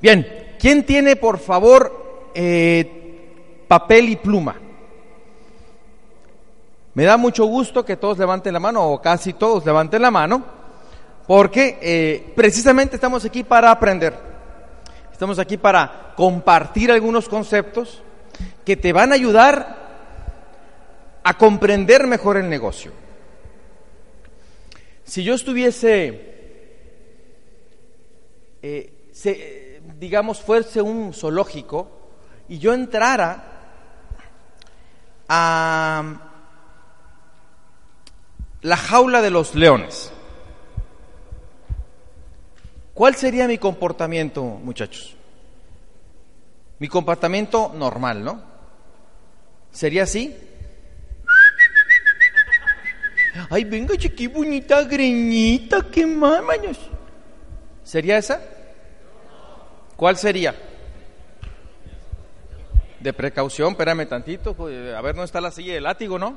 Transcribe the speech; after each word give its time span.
Bien, 0.00 0.54
¿quién 0.58 0.84
tiene 0.84 1.16
por 1.16 1.38
favor 1.38 2.30
eh, 2.34 3.64
papel 3.66 4.10
y 4.10 4.16
pluma? 4.16 4.56
Me 6.94 7.04
da 7.04 7.16
mucho 7.16 7.44
gusto 7.44 7.84
que 7.84 7.96
todos 7.96 8.18
levanten 8.18 8.54
la 8.54 8.60
mano, 8.60 8.90
o 8.90 9.02
casi 9.02 9.34
todos 9.34 9.64
levanten 9.66 10.00
la 10.00 10.10
mano, 10.10 10.44
porque 11.26 11.78
eh, 11.80 12.32
precisamente 12.34 12.96
estamos 12.96 13.24
aquí 13.24 13.44
para 13.44 13.70
aprender. 13.70 14.14
Estamos 15.12 15.38
aquí 15.38 15.56
para 15.56 16.14
compartir 16.16 16.90
algunos 16.92 17.28
conceptos 17.28 18.02
que 18.64 18.76
te 18.76 18.92
van 18.92 19.12
a 19.12 19.14
ayudar 19.14 19.86
a 21.22 21.38
comprender 21.38 22.06
mejor 22.06 22.36
el 22.36 22.48
negocio. 22.48 22.92
Si 25.04 25.22
yo 25.22 25.34
estuviese, 25.34 26.20
eh, 28.62 28.92
digamos, 29.98 30.40
fuese 30.40 30.82
un 30.82 31.12
zoológico 31.14 31.88
y 32.48 32.58
yo 32.58 32.74
entrara 32.74 33.44
a 35.28 36.20
la 38.62 38.76
jaula 38.76 39.22
de 39.22 39.30
los 39.30 39.54
leones, 39.54 40.12
¿cuál 42.94 43.14
sería 43.14 43.48
mi 43.48 43.58
comportamiento, 43.58 44.42
muchachos? 44.42 45.16
Mi 46.78 46.88
comportamiento 46.88 47.72
normal, 47.74 48.22
¿no? 48.22 48.42
¿Sería 49.70 50.02
así? 50.02 50.36
Ay, 53.50 53.64
venga, 53.64 53.94
qué 53.96 54.28
bonita 54.28 54.82
greñita, 54.84 55.90
qué 55.90 56.06
mamaños. 56.06 56.78
¿Sería 57.82 58.18
esa? 58.18 58.55
¿Cuál 59.96 60.16
sería? 60.16 60.54
De 63.00 63.12
precaución, 63.12 63.72
espérame 63.72 64.06
tantito, 64.06 64.56
a 64.96 65.00
ver, 65.00 65.14
¿no 65.14 65.24
está 65.24 65.40
la 65.40 65.50
silla 65.50 65.74
de 65.74 65.80
látigo, 65.80 66.18
no? 66.18 66.36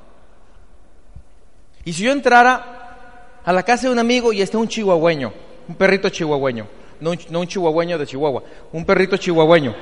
Y 1.84 1.94
si 1.94 2.04
yo 2.04 2.12
entrara 2.12 3.40
a 3.44 3.54
la 3.54 3.64
casa 3.64 3.88
de 3.88 3.94
un 3.94 4.00
amigo 4.00 4.34
y 4.34 4.42
está 4.42 4.58
un 4.58 4.68
chihuahueño, 4.68 5.34
un 5.68 5.76
perrito 5.76 6.10
chihuahueño, 6.10 6.68
no 7.00 7.12
un, 7.12 7.20
no 7.30 7.40
un 7.40 7.48
chihuahueño 7.48 7.98
de 7.98 8.06
Chihuahua, 8.06 8.44
un 8.74 8.86
perrito 8.86 9.18
chihuahueño, 9.18 9.76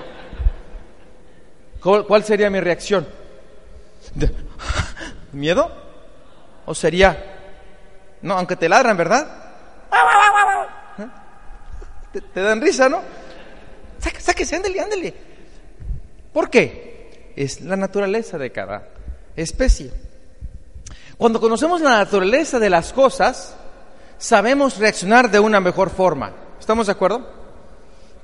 ¿cuál 1.81 2.23
sería 2.23 2.50
mi 2.50 2.59
reacción? 2.59 3.08
¿Miedo? 5.31 5.72
¿O 6.66 6.75
sería, 6.75 7.17
no, 8.22 8.33
aunque 8.33 8.55
te 8.55 8.70
ladran, 8.70 8.98
¿verdad? 8.98 9.28
Te, 12.33 12.42
dan 12.42 12.61
risa, 12.61 12.89
¿no? 12.89 13.02
Sáquese, 14.17 14.55
ándale, 14.55 14.80
ándale. 14.80 15.13
¿Por 16.33 16.50
qué? 16.50 17.33
Es 17.36 17.61
la 17.61 17.75
naturaleza 17.75 18.38
de 18.38 18.52
cada 18.52 18.88
especie. 19.36 19.91
Cuando 21.17 21.39
conocemos 21.39 21.81
la 21.81 21.97
naturaleza 21.97 22.59
de 22.59 22.69
las 22.69 22.94
cosas, 22.94 23.55
sabemos 24.17 24.77
reaccionar 24.77 25.31
de 25.31 25.39
una 25.39 25.59
mejor 25.59 25.89
forma. 25.89 26.31
¿Estamos 26.59 26.88
de 26.88 26.91
acuerdo? 26.91 27.27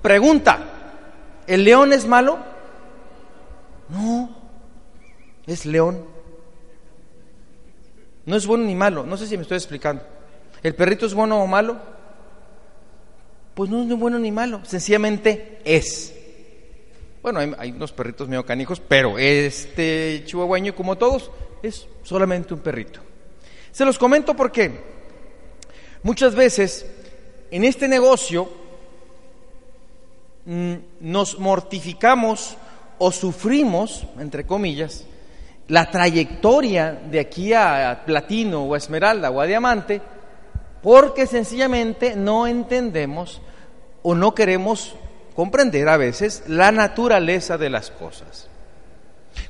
Pregunta, 0.01 0.59
¿el 1.47 1.63
león 1.63 1.93
es 1.93 2.05
malo? 2.05 2.37
No, 3.89 4.29
es 5.47 5.65
león. 5.65 6.05
No 8.25 8.35
es 8.35 8.47
bueno 8.47 8.65
ni 8.65 8.75
malo, 8.75 9.05
no 9.05 9.17
sé 9.17 9.27
si 9.27 9.37
me 9.37 9.43
estoy 9.43 9.57
explicando. 9.57 10.03
¿El 10.61 10.75
perrito 10.75 11.05
es 11.05 11.13
bueno 11.13 11.41
o 11.41 11.47
malo? 11.47 11.77
Pues 13.53 13.69
no 13.69 13.81
es 13.81 13.87
ni 13.87 13.93
bueno 13.93 14.17
ni 14.19 14.31
malo, 14.31 14.61
sencillamente 14.65 15.59
es. 15.63 16.13
Bueno, 17.21 17.39
hay, 17.39 17.71
unos 17.71 17.91
perritos 17.93 18.27
medio 18.27 18.45
canijos, 18.45 18.81
pero 18.85 19.17
este 19.17 20.23
chihuahueño, 20.25 20.75
como 20.75 20.97
todos, 20.97 21.31
es 21.61 21.87
solamente 22.01 22.53
un 22.53 22.59
perrito. 22.59 22.99
Se 23.71 23.85
los 23.85 23.97
comento 23.97 24.35
porque 24.35 24.71
muchas 26.01 26.35
veces 26.35 26.85
en 27.49 27.63
este 27.63 27.87
negocio 27.87 28.49
mm, 30.45 30.73
nos 30.99 31.39
mortificamos 31.39 32.57
o 32.97 33.11
sufrimos, 33.11 34.05
entre 34.19 34.45
comillas, 34.45 35.05
la 35.67 35.89
trayectoria 35.89 36.91
de 36.91 37.19
aquí 37.19 37.53
a 37.53 38.03
platino 38.05 38.63
o 38.63 38.73
a 38.73 38.77
esmeralda 38.77 39.31
o 39.31 39.39
a 39.39 39.45
diamante, 39.45 40.01
porque 40.83 41.25
sencillamente 41.25 42.15
no 42.15 42.45
entendemos 42.45 43.41
o 44.03 44.13
no 44.13 44.35
queremos 44.35 44.95
comprender 45.33 45.87
a 45.87 45.97
veces 45.97 46.43
la 46.47 46.71
naturaleza 46.71 47.57
de 47.57 47.69
las 47.69 47.89
cosas. 47.89 48.49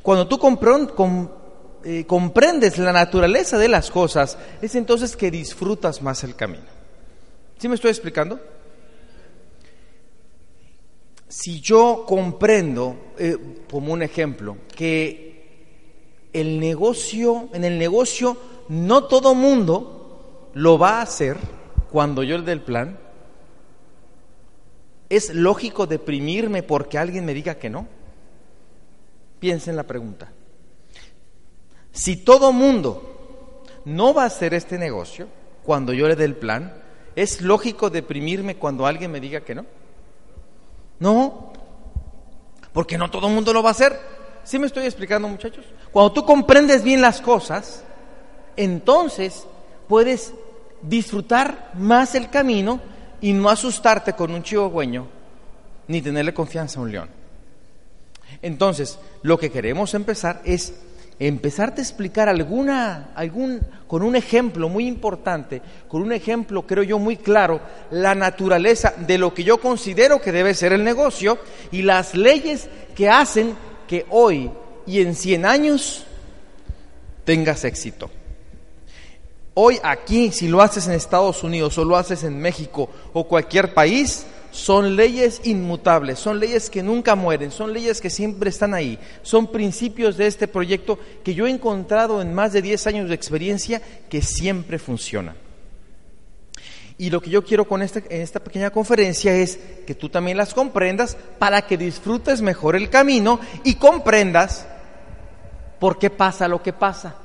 Cuando 0.03 0.27
tú 0.27 0.39
eh, 1.83 2.05
comprendes 2.05 2.77
la 2.77 2.93
naturaleza 2.93 3.57
de 3.57 3.67
las 3.67 3.89
cosas, 3.89 4.37
es 4.61 4.75
entonces 4.75 5.17
que 5.17 5.31
disfrutas 5.31 6.03
más 6.03 6.23
el 6.23 6.35
camino. 6.35 6.65
¿Sí 7.57 7.67
me 7.67 7.75
estoy 7.75 7.89
explicando? 7.89 8.39
Si 11.27 11.61
yo 11.61 12.05
comprendo, 12.07 12.95
eh, 13.17 13.37
como 13.71 13.91
un 13.91 14.03
ejemplo, 14.03 14.57
que 14.75 15.33
el 16.31 16.59
negocio, 16.59 17.49
en 17.53 17.63
el 17.63 17.79
negocio 17.79 18.37
no 18.69 19.05
todo 19.05 19.33
mundo 19.33 20.02
lo 20.53 20.77
va 20.77 20.99
a 20.99 21.01
hacer 21.01 21.37
cuando 21.91 22.23
yo 22.23 22.37
le 22.37 22.43
dé 22.43 22.51
el 22.51 22.61
plan. 22.61 22.97
¿Es 25.09 25.33
lógico 25.33 25.85
deprimirme 25.85 26.63
porque 26.63 26.97
alguien 26.97 27.25
me 27.25 27.33
diga 27.33 27.55
que 27.55 27.69
no? 27.69 27.87
Piensen 29.39 29.75
la 29.75 29.83
pregunta. 29.83 30.31
Si 31.91 32.17
todo 32.17 32.51
mundo 32.51 33.63
no 33.85 34.13
va 34.13 34.23
a 34.23 34.27
hacer 34.27 34.53
este 34.53 34.77
negocio 34.77 35.27
cuando 35.63 35.93
yo 35.93 36.07
le 36.07 36.15
dé 36.15 36.25
el 36.25 36.35
plan, 36.35 36.73
¿es 37.15 37.41
lógico 37.41 37.89
deprimirme 37.89 38.55
cuando 38.55 38.87
alguien 38.87 39.11
me 39.11 39.19
diga 39.19 39.41
que 39.41 39.55
no? 39.55 39.65
No, 40.99 41.53
porque 42.71 42.97
no 42.97 43.11
todo 43.11 43.29
mundo 43.29 43.53
lo 43.53 43.61
va 43.61 43.69
a 43.69 43.73
hacer. 43.73 43.99
¿Sí 44.43 44.57
me 44.57 44.67
estoy 44.67 44.85
explicando, 44.85 45.27
muchachos? 45.27 45.65
Cuando 45.91 46.11
tú 46.13 46.25
comprendes 46.25 46.83
bien 46.83 47.01
las 47.01 47.21
cosas, 47.21 47.83
entonces 48.55 49.45
puedes 49.87 50.33
disfrutar 50.83 51.71
más 51.75 52.15
el 52.15 52.29
camino 52.29 52.79
y 53.21 53.33
no 53.33 53.49
asustarte 53.49 54.13
con 54.13 54.31
un 54.31 54.43
chihuahueño 54.43 55.07
ni 55.87 56.01
tenerle 56.01 56.33
confianza 56.33 56.79
a 56.79 56.83
un 56.83 56.91
león. 56.91 57.09
Entonces, 58.41 58.99
lo 59.21 59.37
que 59.37 59.51
queremos 59.51 59.93
empezar 59.93 60.41
es 60.43 60.73
empezarte 61.19 61.81
a 61.81 61.83
explicar 61.83 62.27
alguna, 62.27 63.11
algún, 63.15 63.61
con 63.87 64.03
un 64.03 64.15
ejemplo 64.15 64.69
muy 64.69 64.87
importante, 64.87 65.61
con 65.87 66.01
un 66.01 66.11
ejemplo, 66.11 66.65
creo 66.65 66.83
yo, 66.83 66.99
muy 66.99 67.17
claro, 67.17 67.61
la 67.91 68.15
naturaleza 68.15 68.93
de 68.97 69.17
lo 69.17 69.33
que 69.33 69.43
yo 69.43 69.59
considero 69.59 70.21
que 70.21 70.31
debe 70.31 70.53
ser 70.53 70.73
el 70.73 70.83
negocio 70.83 71.37
y 71.71 71.83
las 71.83 72.15
leyes 72.15 72.67
que 72.95 73.09
hacen 73.09 73.55
que 73.87 74.05
hoy 74.09 74.51
y 74.85 75.01
en 75.01 75.15
100 75.15 75.45
años 75.45 76.05
tengas 77.23 77.63
éxito. 77.63 78.09
Hoy 79.55 79.79
aquí, 79.83 80.31
si 80.31 80.47
lo 80.47 80.61
haces 80.61 80.87
en 80.87 80.93
Estados 80.93 81.43
Unidos 81.43 81.77
o 81.77 81.85
lo 81.85 81.95
haces 81.95 82.23
en 82.23 82.39
México 82.39 82.89
o 83.13 83.25
cualquier 83.25 83.73
país, 83.73 84.25
son 84.49 84.95
leyes 84.95 85.41
inmutables, 85.43 86.17
son 86.19 86.39
leyes 86.39 86.69
que 86.69 86.81
nunca 86.81 87.15
mueren, 87.15 87.51
son 87.51 87.71
leyes 87.71 88.01
que 88.01 88.09
siempre 88.09 88.49
están 88.49 88.73
ahí, 88.73 88.97
son 89.21 89.47
principios 89.47 90.17
de 90.17 90.27
este 90.27 90.47
proyecto 90.47 90.97
que 91.23 91.35
yo 91.35 91.45
he 91.45 91.51
encontrado 91.51 92.21
en 92.21 92.33
más 92.33 92.53
de 92.53 92.61
10 92.63 92.87
años 92.87 93.09
de 93.09 93.15
experiencia 93.15 93.81
que 94.09 94.21
siempre 94.21 94.79
funcionan. 94.79 95.35
Y 96.97 97.09
lo 97.09 97.21
que 97.21 97.31
yo 97.31 97.43
quiero 97.43 97.67
con 97.67 97.81
este, 97.81 98.03
en 98.09 98.21
esta 98.21 98.39
pequeña 98.39 98.69
conferencia 98.69 99.35
es 99.35 99.59
que 99.85 99.95
tú 99.95 100.09
también 100.09 100.37
las 100.37 100.53
comprendas 100.53 101.17
para 101.37 101.63
que 101.63 101.77
disfrutes 101.77 102.41
mejor 102.41 102.75
el 102.75 102.89
camino 102.89 103.39
y 103.63 103.75
comprendas 103.75 104.67
por 105.79 105.99
qué 105.99 106.09
pasa 106.09 106.47
lo 106.47 106.61
que 106.61 106.73
pasa. 106.73 107.22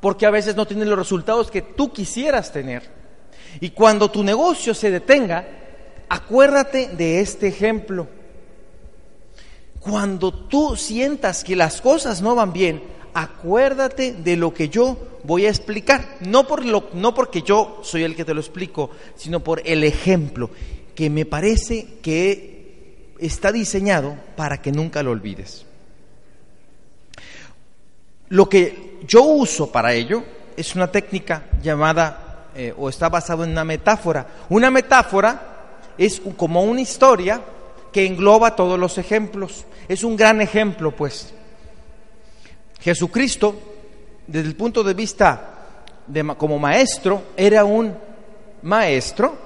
Porque 0.00 0.26
a 0.26 0.30
veces 0.30 0.56
no 0.56 0.66
tienes 0.66 0.88
los 0.88 0.98
resultados 0.98 1.50
que 1.50 1.62
tú 1.62 1.92
quisieras 1.92 2.52
tener. 2.52 2.82
Y 3.60 3.70
cuando 3.70 4.10
tu 4.10 4.22
negocio 4.22 4.74
se 4.74 4.90
detenga, 4.90 5.46
acuérdate 6.08 6.88
de 6.88 7.20
este 7.20 7.48
ejemplo. 7.48 8.06
Cuando 9.80 10.32
tú 10.32 10.76
sientas 10.76 11.44
que 11.44 11.56
las 11.56 11.80
cosas 11.80 12.20
no 12.20 12.34
van 12.34 12.52
bien, 12.52 12.82
acuérdate 13.14 14.12
de 14.12 14.36
lo 14.36 14.52
que 14.52 14.68
yo 14.68 14.96
voy 15.24 15.46
a 15.46 15.50
explicar. 15.50 16.16
No, 16.20 16.46
por 16.46 16.64
lo, 16.64 16.90
no 16.94 17.14
porque 17.14 17.42
yo 17.42 17.80
soy 17.82 18.04
el 18.04 18.14
que 18.14 18.24
te 18.24 18.34
lo 18.34 18.40
explico, 18.40 18.90
sino 19.16 19.40
por 19.40 19.62
el 19.64 19.84
ejemplo, 19.84 20.50
que 20.94 21.10
me 21.10 21.24
parece 21.24 21.98
que 22.02 23.14
está 23.18 23.52
diseñado 23.52 24.16
para 24.36 24.60
que 24.60 24.72
nunca 24.72 25.02
lo 25.02 25.10
olvides. 25.10 25.67
Lo 28.30 28.48
que 28.48 28.98
yo 29.06 29.22
uso 29.22 29.70
para 29.70 29.92
ello 29.92 30.22
es 30.56 30.74
una 30.74 30.90
técnica 30.90 31.44
llamada, 31.62 32.48
eh, 32.54 32.74
o 32.76 32.88
está 32.88 33.08
basado 33.08 33.44
en 33.44 33.50
una 33.50 33.64
metáfora. 33.64 34.26
Una 34.48 34.70
metáfora 34.70 35.48
es 35.96 36.20
como 36.36 36.62
una 36.62 36.80
historia 36.80 37.40
que 37.92 38.06
engloba 38.06 38.54
todos 38.54 38.78
los 38.78 38.98
ejemplos. 38.98 39.64
Es 39.88 40.04
un 40.04 40.16
gran 40.16 40.40
ejemplo, 40.40 40.94
pues. 40.94 41.32
Jesucristo, 42.80 43.54
desde 44.26 44.48
el 44.48 44.56
punto 44.56 44.84
de 44.84 44.94
vista 44.94 45.54
de, 46.06 46.24
como 46.36 46.58
maestro, 46.58 47.22
era 47.36 47.64
un 47.64 47.94
maestro, 48.62 49.36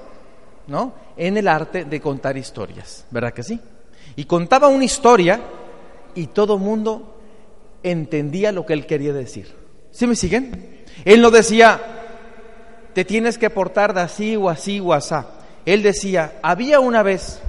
¿no? 0.67 0.93
En 1.15 1.37
el 1.37 1.47
arte 1.47 1.85
de 1.85 2.01
contar 2.01 2.37
historias, 2.37 3.05
¿verdad 3.11 3.33
que 3.33 3.43
sí? 3.43 3.59
Y 4.15 4.25
contaba 4.25 4.67
una 4.67 4.83
historia 4.83 5.39
y 6.15 6.27
todo 6.27 6.57
mundo 6.57 7.12
entendía 7.83 8.51
lo 8.51 8.65
que 8.65 8.73
él 8.73 8.85
quería 8.85 9.13
decir. 9.13 9.53
¿Sí 9.91 10.07
me 10.07 10.15
siguen? 10.15 10.83
Él 11.05 11.21
no 11.21 11.29
decía, 11.29 11.81
te 12.93 13.05
tienes 13.05 13.37
que 13.37 13.49
portar 13.49 13.93
de 13.93 14.01
así 14.01 14.35
o 14.35 14.49
así 14.49 14.79
o 14.79 14.93
asá. 14.93 15.27
Él 15.65 15.83
decía, 15.83 16.39
había 16.41 16.79
una 16.79 17.03
vez, 17.03 17.39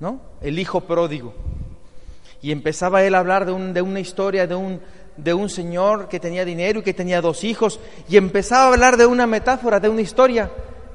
¿no? 0.00 0.20
El 0.40 0.58
hijo 0.58 0.82
pródigo. 0.82 1.34
Y 2.40 2.52
empezaba 2.52 3.02
él 3.02 3.14
a 3.14 3.18
hablar 3.18 3.46
de, 3.46 3.52
un, 3.52 3.72
de 3.74 3.82
una 3.82 4.00
historia 4.00 4.46
de 4.46 4.54
un, 4.54 4.80
de 5.16 5.34
un 5.34 5.48
señor 5.48 6.08
que 6.08 6.20
tenía 6.20 6.44
dinero 6.44 6.80
y 6.80 6.82
que 6.82 6.94
tenía 6.94 7.20
dos 7.20 7.44
hijos. 7.44 7.80
Y 8.08 8.16
empezaba 8.16 8.64
a 8.64 8.72
hablar 8.72 8.96
de 8.96 9.06
una 9.06 9.26
metáfora, 9.26 9.80
de 9.80 9.88
una 9.88 10.02
historia. 10.02 10.50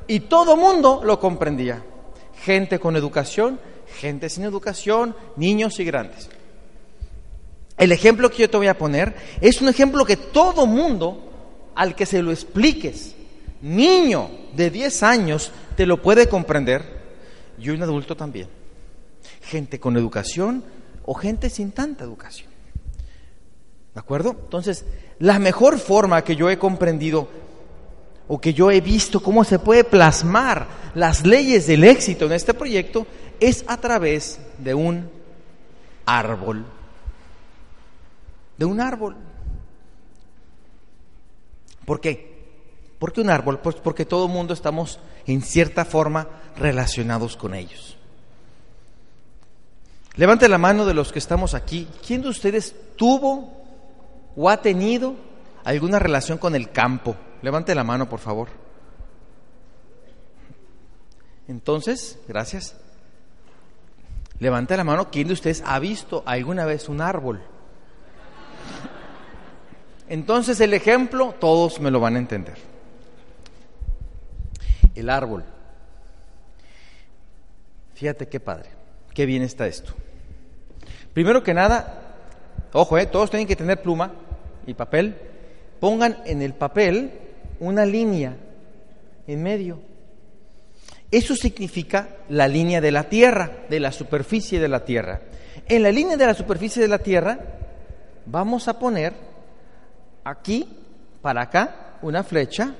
Y 0.07 0.21
todo 0.21 0.55
mundo 0.55 1.01
lo 1.03 1.19
comprendía. 1.19 1.83
Gente 2.43 2.79
con 2.79 2.95
educación, 2.95 3.59
gente 3.99 4.29
sin 4.29 4.43
educación, 4.43 5.15
niños 5.35 5.79
y 5.79 5.85
grandes. 5.85 6.29
El 7.77 7.91
ejemplo 7.91 8.29
que 8.29 8.39
yo 8.39 8.49
te 8.49 8.57
voy 8.57 8.67
a 8.67 8.77
poner 8.77 9.15
es 9.41 9.61
un 9.61 9.69
ejemplo 9.69 10.05
que 10.05 10.17
todo 10.17 10.65
mundo 10.65 11.31
al 11.75 11.95
que 11.95 12.05
se 12.05 12.21
lo 12.21 12.31
expliques, 12.31 13.15
niño 13.61 14.29
de 14.55 14.69
10 14.69 15.03
años, 15.03 15.51
te 15.75 15.85
lo 15.85 16.01
puede 16.01 16.27
comprender 16.27 17.01
y 17.57 17.69
un 17.69 17.81
adulto 17.81 18.15
también. 18.15 18.47
Gente 19.41 19.79
con 19.79 19.97
educación 19.97 20.63
o 21.05 21.13
gente 21.13 21.49
sin 21.49 21.71
tanta 21.71 22.03
educación. 22.03 22.51
¿De 23.93 23.99
acuerdo? 23.99 24.31
Entonces, 24.31 24.85
la 25.19 25.39
mejor 25.39 25.79
forma 25.79 26.23
que 26.23 26.35
yo 26.35 26.49
he 26.49 26.57
comprendido 26.57 27.27
o 28.27 28.39
que 28.39 28.53
yo 28.53 28.71
he 28.71 28.81
visto 28.81 29.21
cómo 29.21 29.43
se 29.43 29.59
puede 29.59 29.83
plasmar 29.83 30.67
las 30.95 31.25
leyes 31.25 31.67
del 31.67 31.83
éxito 31.83 32.25
en 32.25 32.33
este 32.33 32.53
proyecto 32.53 33.05
es 33.39 33.63
a 33.67 33.77
través 33.77 34.39
de 34.57 34.73
un 34.73 35.09
árbol. 36.05 36.65
De 38.57 38.65
un 38.65 38.79
árbol. 38.79 39.15
¿Por 41.85 41.99
qué? 41.99 42.33
¿Por 42.99 43.11
qué 43.11 43.21
un 43.21 43.29
árbol? 43.29 43.59
Pues 43.59 43.75
porque 43.75 44.05
todo 44.05 44.27
el 44.27 44.31
mundo 44.31 44.53
estamos 44.53 44.99
en 45.25 45.41
cierta 45.41 45.85
forma 45.85 46.27
relacionados 46.55 47.35
con 47.35 47.53
ellos. 47.53 47.97
Levante 50.15 50.47
la 50.47 50.57
mano 50.57 50.85
de 50.85 50.93
los 50.93 51.11
que 51.11 51.19
estamos 51.19 51.53
aquí. 51.53 51.87
¿Quién 52.05 52.21
de 52.21 52.29
ustedes 52.29 52.75
tuvo 52.95 53.65
o 54.35 54.49
ha 54.49 54.61
tenido 54.61 55.15
alguna 55.63 55.99
relación 55.99 56.37
con 56.37 56.55
el 56.55 56.71
campo? 56.71 57.15
Levante 57.41 57.73
la 57.73 57.83
mano, 57.83 58.07
por 58.07 58.19
favor. 58.19 58.49
Entonces, 61.47 62.19
gracias. 62.27 62.75
Levante 64.39 64.77
la 64.77 64.83
mano, 64.83 65.09
¿quién 65.11 65.27
de 65.27 65.33
ustedes 65.33 65.63
ha 65.65 65.79
visto 65.79 66.23
alguna 66.25 66.65
vez 66.65 66.89
un 66.89 67.01
árbol? 67.01 67.41
Entonces 70.13 70.61
el 70.61 70.75
ejemplo, 70.75 71.33
todos 71.39 71.79
me 71.79 71.89
lo 71.89 71.99
van 71.99 72.15
a 72.15 72.19
entender. 72.19 72.53
El 74.93 75.09
árbol. 75.09 75.43
Fíjate 77.95 78.27
qué 78.27 78.39
padre, 78.39 78.69
qué 79.15 79.25
bien 79.25 79.41
está 79.41 79.65
esto. 79.65 79.95
Primero 81.15 81.41
que 81.41 81.55
nada, 81.55 82.15
ojo, 82.73 82.95
eh, 82.99 83.07
todos 83.07 83.31
tienen 83.31 83.47
que 83.47 83.55
tener 83.55 83.81
pluma 83.81 84.11
y 84.67 84.75
papel. 84.75 85.15
Pongan 85.79 86.19
en 86.25 86.43
el 86.43 86.53
papel 86.53 87.11
una 87.59 87.83
línea 87.83 88.37
en 89.25 89.41
medio. 89.41 89.79
Eso 91.09 91.35
significa 91.35 92.17
la 92.29 92.47
línea 92.47 92.81
de 92.81 92.91
la 92.91 93.09
Tierra, 93.09 93.49
de 93.67 93.79
la 93.79 93.91
superficie 93.91 94.59
de 94.59 94.67
la 94.67 94.85
Tierra. 94.85 95.21
En 95.67 95.81
la 95.81 95.91
línea 95.91 96.17
de 96.17 96.27
la 96.27 96.35
superficie 96.35 96.83
de 96.83 96.87
la 96.87 96.99
Tierra 96.99 97.39
vamos 98.27 98.67
a 98.67 98.77
poner 98.77 99.32
aquí 100.23 100.67
para 101.21 101.43
acá 101.43 101.97
una 102.01 102.23
flecha 102.23 102.73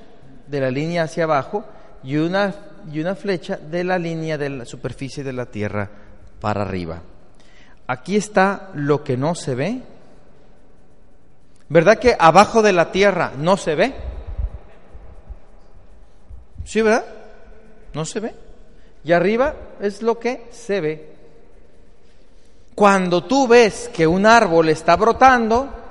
de 0.48 0.60
la 0.60 0.70
línea 0.70 1.04
hacia 1.04 1.24
abajo 1.24 1.66
y 2.04 2.18
una, 2.18 2.54
y 2.92 3.00
una 3.00 3.16
flecha 3.16 3.58
de 3.58 3.84
la 3.84 3.98
línea 3.98 4.38
de 4.38 4.50
la 4.50 4.66
superficie 4.66 5.24
de 5.24 5.34
la 5.34 5.46
Tierra 5.46 5.90
para 6.40 6.62
arriba. 6.62 7.02
Aquí 7.88 8.16
está 8.16 8.70
lo 8.76 9.04
que 9.04 9.18
no 9.18 9.36
se 9.36 9.56
ve. 9.56 9.82
¿Verdad 11.70 11.98
que 11.98 12.16
abajo 12.18 12.62
de 12.62 12.74
la 12.74 12.92
Tierra 12.92 13.32
no 13.38 13.58
se 13.58 13.76
ve? 13.76 13.94
¿Sí, 16.66 16.82
verdad? 16.82 17.06
No 17.94 18.06
se 18.06 18.20
ve. 18.20 18.34
Y 19.04 19.12
arriba 19.12 19.56
es 19.82 20.02
lo 20.02 20.18
que 20.18 20.48
se 20.52 20.82
ve. 20.82 21.14
Cuando 22.76 23.24
tú 23.26 23.48
ves 23.48 23.90
que 23.94 24.08
un 24.08 24.26
árbol 24.26 24.70
está 24.70 24.96
brotando, 24.96 25.83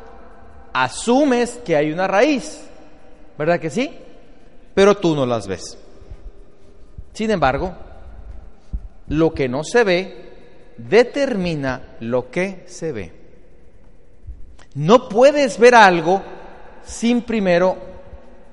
asumes 0.73 1.61
que 1.65 1.77
hay 1.77 1.93
una 1.93 2.07
raíz, 2.07 2.61
¿verdad 3.39 3.61
que 3.61 3.71
sí? 3.71 3.91
Pero 4.75 4.97
tú 4.97 5.15
no 5.15 5.27
las 5.27 5.47
ves. 5.47 5.79
Sin 7.13 7.31
embargo, 7.31 7.75
lo 9.09 9.35
que 9.35 9.49
no 9.49 9.65
se 9.65 9.85
ve 9.85 10.33
determina 10.79 11.97
lo 12.01 12.31
que 12.31 12.65
se 12.67 12.93
ve. 12.93 13.13
No 14.75 15.09
puedes 15.09 15.59
ver 15.59 15.75
algo 15.75 16.23
sin 16.85 17.23
primero 17.23 17.77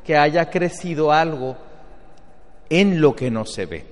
que 0.03 0.17
haya 0.17 0.49
crecido 0.49 1.11
algo 1.11 1.55
en 2.69 2.99
lo 2.99 3.15
que 3.15 3.31
no 3.31 3.45
se 3.45 3.65
ve. 3.65 3.85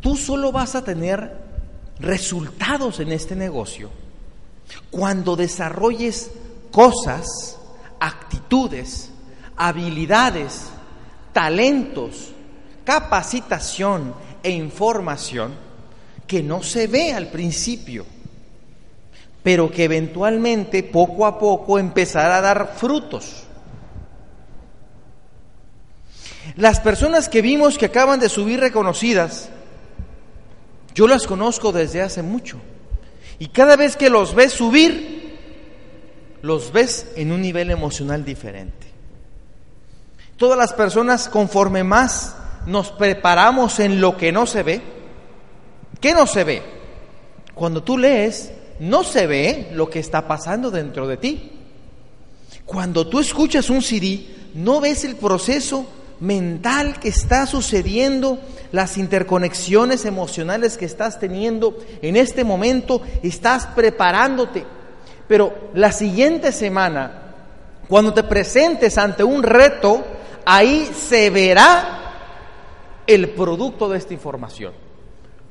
Tú 0.00 0.16
solo 0.16 0.52
vas 0.52 0.76
a 0.76 0.84
tener 0.84 1.36
resultados 1.98 3.00
en 3.00 3.10
este 3.10 3.34
negocio 3.34 3.90
cuando 4.90 5.36
desarrolles 5.36 6.30
cosas, 6.70 7.58
actitudes, 8.00 9.10
habilidades, 9.56 10.66
talentos, 11.32 12.32
capacitación 12.84 14.14
e 14.42 14.50
información 14.50 15.54
que 16.26 16.42
no 16.42 16.62
se 16.62 16.86
ve 16.86 17.12
al 17.12 17.28
principio, 17.28 18.06
pero 19.42 19.70
que 19.70 19.84
eventualmente, 19.84 20.82
poco 20.82 21.26
a 21.26 21.38
poco, 21.38 21.78
empezará 21.78 22.38
a 22.38 22.42
dar 22.42 22.74
frutos. 22.76 23.44
Las 26.56 26.80
personas 26.80 27.28
que 27.28 27.42
vimos 27.42 27.78
que 27.78 27.86
acaban 27.86 28.20
de 28.20 28.28
subir 28.28 28.60
reconocidas, 28.60 29.48
yo 30.94 31.06
las 31.06 31.26
conozco 31.26 31.72
desde 31.72 32.02
hace 32.02 32.22
mucho. 32.22 32.58
Y 33.38 33.48
cada 33.48 33.76
vez 33.76 33.96
que 33.96 34.10
los 34.10 34.34
ves 34.34 34.52
subir, 34.52 35.36
los 36.42 36.72
ves 36.72 37.12
en 37.16 37.32
un 37.32 37.42
nivel 37.42 37.70
emocional 37.70 38.24
diferente. 38.24 38.88
Todas 40.36 40.58
las 40.58 40.72
personas, 40.72 41.28
conforme 41.28 41.84
más 41.84 42.36
nos 42.66 42.90
preparamos 42.90 43.80
en 43.80 44.00
lo 44.00 44.16
que 44.16 44.32
no 44.32 44.46
se 44.46 44.62
ve, 44.62 44.82
¿qué 46.00 46.12
no 46.12 46.26
se 46.26 46.44
ve? 46.44 46.62
Cuando 47.54 47.82
tú 47.82 47.98
lees, 47.98 48.52
no 48.78 49.02
se 49.02 49.26
ve 49.26 49.70
lo 49.72 49.90
que 49.90 49.98
está 49.98 50.28
pasando 50.28 50.70
dentro 50.70 51.08
de 51.08 51.16
ti. 51.16 51.52
Cuando 52.64 53.06
tú 53.08 53.18
escuchas 53.18 53.70
un 53.70 53.82
CD, 53.82 54.26
no 54.54 54.80
ves 54.80 55.04
el 55.04 55.16
proceso 55.16 55.86
mental 56.20 56.98
que 56.98 57.08
está 57.08 57.46
sucediendo, 57.46 58.38
las 58.72 58.98
interconexiones 58.98 60.04
emocionales 60.04 60.76
que 60.76 60.84
estás 60.84 61.18
teniendo 61.18 61.78
en 62.02 62.16
este 62.16 62.44
momento, 62.44 63.02
estás 63.22 63.66
preparándote. 63.66 64.64
Pero 65.26 65.70
la 65.74 65.92
siguiente 65.92 66.52
semana, 66.52 67.34
cuando 67.88 68.12
te 68.12 68.22
presentes 68.22 68.98
ante 68.98 69.24
un 69.24 69.42
reto, 69.42 70.04
ahí 70.44 70.90
se 70.94 71.30
verá 71.30 71.98
el 73.06 73.30
producto 73.30 73.88
de 73.88 73.98
esta 73.98 74.14
información. 74.14 74.72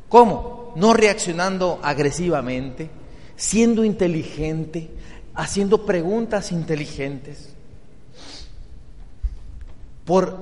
¿Cómo? 0.10 0.74
No 0.76 0.94
reaccionando 0.94 1.80
agresivamente, 1.82 2.90
siendo 3.36 3.84
inteligente, 3.84 4.90
haciendo 5.34 5.86
preguntas 5.86 6.52
inteligentes 6.52 7.57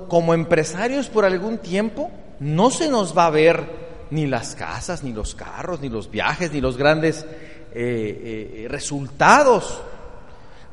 como 0.08 0.34
empresarios 0.34 1.08
por 1.08 1.26
algún 1.26 1.58
tiempo, 1.58 2.12
no 2.40 2.70
se 2.70 2.90
nos 2.90 3.18
va 3.18 3.26
a 3.26 3.32
ver 3.32 3.86
ni 4.12 4.28
las 4.28 4.56
casas, 4.56 5.04
ni 5.04 5.12
los 5.12 5.34
carros, 5.34 5.82
ni 5.82 5.90
los 5.90 6.10
viajes, 6.12 6.52
ni 6.52 6.62
los 6.62 6.78
grandes 6.78 7.26
eh, 7.74 8.62
eh, 8.64 8.68
resultados. 8.70 9.82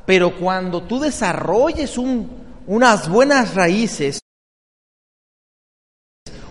Pero 0.05 0.37
cuando 0.37 0.83
tú 0.83 0.99
desarrolles 0.99 1.97
unas 1.97 3.09
buenas 3.09 3.55
raíces, 3.55 4.19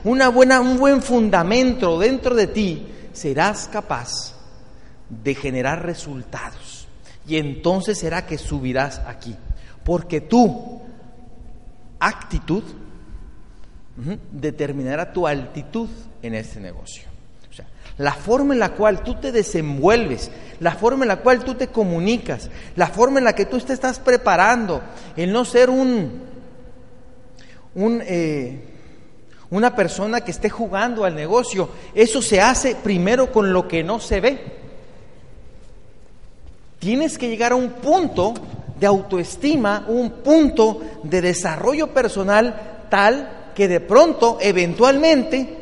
una 0.05 0.29
buena, 0.29 0.61
un 0.61 0.79
buen 0.79 1.01
fundamento 1.01 1.99
dentro 1.99 2.35
de 2.35 2.49
ti, 2.49 2.89
serás 3.13 3.69
capaz 3.69 4.35
de 5.09 5.35
generar 5.35 5.85
resultados. 5.85 6.89
Y 7.27 7.37
entonces 7.37 7.99
será 7.99 8.27
que 8.27 8.39
subirás 8.39 9.01
aquí. 9.07 9.37
Porque 9.85 10.21
tu 10.21 10.83
actitud 12.07 12.63
determinará 14.31 15.13
tu 15.13 15.27
altitud 15.27 15.89
en 16.23 16.35
este 16.35 16.61
negocio. 16.61 17.05
O 17.51 17.55
sea, 17.55 17.67
la 17.99 18.13
forma 18.13 18.55
en 18.55 18.61
la 18.61 18.71
cual 18.71 19.03
tú 19.03 19.15
te 19.15 19.33
desenvuelves, 19.33 20.31
la 20.61 20.73
forma 20.73 21.05
en 21.05 21.09
la 21.09 21.21
cual 21.21 21.45
tú 21.45 21.55
te 21.55 21.69
comunicas, 21.69 22.51
la 22.77 22.89
forma 22.89 23.19
en 23.19 23.25
la 23.25 23.35
que 23.35 23.45
tú 23.45 23.59
te 23.61 23.73
estás 23.73 23.99
preparando, 23.99 24.83
el 25.17 25.33
no 25.33 25.45
ser 25.45 25.69
un, 25.71 26.23
un 27.75 28.03
eh, 28.07 28.73
una 29.53 29.77
persona 29.77 30.23
que 30.23 30.31
esté 30.31 30.49
jugando 30.49 31.05
al 31.05 31.15
negocio, 31.15 31.69
eso 31.95 32.23
se 32.23 32.41
hace 32.41 32.75
primero 32.75 33.31
con 33.31 33.53
lo 33.53 33.69
que 33.69 33.85
no 33.85 34.01
se 34.01 34.19
ve. 34.19 34.41
Tienes 36.79 37.19
que 37.19 37.29
llegar 37.29 37.53
a 37.53 37.57
un 37.57 37.69
punto 37.69 38.33
de 38.83 38.89
autoestima, 38.89 39.85
un 39.87 40.11
punto 40.11 40.81
de 41.05 41.21
desarrollo 41.21 41.95
personal 41.95 42.87
tal 42.91 43.53
que 43.55 43.69
de 43.69 43.79
pronto, 43.79 44.39
eventualmente, 44.41 45.59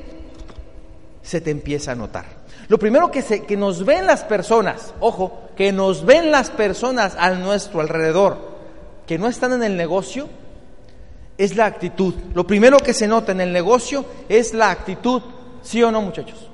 se 1.22 1.42
te 1.42 1.50
empieza 1.50 1.92
a 1.92 1.96
notar. 1.96 2.24
Lo 2.68 2.78
primero 2.78 3.10
que, 3.10 3.20
se, 3.20 3.42
que 3.42 3.58
nos 3.58 3.84
ven 3.84 4.06
las 4.06 4.24
personas, 4.24 4.94
ojo, 5.00 5.50
que 5.54 5.70
nos 5.70 6.06
ven 6.06 6.30
las 6.30 6.48
personas 6.48 7.14
a 7.18 7.28
nuestro 7.32 7.82
alrededor, 7.82 8.38
que 9.06 9.18
no 9.18 9.28
están 9.28 9.52
en 9.52 9.64
el 9.64 9.76
negocio, 9.76 10.26
es 11.36 11.56
la 11.56 11.66
actitud. 11.66 12.14
Lo 12.32 12.46
primero 12.46 12.78
que 12.78 12.94
se 12.94 13.06
nota 13.06 13.32
en 13.32 13.42
el 13.42 13.52
negocio 13.52 14.06
es 14.30 14.54
la 14.54 14.70
actitud, 14.70 15.20
¿sí 15.60 15.82
o 15.82 15.90
no 15.92 16.00
muchachos? 16.00 16.48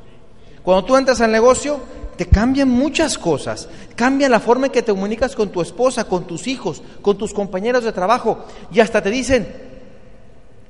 Cuando 0.65 0.85
tú 0.85 0.97
entras 0.97 1.21
al 1.21 1.31
negocio, 1.31 1.79
te 2.17 2.27
cambian 2.27 2.69
muchas 2.69 3.19
cosas. 3.19 3.69
Cambia 3.95 4.29
la 4.29 4.41
forma 4.41 4.67
en 4.67 4.73
que 4.73 4.83
te 4.83 4.93
comunicas 4.93 5.35
con 5.35 5.51
tu 5.51 5.61
esposa, 5.61 6.05
con 6.05 6.27
tus 6.27 6.47
hijos, 6.47 6.83
con 7.03 7.19
tus 7.19 7.33
compañeros 7.33 7.85
de 7.85 7.93
trabajo. 7.93 8.45
Y 8.73 8.81
hasta 8.81 9.03
te 9.03 9.11
dicen, 9.11 9.47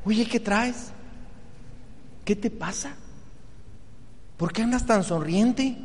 oye, 0.04 0.26
¿qué 0.26 0.40
traes? 0.40 0.92
¿Qué 2.24 2.36
te 2.36 2.50
pasa? 2.50 2.94
¿Por 4.36 4.52
qué 4.52 4.62
andas 4.62 4.84
tan 4.84 5.04
sonriente? 5.04 5.76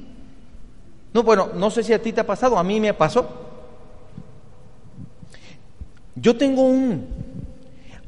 No, 1.13 1.23
bueno, 1.23 1.49
no 1.55 1.69
sé 1.69 1.83
si 1.83 1.93
a 1.93 2.01
ti 2.01 2.13
te 2.13 2.21
ha 2.21 2.25
pasado, 2.25 2.57
a 2.57 2.63
mí 2.63 2.79
me 2.79 2.93
pasó. 2.93 3.27
Yo 6.15 6.35
tengo 6.37 6.63
un, 6.63 7.07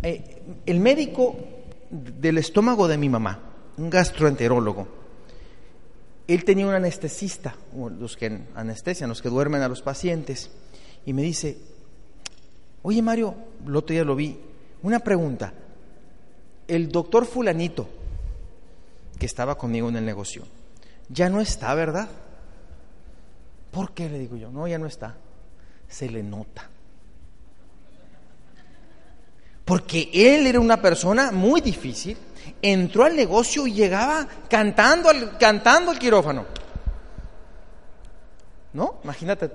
eh, 0.02 0.42
el 0.66 0.80
médico 0.80 1.36
del 1.90 2.38
estómago 2.38 2.88
de 2.88 2.98
mi 2.98 3.10
mamá, 3.10 3.40
un 3.78 3.90
gastroenterólogo, 3.90 4.88
él 6.28 6.44
tenía 6.46 6.68
un 6.68 6.74
anestesista, 6.74 7.56
los 7.76 8.16
que 8.16 8.42
anestesian, 8.56 9.10
los 9.10 9.22
que 9.22 9.30
duermen 9.30 9.62
a 9.62 9.68
los 9.68 9.82
pacientes, 9.82 10.50
y 11.06 11.14
me 11.14 11.22
dice, 11.22 11.58
oye 12.82 13.02
Mario, 13.02 13.36
el 13.66 13.76
otro 13.76 13.94
día 13.94 14.04
lo 14.04 14.16
vi, 14.16 14.40
una 14.82 15.00
pregunta, 15.00 15.54
el 16.68 16.90
doctor 16.90 17.26
fulanito, 17.26 17.90
que 19.20 19.26
estaba 19.26 19.58
conmigo 19.58 19.90
en 19.90 19.98
el 19.98 20.06
negocio, 20.06 20.44
ya 21.10 21.30
no 21.30 21.42
está, 21.42 21.74
¿verdad? 21.76 22.10
¿Por 23.72 23.92
qué? 23.94 24.10
Le 24.10 24.20
digo 24.20 24.38
yo, 24.38 24.52
no, 24.52 24.68
ya 24.68 24.78
no 24.78 24.86
está, 24.86 25.16
se 25.88 26.10
le 26.10 26.24
nota 26.24 26.70
porque 29.66 30.10
él 30.14 30.48
era 30.48 30.60
una 30.60 30.82
persona 30.82 31.32
muy 31.32 31.62
difícil, 31.62 32.18
entró 32.62 33.04
al 33.04 33.16
negocio 33.16 33.68
y 33.68 33.74
llegaba 33.74 34.28
cantando 34.50 35.10
al, 35.10 35.38
cantando 35.38 35.92
al 35.92 36.00
quirófano. 36.00 36.46
¿No? 38.74 38.96
Imagínate. 39.04 39.52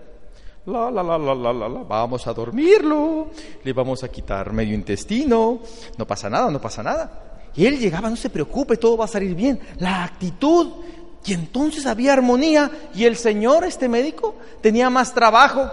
La, 0.67 0.91
la, 0.91 1.03
la, 1.03 1.17
la, 1.17 1.35
la, 1.35 1.53
la, 1.53 1.69
la, 1.69 1.83
vamos 1.83 2.27
a 2.27 2.35
dormirlo, 2.35 3.31
le 3.65 3.73
vamos 3.73 4.05
a 4.05 4.09
quitar 4.09 4.53
medio 4.53 4.75
intestino, 4.75 5.61
no 5.97 6.07
pasa 6.07 6.29
nada, 6.29 6.51
no 6.51 6.61
pasa 6.61 6.83
nada. 6.83 7.51
Y 7.55 7.65
él 7.65 7.79
llegaba, 7.79 8.11
no 8.11 8.17
se 8.17 8.29
preocupe, 8.29 8.77
todo 8.77 8.99
va 8.99 9.07
a 9.07 9.09
salir 9.09 9.35
bien. 9.35 9.59
La 9.79 10.05
actitud, 10.05 10.85
y 11.25 11.33
entonces 11.33 11.87
había 11.87 12.13
armonía, 12.13 12.71
y 12.95 13.05
el 13.05 13.17
señor, 13.17 13.65
este 13.65 13.89
médico, 13.89 14.37
tenía 14.61 14.91
más 14.91 15.15
trabajo, 15.15 15.71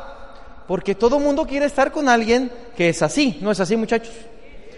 porque 0.65 0.95
todo 0.95 1.19
mundo 1.19 1.45
quiere 1.45 1.65
estar 1.65 1.91
con 1.91 2.07
alguien 2.07 2.49
que 2.77 2.89
es 2.89 3.01
así, 3.01 3.37
¿no 3.41 3.51
es 3.51 3.59
así 3.59 3.75
muchachos? 3.75 4.13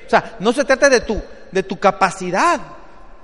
O 0.08 0.10
sea, 0.10 0.36
no 0.40 0.52
se 0.52 0.66
trata 0.66 0.90
de 0.90 1.02
tu, 1.02 1.22
de 1.52 1.64
tu 1.64 1.78
capacidad, 1.78 2.60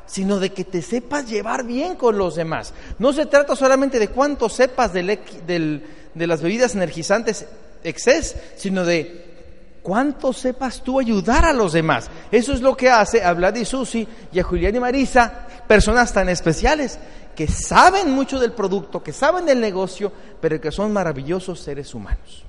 sino 0.06 0.40
de 0.40 0.52
que 0.52 0.64
te 0.64 0.82
sepas 0.82 1.30
llevar 1.30 1.64
bien 1.64 1.96
con 1.96 2.18
los 2.18 2.36
demás. 2.36 2.74
No 3.00 3.14
se 3.14 3.26
trata 3.26 3.56
solamente 3.56 4.00
de 4.00 4.10
cuánto 4.10 4.50
sepas 4.50 4.94
del, 4.94 5.20
de 5.48 6.28
las 6.28 6.42
bebidas 6.42 6.76
energizantes 6.76 7.46
exces, 7.84 8.36
sino 8.56 8.86
de 8.86 9.80
cuánto 9.82 10.34
sepas 10.34 10.84
tú 10.84 11.00
ayudar 11.00 11.46
a 11.46 11.54
los 11.54 11.74
demás. 11.74 12.10
Eso 12.32 12.54
es 12.54 12.62
lo 12.62 12.76
que 12.76 12.90
hace 12.90 13.24
a 13.24 13.34
Vlad 13.34 13.56
y 13.56 13.66
Susi 13.66 14.08
y 14.32 14.40
a 14.40 14.44
Julián 14.44 14.76
y 14.76 14.80
Marisa, 14.80 15.48
personas 15.68 16.14
tan 16.14 16.30
especiales 16.30 17.00
que 17.36 17.48
saben 17.48 18.12
mucho 18.12 18.40
del 18.40 18.52
producto, 18.52 19.02
que 19.02 19.12
saben 19.12 19.46
del 19.46 19.60
negocio, 19.60 20.12
pero 20.40 20.62
que 20.62 20.72
son 20.72 20.94
maravillosos 20.94 21.60
seres 21.60 21.94
humanos 21.94 22.46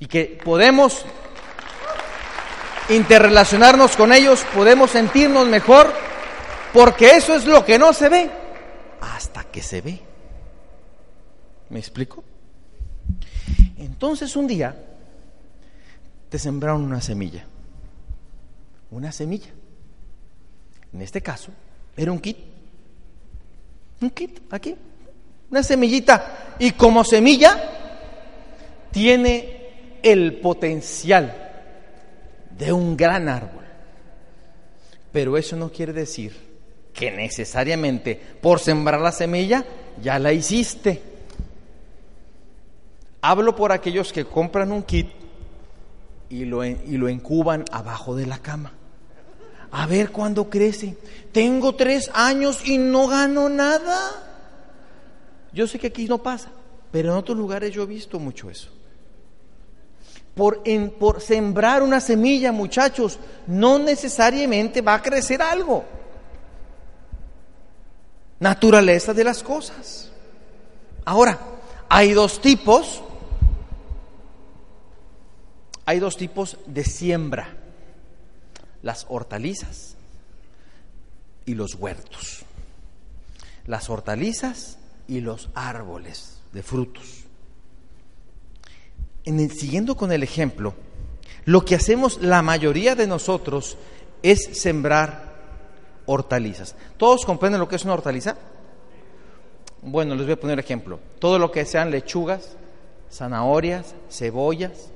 y 0.00 0.06
que 0.06 0.38
podemos 0.44 1.04
interrelacionarnos 2.88 3.96
con 3.96 4.12
ellos, 4.12 4.44
podemos 4.54 4.90
sentirnos 4.90 5.46
mejor, 5.46 5.92
porque 6.72 7.10
eso 7.10 7.34
es 7.34 7.44
lo 7.44 7.64
que 7.64 7.78
no 7.78 7.92
se 7.92 8.08
ve 8.08 8.30
hasta 9.00 9.44
que 9.44 9.62
se 9.62 9.80
ve. 9.80 10.00
¿Me 11.70 11.78
explico? 11.78 12.24
Entonces 13.76 14.34
un 14.36 14.46
día 14.46 14.76
te 16.28 16.38
sembraron 16.38 16.82
una 16.82 17.00
semilla, 17.00 17.44
una 18.90 19.12
semilla. 19.12 19.50
En 20.92 21.02
este 21.02 21.20
caso, 21.20 21.50
era 21.96 22.10
un 22.10 22.18
kit, 22.18 22.38
un 24.00 24.10
kit 24.10 24.40
aquí, 24.50 24.74
una 25.50 25.62
semillita. 25.62 26.54
Y 26.58 26.72
como 26.72 27.04
semilla, 27.04 27.56
tiene 28.90 29.98
el 30.02 30.40
potencial 30.40 31.47
de 32.58 32.72
un 32.72 32.96
gran 32.96 33.28
árbol. 33.28 33.64
Pero 35.12 35.36
eso 35.36 35.56
no 35.56 35.70
quiere 35.70 35.92
decir 35.92 36.36
que 36.92 37.10
necesariamente 37.10 38.20
por 38.40 38.58
sembrar 38.58 39.00
la 39.00 39.12
semilla 39.12 39.64
ya 40.02 40.18
la 40.18 40.32
hiciste. 40.32 41.00
Hablo 43.20 43.54
por 43.54 43.72
aquellos 43.72 44.12
que 44.12 44.24
compran 44.24 44.72
un 44.72 44.82
kit 44.82 45.08
y 46.28 46.44
lo, 46.44 46.64
y 46.64 46.96
lo 46.96 47.08
incuban 47.08 47.64
abajo 47.72 48.14
de 48.14 48.26
la 48.26 48.38
cama. 48.38 48.72
A 49.70 49.86
ver 49.86 50.10
cuándo 50.10 50.48
crece. 50.48 50.96
Tengo 51.32 51.74
tres 51.74 52.10
años 52.14 52.66
y 52.66 52.78
no 52.78 53.06
gano 53.06 53.48
nada. 53.48 54.24
Yo 55.52 55.66
sé 55.66 55.78
que 55.78 55.88
aquí 55.88 56.06
no 56.06 56.18
pasa, 56.18 56.50
pero 56.90 57.10
en 57.12 57.18
otros 57.18 57.36
lugares 57.36 57.72
yo 57.72 57.82
he 57.82 57.86
visto 57.86 58.18
mucho 58.18 58.50
eso 58.50 58.77
por, 60.38 61.20
sembrar 61.20 61.82
una 61.82 62.00
semilla, 62.00 62.52
muchachos, 62.52 63.18
no 63.48 63.80
necesariamente 63.80 64.80
va 64.82 64.94
a 64.94 65.02
crecer 65.02 65.42
algo. 65.42 65.84
Naturaleza 68.38 69.12
de 69.12 69.24
las 69.24 69.42
cosas. 69.42 70.12
Ahora, 71.04 71.40
hay 71.88 72.12
dos 72.12 72.40
tipos, 72.40 73.02
hay 75.84 75.98
dos 75.98 76.16
tipos 76.16 76.56
de 76.66 76.84
siembra, 76.84 77.56
las 78.82 79.06
hortalizas 79.08 79.96
y 81.46 81.54
los 81.54 81.74
huertos. 81.74 82.44
Las 83.66 83.90
hortalizas 83.90 84.78
y 85.08 85.20
los 85.20 85.50
árboles 85.54 86.38
de 86.52 86.62
frutos 86.62 87.27
siguiendo 89.50 89.96
con 89.96 90.12
el 90.12 90.22
ejemplo, 90.22 90.74
lo 91.44 91.64
que 91.64 91.74
hacemos 91.74 92.20
la 92.22 92.42
mayoría 92.42 92.94
de 92.94 93.06
nosotros 93.06 93.76
es 94.22 94.48
sembrar 94.52 95.28
hortalizas. 96.06 96.74
¿Todos 96.96 97.24
comprenden 97.24 97.60
lo 97.60 97.68
que 97.68 97.76
es 97.76 97.84
una 97.84 97.94
hortaliza? 97.94 98.36
Bueno, 99.82 100.14
les 100.14 100.24
voy 100.24 100.32
a 100.32 100.40
poner 100.40 100.58
ejemplo. 100.58 100.98
Todo 101.18 101.38
lo 101.38 101.50
que 101.50 101.64
sean 101.64 101.90
lechugas, 101.90 102.56
zanahorias, 103.10 103.94
cebollas, 104.10 104.90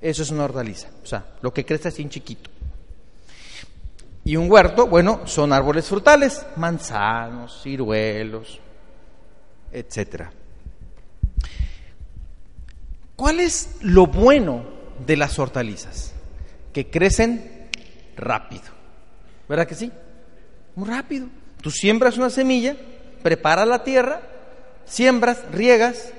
eso 0.00 0.22
es 0.22 0.30
una 0.30 0.44
hortaliza. 0.44 0.88
O 1.02 1.06
sea, 1.06 1.24
lo 1.40 1.52
que 1.52 1.64
crece 1.64 1.88
así 1.88 2.02
en 2.02 2.10
chiquito. 2.10 2.50
Y 4.24 4.36
un 4.36 4.50
huerto, 4.50 4.86
bueno, 4.86 5.20
son 5.26 5.52
árboles 5.52 5.86
frutales, 5.86 6.44
manzanos, 6.56 7.60
ciruelos, 7.62 8.58
etcétera. 9.70 10.32
¿Cuál 13.16 13.40
es 13.40 13.76
lo 13.80 14.06
bueno 14.06 14.64
de 15.06 15.16
las 15.16 15.38
hortalizas? 15.38 16.12
Que 16.72 16.90
crecen 16.90 17.68
rápido. 18.16 18.64
¿Verdad 19.48 19.66
que 19.66 19.74
sí? 19.74 19.92
Muy 20.74 20.88
rápido. 20.88 21.28
Tú 21.62 21.70
siembras 21.70 22.16
una 22.16 22.30
semilla, 22.30 22.76
preparas 23.22 23.68
la 23.68 23.84
tierra, 23.84 24.20
siembras, 24.84 25.38
riegas, 25.52 26.12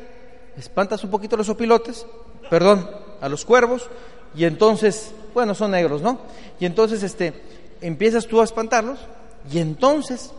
espantas 0.58 1.04
un 1.04 1.12
poquito 1.12 1.36
a 1.36 1.38
los 1.38 1.50
opilotes, 1.50 2.06
perdón, 2.50 2.90
a 3.22 3.30
los 3.30 3.46
cuervos, 3.46 3.90
y 4.34 4.46
entonces, 4.46 5.14
bueno, 5.34 5.54
son 5.54 5.72
negros, 5.72 6.02
¿no? 6.02 6.20
Y 6.60 6.66
entonces 6.66 7.04
este, 7.04 7.34
empiezas 7.82 8.26
tú 8.26 8.42
a 8.42 8.44
espantarlos, 8.44 9.00
y 9.52 9.60
entonces, 9.60 10.32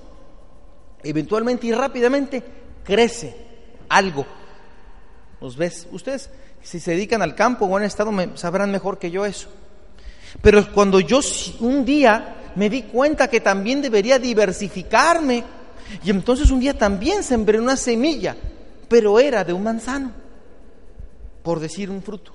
eventualmente 1.03 1.67
y 1.67 1.73
rápidamente, 1.73 2.43
crece 2.85 3.37
algo. 3.89 4.27
¿Los 5.41 5.57
ves? 5.57 5.87
Ustedes, 5.93 6.31
si 6.63 6.81
se 6.81 6.93
dedican 6.93 7.23
al 7.23 7.35
campo 7.35 7.67
o 7.67 7.77
han 7.77 7.85
estado, 7.85 8.13
sabrán 8.35 8.71
mejor 8.71 8.99
que 8.99 9.11
yo 9.11 9.25
eso. 9.25 9.49
Pero 10.43 10.73
cuando 10.73 11.01
yo 11.01 11.21
un 11.61 11.85
día 11.85 12.53
me 12.57 12.69
di 12.69 12.83
cuenta 12.83 13.29
que 13.29 13.41
también 13.41 13.83
debería 13.83 14.19
diversificarme, 14.19 15.45
y 16.03 16.11
entonces 16.11 16.51
un 16.51 16.61
día 16.61 16.77
también 16.77 17.23
sembré 17.23 17.61
una 17.61 17.77
semilla, 17.77 18.37
pero 18.89 19.21
era 19.21 19.45
de 19.45 19.53
un 19.53 19.63
manzano, 19.63 20.13
por 21.43 21.61
decir 21.61 21.91
un 21.91 22.03
fruto. 22.03 22.33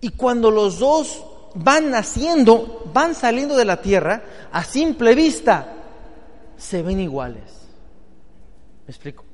Y 0.00 0.10
cuando 0.10 0.50
los 0.50 0.78
dos 0.78 1.24
van 1.54 1.90
naciendo, 1.90 2.90
van 2.92 3.14
saliendo 3.14 3.56
de 3.56 3.64
la 3.64 3.80
tierra, 3.80 4.22
a 4.52 4.64
simple 4.64 5.14
vista, 5.14 5.72
se 6.56 6.82
ven 6.82 7.00
iguales. 7.00 7.42
¿Me 8.86 8.90
explico? 8.90 9.24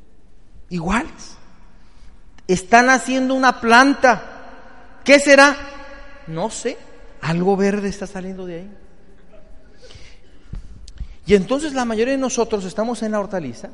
Iguales. 0.69 1.40
Están 2.53 2.91
haciendo 2.91 3.35
una 3.35 3.61
planta. 3.61 4.23
¿Qué 5.05 5.21
será? 5.21 5.57
No 6.27 6.51
sé. 6.51 6.77
Algo 7.21 7.57
verde 7.57 7.89
está 7.89 8.09
saliendo 8.09 8.45
de 8.45 8.55
ahí. 8.57 8.71
Y 11.27 11.37
entonces 11.37 11.75
la 11.75 11.85
mayoría 11.85 12.15
de 12.15 12.19
nosotros 12.19 12.65
estamos 12.65 13.05
en 13.05 13.13
la 13.13 13.21
hortaliza 13.21 13.69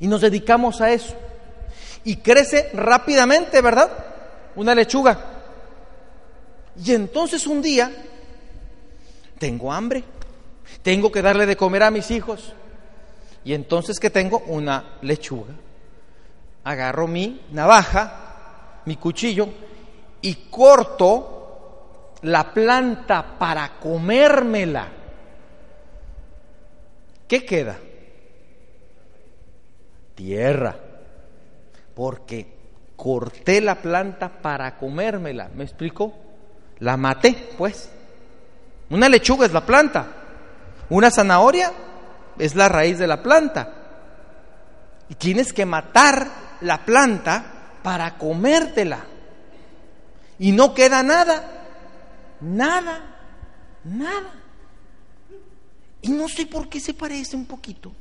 y 0.00 0.08
nos 0.08 0.22
dedicamos 0.22 0.80
a 0.80 0.90
eso. 0.90 1.14
Y 2.02 2.16
crece 2.16 2.70
rápidamente, 2.72 3.60
¿verdad? 3.62 3.92
Una 4.56 4.74
lechuga. 4.74 5.20
Y 6.84 6.94
entonces 6.94 7.46
un 7.46 7.62
día 7.62 7.92
tengo 9.38 9.72
hambre, 9.72 10.02
tengo 10.82 11.12
que 11.12 11.22
darle 11.22 11.46
de 11.46 11.56
comer 11.56 11.84
a 11.84 11.92
mis 11.92 12.10
hijos. 12.10 12.54
Y 13.44 13.54
entonces 13.54 14.00
que 14.00 14.10
tengo 14.10 14.42
una 14.48 14.96
lechuga. 15.02 15.54
Agarro 16.64 17.06
mi 17.06 17.42
navaja, 17.50 18.82
mi 18.84 18.96
cuchillo 18.96 19.48
y 20.20 20.34
corto 20.50 22.12
la 22.22 22.52
planta 22.52 23.38
para 23.38 23.80
comérmela. 23.80 24.88
¿Qué 27.26 27.44
queda? 27.44 27.76
Tierra. 30.14 30.76
Porque 31.94 32.46
corté 32.96 33.60
la 33.60 33.74
planta 33.74 34.28
para 34.28 34.76
comérmela. 34.76 35.50
¿Me 35.54 35.64
explico? 35.64 36.14
La 36.78 36.96
maté, 36.96 37.50
pues. 37.58 37.90
Una 38.90 39.08
lechuga 39.08 39.46
es 39.46 39.52
la 39.52 39.66
planta. 39.66 40.06
Una 40.90 41.10
zanahoria 41.10 41.72
es 42.38 42.54
la 42.54 42.68
raíz 42.68 42.98
de 42.98 43.06
la 43.06 43.22
planta. 43.22 43.72
Y 45.08 45.14
tienes 45.14 45.52
que 45.52 45.66
matar 45.66 46.41
la 46.62 46.84
planta 46.84 47.78
para 47.82 48.16
comértela. 48.18 49.04
Y 50.38 50.52
no 50.52 50.74
queda 50.74 51.02
nada. 51.02 51.66
Nada. 52.40 53.00
Nada. 53.84 54.34
Y 56.00 56.08
no 56.08 56.28
sé 56.28 56.46
por 56.46 56.68
qué 56.68 56.80
se 56.80 56.94
parece 56.94 57.36
un 57.36 57.46
poquito 57.46 57.92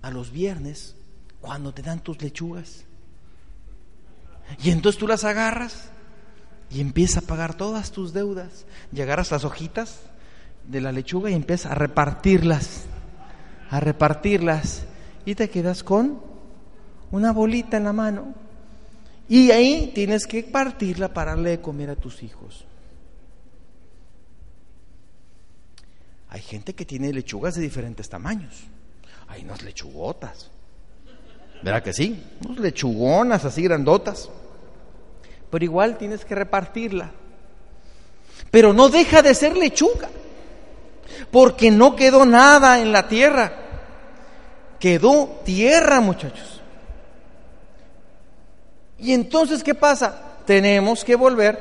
a 0.00 0.10
los 0.10 0.30
viernes 0.30 0.94
cuando 1.40 1.72
te 1.74 1.82
dan 1.82 2.00
tus 2.00 2.20
lechugas. 2.22 2.84
Y 4.62 4.70
entonces 4.70 4.98
tú 4.98 5.06
las 5.06 5.24
agarras 5.24 5.90
y 6.70 6.80
empiezas 6.80 7.24
a 7.24 7.26
pagar 7.26 7.54
todas 7.54 7.92
tus 7.92 8.12
deudas. 8.12 8.64
Y 8.92 9.00
agarras 9.02 9.30
las 9.30 9.44
hojitas 9.44 10.00
de 10.66 10.80
la 10.80 10.92
lechuga 10.92 11.30
y 11.30 11.34
empiezas 11.34 11.72
a 11.72 11.74
repartirlas, 11.74 12.84
a 13.70 13.80
repartirlas. 13.80 14.84
Y 15.26 15.34
te 15.34 15.50
quedas 15.50 15.82
con 15.82 16.31
una 17.12 17.32
bolita 17.32 17.76
en 17.76 17.84
la 17.84 17.92
mano. 17.92 18.34
Y 19.28 19.50
ahí 19.50 19.92
tienes 19.94 20.26
que 20.26 20.42
partirla 20.42 21.08
para 21.14 21.32
darle 21.32 21.50
de 21.50 21.60
comer 21.60 21.90
a 21.90 21.96
tus 21.96 22.22
hijos. 22.22 22.64
Hay 26.28 26.40
gente 26.40 26.74
que 26.74 26.84
tiene 26.84 27.12
lechugas 27.12 27.54
de 27.54 27.60
diferentes 27.60 28.08
tamaños. 28.08 28.64
Hay 29.28 29.44
unas 29.44 29.62
lechugotas. 29.62 30.50
¿Verdad 31.62 31.82
que 31.82 31.92
sí? 31.92 32.22
Unas 32.48 32.58
lechugonas 32.58 33.44
así 33.44 33.62
grandotas. 33.62 34.30
Pero 35.50 35.64
igual 35.64 35.98
tienes 35.98 36.24
que 36.24 36.34
repartirla. 36.34 37.10
Pero 38.50 38.72
no 38.72 38.88
deja 38.88 39.20
de 39.20 39.34
ser 39.34 39.56
lechuga. 39.56 40.08
Porque 41.30 41.70
no 41.70 41.94
quedó 41.94 42.24
nada 42.24 42.80
en 42.80 42.92
la 42.92 43.06
tierra. 43.08 43.52
Quedó 44.80 45.42
tierra, 45.44 46.00
muchachos. 46.00 46.61
Y 49.02 49.12
entonces, 49.12 49.62
¿qué 49.62 49.74
pasa? 49.74 50.38
Tenemos 50.46 51.04
que 51.04 51.16
volver 51.16 51.58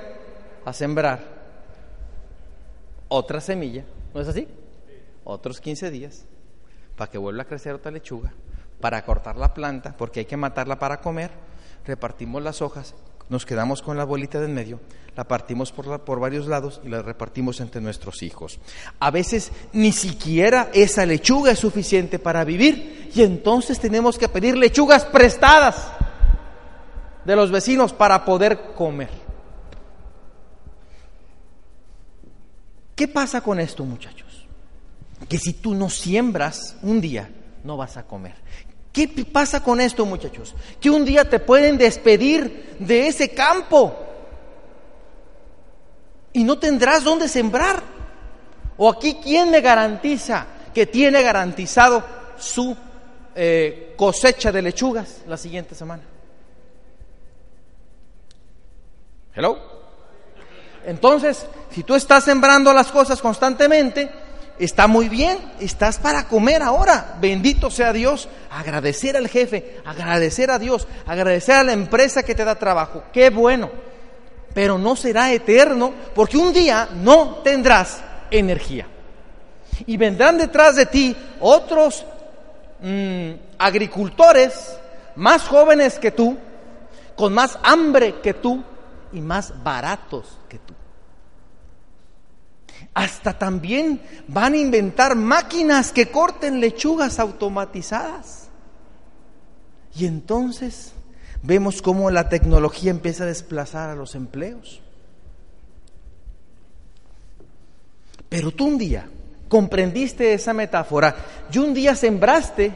a 0.63 0.71
sembrar 0.71 1.19
otra 3.09 3.41
semilla. 3.41 3.83
¿No 4.13 4.21
es 4.21 4.27
así? 4.27 4.47
otros 5.23 5.61
15 5.61 5.91
días 5.91 6.25
para 6.95 7.09
que 7.09 7.17
vuelva 7.17 7.43
a 7.43 7.47
crecer 7.47 7.73
otra 7.73 7.91
lechuga, 7.91 8.33
para 8.79 9.03
cortar 9.03 9.37
la 9.37 9.53
planta, 9.53 9.95
porque 9.97 10.21
hay 10.21 10.25
que 10.25 10.37
matarla 10.37 10.77
para 10.77 11.01
comer, 11.01 11.31
repartimos 11.85 12.43
las 12.43 12.61
hojas, 12.61 12.95
nos 13.29 13.45
quedamos 13.45 13.81
con 13.81 13.97
la 13.97 14.03
bolita 14.03 14.39
del 14.39 14.51
medio, 14.51 14.79
la 15.15 15.23
partimos 15.23 15.71
por, 15.71 16.01
por 16.01 16.19
varios 16.19 16.47
lados 16.47 16.81
y 16.83 16.89
la 16.89 17.01
repartimos 17.01 17.59
entre 17.59 17.81
nuestros 17.81 18.23
hijos. 18.23 18.59
A 18.99 19.09
veces 19.09 19.51
ni 19.73 19.91
siquiera 19.91 20.69
esa 20.73 21.05
lechuga 21.05 21.51
es 21.51 21.59
suficiente 21.59 22.19
para 22.19 22.43
vivir 22.43 23.09
y 23.13 23.23
entonces 23.23 23.79
tenemos 23.79 24.17
que 24.17 24.29
pedir 24.29 24.57
lechugas 24.57 25.05
prestadas 25.05 25.91
de 27.25 27.35
los 27.35 27.51
vecinos 27.51 27.93
para 27.93 28.25
poder 28.25 28.73
comer. 28.75 29.09
¿Qué 32.95 33.07
pasa 33.07 33.41
con 33.41 33.59
esto, 33.59 33.83
muchachos? 33.83 34.31
que 35.27 35.37
si 35.37 35.53
tú 35.53 35.73
no 35.73 35.89
siembras 35.89 36.75
un 36.81 37.01
día, 37.01 37.29
no 37.63 37.77
vas 37.77 37.97
a 37.97 38.03
comer. 38.03 38.35
¿Qué 38.91 39.07
pasa 39.31 39.63
con 39.63 39.79
esto, 39.79 40.05
muchachos? 40.05 40.53
Que 40.79 40.89
un 40.89 41.05
día 41.05 41.29
te 41.29 41.39
pueden 41.39 41.77
despedir 41.77 42.75
de 42.79 43.07
ese 43.07 43.29
campo 43.29 43.95
y 46.33 46.43
no 46.43 46.57
tendrás 46.57 47.03
dónde 47.03 47.29
sembrar. 47.29 47.81
O 48.77 48.89
aquí, 48.89 49.19
¿quién 49.23 49.51
me 49.51 49.61
garantiza 49.61 50.47
que 50.73 50.87
tiene 50.87 51.21
garantizado 51.21 52.03
su 52.37 52.75
eh, 53.35 53.93
cosecha 53.95 54.51
de 54.51 54.61
lechugas 54.61 55.21
la 55.27 55.37
siguiente 55.37 55.75
semana? 55.75 56.03
Hello. 59.35 59.57
Entonces, 60.85 61.45
si 61.69 61.83
tú 61.83 61.95
estás 61.95 62.23
sembrando 62.23 62.73
las 62.73 62.91
cosas 62.91 63.21
constantemente, 63.21 64.09
Está 64.61 64.85
muy 64.85 65.09
bien, 65.09 65.39
estás 65.59 65.97
para 65.97 66.27
comer 66.27 66.61
ahora. 66.61 67.15
Bendito 67.19 67.71
sea 67.71 67.91
Dios. 67.91 68.29
Agradecer 68.51 69.17
al 69.17 69.27
jefe, 69.27 69.77
agradecer 69.83 70.51
a 70.51 70.59
Dios, 70.59 70.87
agradecer 71.07 71.55
a 71.55 71.63
la 71.63 71.73
empresa 71.73 72.21
que 72.21 72.35
te 72.35 72.45
da 72.45 72.53
trabajo. 72.53 73.05
Qué 73.11 73.31
bueno. 73.31 73.71
Pero 74.53 74.77
no 74.77 74.95
será 74.95 75.33
eterno 75.33 75.91
porque 76.13 76.37
un 76.37 76.53
día 76.53 76.89
no 76.93 77.37
tendrás 77.37 78.03
energía. 78.29 78.85
Y 79.87 79.97
vendrán 79.97 80.37
detrás 80.37 80.75
de 80.75 80.85
ti 80.85 81.15
otros 81.39 82.05
mm, 82.81 83.31
agricultores 83.57 84.77
más 85.15 85.41
jóvenes 85.41 85.97
que 85.97 86.11
tú, 86.11 86.37
con 87.15 87.33
más 87.33 87.57
hambre 87.63 88.21
que 88.21 88.35
tú 88.35 88.63
y 89.13 89.21
más 89.21 89.63
baratos 89.63 90.39
que 90.49 90.59
tú 90.59 90.73
hasta 92.93 93.37
también 93.37 94.01
van 94.27 94.53
a 94.53 94.57
inventar 94.57 95.15
máquinas 95.15 95.91
que 95.91 96.07
corten 96.07 96.59
lechugas 96.59 97.19
automatizadas. 97.19 98.49
Y 99.95 100.05
entonces 100.05 100.93
vemos 101.43 101.81
cómo 101.81 102.09
la 102.11 102.29
tecnología 102.29 102.91
empieza 102.91 103.23
a 103.23 103.27
desplazar 103.27 103.89
a 103.89 103.95
los 103.95 104.15
empleos. 104.15 104.81
Pero 108.29 108.51
tú 108.51 108.67
un 108.67 108.77
día 108.77 109.09
comprendiste 109.47 110.33
esa 110.33 110.53
metáfora 110.53 111.15
y 111.51 111.57
un 111.57 111.73
día 111.73 111.95
sembraste 111.95 112.73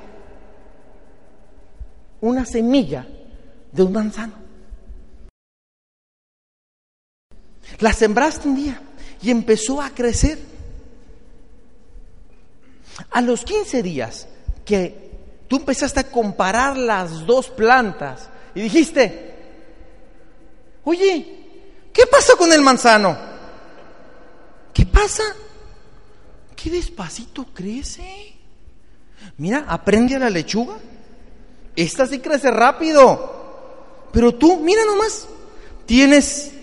una 2.20 2.46
semilla 2.46 3.08
de 3.72 3.84
un 3.84 3.94
manzano. 3.94 4.45
La 7.80 7.94
sembraste 7.94 8.48
un 8.48 8.56
día 8.56 8.82
y 9.22 9.32
empezó 9.32 9.82
a 9.82 9.90
crecer. 9.90 10.40
A 13.12 13.22
los 13.22 13.44
15 13.44 13.84
días 13.84 14.28
que 14.64 15.12
tú 15.48 15.58
empezaste 15.58 16.00
a 16.00 16.10
comparar 16.10 16.78
las 16.78 17.26
dos 17.26 17.50
plantas 17.50 18.30
y 18.54 18.62
dijiste, 18.62 19.36
oye, 20.86 21.28
¿qué 21.92 22.06
pasa 22.08 22.36
con 22.38 22.52
el 22.54 22.62
manzano? 22.62 23.18
¿Qué 24.74 24.86
pasa? 24.86 25.24
¿Qué 26.56 26.70
despacito 26.70 27.46
crece? 27.54 28.36
Mira, 29.38 29.66
aprende 29.68 30.16
a 30.16 30.20
la 30.20 30.30
lechuga. 30.30 30.78
Esta 31.76 32.08
sí 32.08 32.20
crece 32.20 32.50
rápido. 32.52 33.34
Pero 34.14 34.34
tú, 34.34 34.62
mira 34.62 34.86
nomás, 34.86 35.28
tienes 35.86 36.55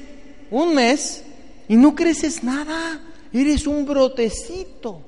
un 0.52 0.74
mes 0.74 1.24
y 1.66 1.76
no 1.76 1.94
creces 1.94 2.44
nada. 2.44 3.00
Eres 3.32 3.66
un 3.66 3.84
brotecito. 3.86 5.02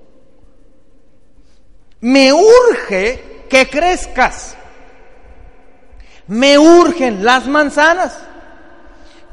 Me 2.00 2.32
urge 2.32 3.44
que 3.48 3.68
crezcas. 3.68 4.56
Me 6.26 6.58
urgen 6.58 7.22
las 7.22 7.46
manzanas. 7.46 8.18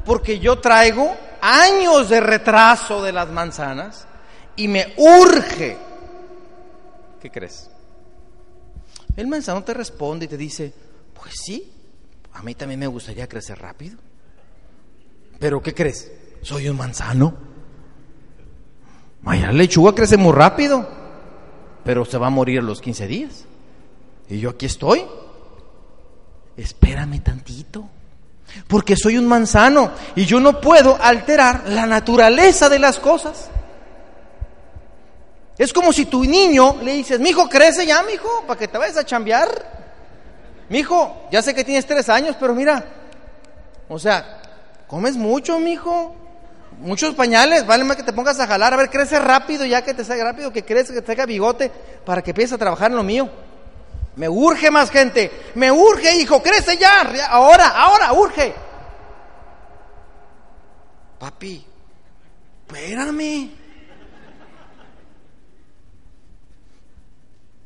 Porque 0.04 0.38
yo 0.38 0.60
traigo 0.60 1.16
años 1.40 2.10
de 2.10 2.20
retraso 2.20 3.02
de 3.02 3.12
las 3.12 3.28
manzanas 3.30 4.06
y 4.56 4.68
me 4.68 4.92
urge. 4.98 5.78
¿Qué 7.20 7.30
crees? 7.30 7.70
El 9.16 9.28
manzano 9.28 9.64
te 9.64 9.72
responde 9.72 10.26
y 10.26 10.28
te 10.28 10.36
dice, 10.36 10.72
pues 11.14 11.34
sí, 11.42 11.72
a 12.34 12.42
mí 12.42 12.54
también 12.54 12.80
me 12.80 12.86
gustaría 12.86 13.28
crecer 13.28 13.58
rápido. 13.58 13.96
Pero 15.42 15.60
¿qué 15.60 15.74
crees? 15.74 16.08
Soy 16.42 16.68
un 16.68 16.76
manzano. 16.76 17.34
Vaya, 19.22 19.46
la 19.48 19.52
lechuga 19.54 19.92
crece 19.92 20.16
muy 20.16 20.32
rápido, 20.32 20.88
pero 21.84 22.04
se 22.04 22.16
va 22.16 22.28
a 22.28 22.30
morir 22.30 22.60
a 22.60 22.62
los 22.62 22.80
15 22.80 23.06
días. 23.08 23.44
Y 24.28 24.38
yo 24.38 24.50
aquí 24.50 24.66
estoy. 24.66 25.04
Espérame 26.56 27.20
tantito. 27.24 27.88
Porque 28.68 28.94
soy 28.94 29.18
un 29.18 29.26
manzano 29.26 29.90
y 30.14 30.26
yo 30.26 30.38
no 30.38 30.60
puedo 30.60 30.96
alterar 31.02 31.68
la 31.70 31.86
naturaleza 31.86 32.68
de 32.68 32.78
las 32.78 33.00
cosas. 33.00 33.50
Es 35.58 35.72
como 35.72 35.92
si 35.92 36.06
tu 36.06 36.22
niño 36.22 36.76
le 36.84 36.92
dices, 36.92 37.18
mi 37.18 37.30
hijo, 37.30 37.48
crece 37.48 37.84
ya, 37.84 38.04
mi 38.04 38.12
hijo, 38.12 38.44
para 38.46 38.60
que 38.60 38.68
te 38.68 38.78
vayas 38.78 38.96
a 38.96 39.04
chambear. 39.04 39.48
Mi 40.68 40.78
hijo, 40.78 41.26
ya 41.32 41.42
sé 41.42 41.52
que 41.52 41.64
tienes 41.64 41.84
tres 41.84 42.08
años, 42.08 42.36
pero 42.38 42.54
mira, 42.54 42.84
o 43.88 43.98
sea, 43.98 44.41
comes 44.92 45.16
mucho, 45.16 45.58
mi 45.58 45.72
hijo. 45.72 46.14
Muchos 46.80 47.14
pañales, 47.14 47.66
vale 47.66 47.82
más 47.82 47.96
que 47.96 48.02
te 48.02 48.12
pongas 48.12 48.38
a 48.40 48.46
jalar, 48.46 48.74
a 48.74 48.76
ver, 48.76 48.90
crece 48.90 49.18
rápido, 49.18 49.64
ya 49.64 49.82
que 49.82 49.94
te 49.94 50.04
salga 50.04 50.24
rápido, 50.24 50.52
que 50.52 50.66
crece, 50.66 50.92
que 50.92 51.00
te 51.00 51.12
haga 51.12 51.24
bigote, 51.24 51.70
para 52.04 52.20
que 52.20 52.32
empieces 52.32 52.52
a 52.52 52.58
trabajar 52.58 52.90
en 52.90 52.98
lo 52.98 53.02
mío. 53.02 53.30
Me 54.16 54.28
urge 54.28 54.70
más 54.70 54.90
gente, 54.90 55.30
me 55.54 55.72
urge, 55.72 56.14
hijo, 56.16 56.42
crece 56.42 56.76
ya, 56.76 57.00
ahora, 57.30 57.68
ahora, 57.68 58.12
urge. 58.12 58.52
Papi, 61.18 61.64
espérame. 62.66 63.50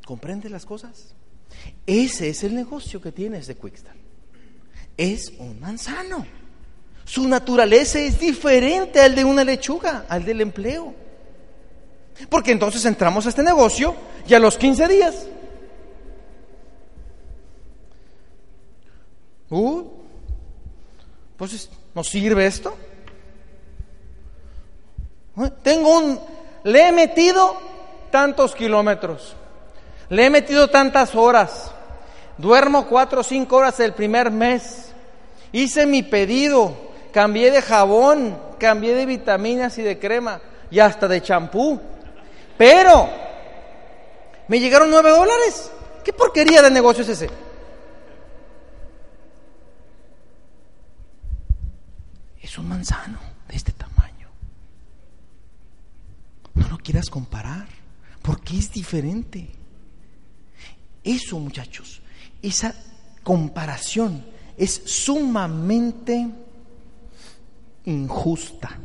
¿Comprende 0.05 0.49
las 0.49 0.65
cosas? 0.65 1.13
Ese 1.85 2.29
es 2.29 2.43
el 2.45 2.55
negocio 2.55 3.01
que 3.01 3.11
tienes 3.11 3.47
de 3.47 3.57
Quickstar. 3.57 3.95
Es 4.95 5.33
un 5.39 5.59
manzano. 5.59 6.36
Su 7.07 7.25
naturaleza 7.25 7.99
es 7.99 8.19
diferente 8.19 8.99
al 8.99 9.15
de 9.15 9.23
una 9.23 9.45
lechuga, 9.45 10.03
al 10.09 10.25
del 10.25 10.41
empleo. 10.41 10.93
Porque 12.29 12.51
entonces 12.51 12.83
entramos 12.83 13.25
a 13.25 13.29
este 13.29 13.43
negocio 13.43 13.95
y 14.27 14.33
a 14.33 14.39
los 14.39 14.57
15 14.57 14.87
días. 14.89 15.27
Uh, 19.49 19.83
pues 21.37 21.69
¿nos 21.95 22.09
sirve 22.09 22.45
esto? 22.45 22.75
Tengo 25.63 25.97
un, 25.97 26.19
le 26.65 26.89
he 26.89 26.91
metido 26.91 27.57
tantos 28.11 28.53
kilómetros. 28.53 29.33
Le 30.09 30.25
he 30.25 30.29
metido 30.29 30.69
tantas 30.69 31.15
horas. 31.15 31.71
Duermo 32.37 32.85
cuatro 32.85 33.21
o 33.21 33.23
cinco 33.23 33.55
horas 33.55 33.79
el 33.79 33.93
primer 33.93 34.29
mes. 34.29 34.91
Hice 35.53 35.85
mi 35.85 36.03
pedido. 36.03 36.86
Cambié 37.11 37.51
de 37.51 37.61
jabón, 37.61 38.37
cambié 38.59 38.93
de 38.93 39.05
vitaminas 39.05 39.77
y 39.77 39.81
de 39.81 39.97
crema 39.99 40.41
y 40.69 40.79
hasta 40.79 41.07
de 41.07 41.21
champú. 41.21 41.79
Pero 42.57 43.09
me 44.47 44.59
llegaron 44.59 44.89
nueve 44.89 45.09
dólares. 45.09 45.71
¿Qué 46.03 46.13
porquería 46.13 46.61
de 46.61 46.71
negocio 46.71 47.03
es 47.03 47.09
ese? 47.09 47.29
Es 52.41 52.57
un 52.57 52.69
manzano 52.69 53.19
de 53.47 53.55
este 53.55 53.73
tamaño. 53.73 54.29
No 56.55 56.67
lo 56.69 56.77
quieras 56.77 57.09
comparar, 57.09 57.67
porque 58.21 58.57
es 58.57 58.71
diferente. 58.71 59.49
Eso, 61.03 61.39
muchachos, 61.39 62.01
esa 62.41 62.73
comparación 63.23 64.25
es 64.57 64.81
sumamente 64.85 66.27
injusta. 67.87 68.79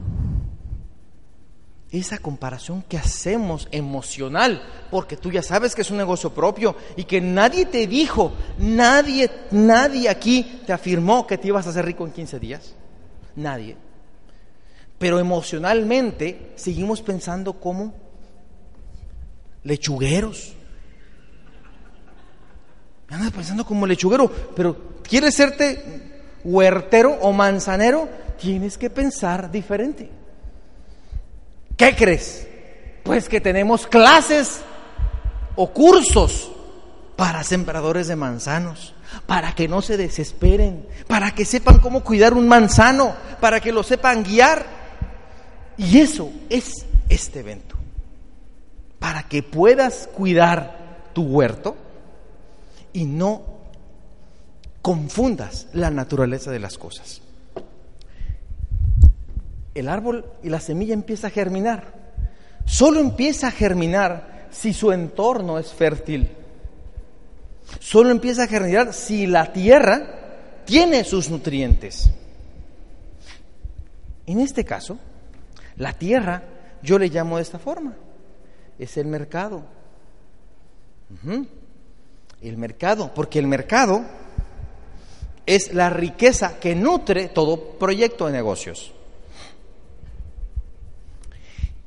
Esa 1.91 2.19
comparación 2.19 2.83
que 2.83 2.97
hacemos 2.97 3.69
emocional, 3.71 4.63
porque 4.91 5.19
tú 5.19 5.31
ya 5.31 5.43
sabes 5.43 5.75
que 5.75 5.83
es 5.83 5.91
un 5.91 5.99
negocio 5.99 6.33
propio 6.33 6.75
y 6.97 7.05
que 7.05 7.21
nadie 7.21 7.67
te 7.67 7.87
dijo, 7.87 8.33
nadie, 8.59 9.31
nadie 9.51 10.09
aquí 10.09 10.63
te 10.67 10.73
afirmó 10.73 11.27
que 11.27 11.37
te 11.37 11.49
ibas 11.49 11.67
a 11.67 11.71
hacer 11.71 11.85
rico 11.85 12.07
en 12.07 12.13
15 12.13 12.41
días. 12.41 12.75
Nadie. 13.37 13.77
Pero 14.99 15.19
emocionalmente 15.19 16.53
seguimos 16.57 17.03
pensando 17.03 17.61
como 17.61 17.93
lechugueros 19.65 20.55
Andas 23.13 23.31
pensando 23.31 23.67
como 23.67 23.87
lechuguero, 23.87 24.31
pero 24.57 25.01
¿quieres 25.03 25.35
serte 25.35 26.12
huertero 26.45 27.19
o 27.21 27.33
manzanero? 27.33 28.09
Tienes 28.39 28.79
que 28.79 28.91
pensar 28.91 29.51
diferente. 29.51 30.11
¿Qué 31.77 31.95
crees? 31.95 32.47
Pues 33.03 33.29
que 33.29 33.41
tenemos 33.41 33.87
clases 33.87 34.61
o 35.57 35.73
cursos 35.73 36.51
para 37.17 37.45
sembradores 37.45 38.09
de 38.09 38.17
manzanos, 38.17 38.95
para 39.27 39.55
que 39.55 39.69
no 39.69 39.83
se 39.83 39.97
desesperen, 39.97 40.87
para 41.07 41.35
que 41.35 41.45
sepan 41.45 41.79
cómo 41.79 42.03
cuidar 42.03 42.35
un 42.35 42.49
manzano, 42.49 43.15
para 43.41 43.61
que 43.61 43.73
lo 43.73 43.83
sepan 43.83 44.25
guiar. 44.25 44.65
Y 45.77 45.99
eso 45.99 46.31
es 46.49 46.87
este 47.09 47.41
evento, 47.41 47.77
para 48.99 49.25
que 49.25 49.43
puedas 49.43 50.09
cuidar 50.15 51.11
tu 51.13 51.23
huerto 51.23 51.77
y 52.93 53.05
no 53.05 53.52
confundas 54.83 55.69
la 55.73 55.91
naturaleza 55.91 56.51
de 56.51 56.59
las 56.59 56.77
cosas. 56.77 57.23
El 59.75 59.89
árbol 59.89 60.27
y 60.43 60.51
la 60.51 60.61
semilla 60.61 60.93
empieza 60.93 61.29
a 61.29 61.31
germinar. 61.31 61.95
Solo 62.67 63.01
empieza 63.01 63.49
a 63.49 63.53
germinar 63.53 64.49
si 64.51 64.75
su 64.75 64.93
entorno 64.93 65.59
es 65.59 65.73
fértil. 65.73 66.29
Solo 67.81 68.11
empieza 68.11 68.45
a 68.45 68.49
germinar 68.49 68.93
si 68.93 69.27
la 69.27 69.53
tierra 69.53 70.63
tiene 70.67 71.05
sus 71.05 71.31
nutrientes. 71.31 72.11
En 74.27 74.41
este 74.41 74.65
caso, 74.65 74.99
la 75.77 75.95
tierra 75.95 76.43
yo 76.83 76.99
le 76.99 77.09
llamo 77.09 77.37
de 77.37 77.43
esta 77.43 77.59
forma. 77.59 77.95
Es 78.79 78.97
el 78.99 79.07
mercado 79.07 79.63
el 82.43 82.57
mercado, 82.57 83.13
porque 83.15 83.39
el 83.39 83.47
mercado 83.47 84.05
es 85.47 85.75
la 85.75 85.91
riqueza 85.91 86.59
que 86.61 86.75
nutre 86.75 87.29
todo 87.29 87.79
proyecto 87.79 88.27
de 88.27 88.33
negocios. 88.33 88.93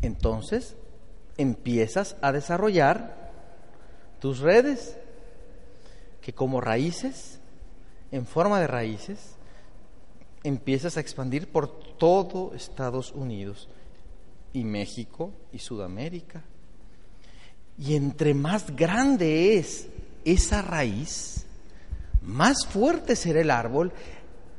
Entonces, 0.02 0.76
empiezas 1.38 2.16
a 2.22 2.32
desarrollar 2.32 3.32
tus 4.20 4.40
redes, 4.40 4.98
que 6.22 6.34
como 6.34 6.62
raíces, 6.62 7.40
en 8.12 8.26
forma 8.26 8.60
de 8.60 8.68
raíces, 8.68 9.36
empiezas 10.44 10.98
a 10.98 11.00
expandir 11.00 11.48
por 11.48 11.68
todo 11.98 12.54
Estados 12.54 13.12
Unidos 13.12 13.68
y 14.54 14.64
México 14.64 15.32
y 15.52 15.60
Sudamérica. 15.60 16.44
Y 17.78 17.96
entre 17.96 18.34
más 18.34 18.76
grande 18.76 19.58
es 19.58 19.88
esa 20.24 20.62
raíz, 20.62 21.45
más 22.26 22.66
fuerte 22.66 23.16
será 23.16 23.42
el 23.42 23.52
árbol, 23.52 23.92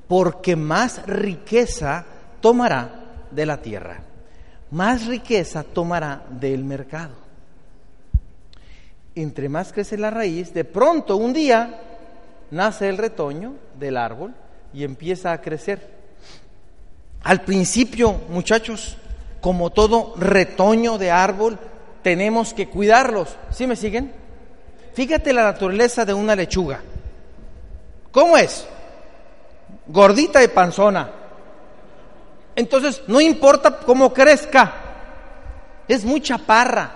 porque 0.08 0.56
más 0.56 1.04
riqueza 1.06 2.04
tomará 2.40 3.26
de 3.30 3.44
la 3.44 3.60
tierra, 3.60 4.02
más 4.70 5.06
riqueza 5.06 5.62
tomará 5.62 6.24
del 6.30 6.64
mercado. 6.64 7.26
entre 9.14 9.48
más 9.48 9.72
crece 9.72 9.96
la 9.96 10.10
raíz, 10.10 10.52
de 10.52 10.64
pronto 10.64 11.16
un 11.16 11.32
día 11.32 11.80
nace 12.50 12.88
el 12.88 12.98
retoño 12.98 13.54
del 13.78 13.96
árbol 13.96 14.34
y 14.74 14.84
empieza 14.84 15.32
a 15.32 15.40
crecer. 15.40 15.96
Al 17.22 17.40
principio, 17.40 18.20
muchachos, 18.28 18.98
como 19.40 19.70
todo 19.70 20.14
retoño 20.16 20.98
de 20.98 21.10
árbol, 21.10 21.58
tenemos 22.02 22.52
que 22.52 22.68
cuidarlos. 22.68 23.36
¿Sí 23.50 23.66
me 23.66 23.74
siguen? 23.74 24.12
Fíjate 24.92 25.32
la 25.32 25.44
naturaleza 25.44 26.04
de 26.04 26.12
una 26.12 26.36
lechuga. 26.36 26.80
¿Cómo 28.16 28.38
es? 28.38 28.66
Gordita 29.88 30.42
y 30.42 30.48
panzona. 30.48 31.10
Entonces, 32.54 33.02
no 33.08 33.20
importa 33.20 33.76
cómo 33.76 34.10
crezca, 34.14 34.72
es 35.86 36.02
muy 36.02 36.22
chaparra. 36.22 36.92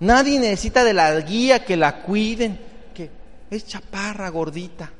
Nadie 0.00 0.40
necesita 0.40 0.82
de 0.82 0.92
la 0.92 1.20
guía 1.20 1.64
que 1.64 1.76
la 1.76 2.02
cuiden, 2.02 2.58
que 2.92 3.08
es 3.48 3.64
chaparra, 3.64 4.28
gordita, 4.30 4.90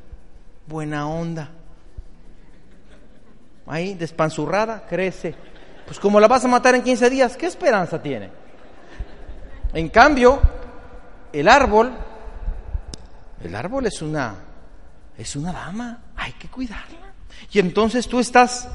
buena 0.69 1.09
onda. 1.09 1.51
Ahí, 3.67 3.95
despanzurrada, 3.95 4.87
crece. 4.89 5.35
Pues 5.85 5.99
como 5.99 6.21
la 6.21 6.29
vas 6.29 6.45
a 6.45 6.49
matar 6.49 6.77
en 6.77 6.83
15 6.83 7.11
días, 7.11 7.37
¿qué 7.37 7.47
esperanza 7.47 8.01
tiene? 8.01 8.31
En 9.73 9.89
cambio, 9.89 10.41
el 11.33 11.49
árbol, 11.49 11.93
el 13.43 13.55
árbol 13.57 13.87
es 13.87 14.01
una, 14.01 14.44
es 15.17 15.37
una 15.37 15.53
dama, 15.53 16.05
hay 16.17 16.33
que 16.33 16.49
cuidarla. 16.49 17.15
Y 17.53 17.59
entonces 17.59 18.09
tú 18.09 18.21
estás, 18.21 18.69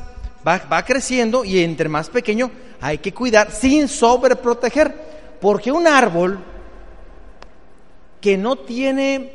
va, 0.48 0.58
va 0.72 0.86
creciendo 0.86 1.44
y 1.44 1.64
entre 1.64 1.90
más 1.90 2.10
pequeño 2.10 2.52
hay 2.82 3.00
que 3.00 3.14
cuidar 3.14 3.52
sin 3.52 3.88
sobreproteger. 3.88 5.10
Porque 5.42 5.72
un 5.72 5.88
árbol 5.88 6.44
que 8.22 8.38
no 8.38 8.58
tiene 8.58 9.34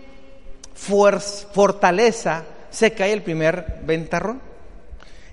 fuerza, 0.75 1.49
fortaleza 1.53 2.45
se 2.71 2.93
cae 2.93 3.13
el 3.13 3.23
primer 3.23 3.81
ventarrón. 3.85 4.41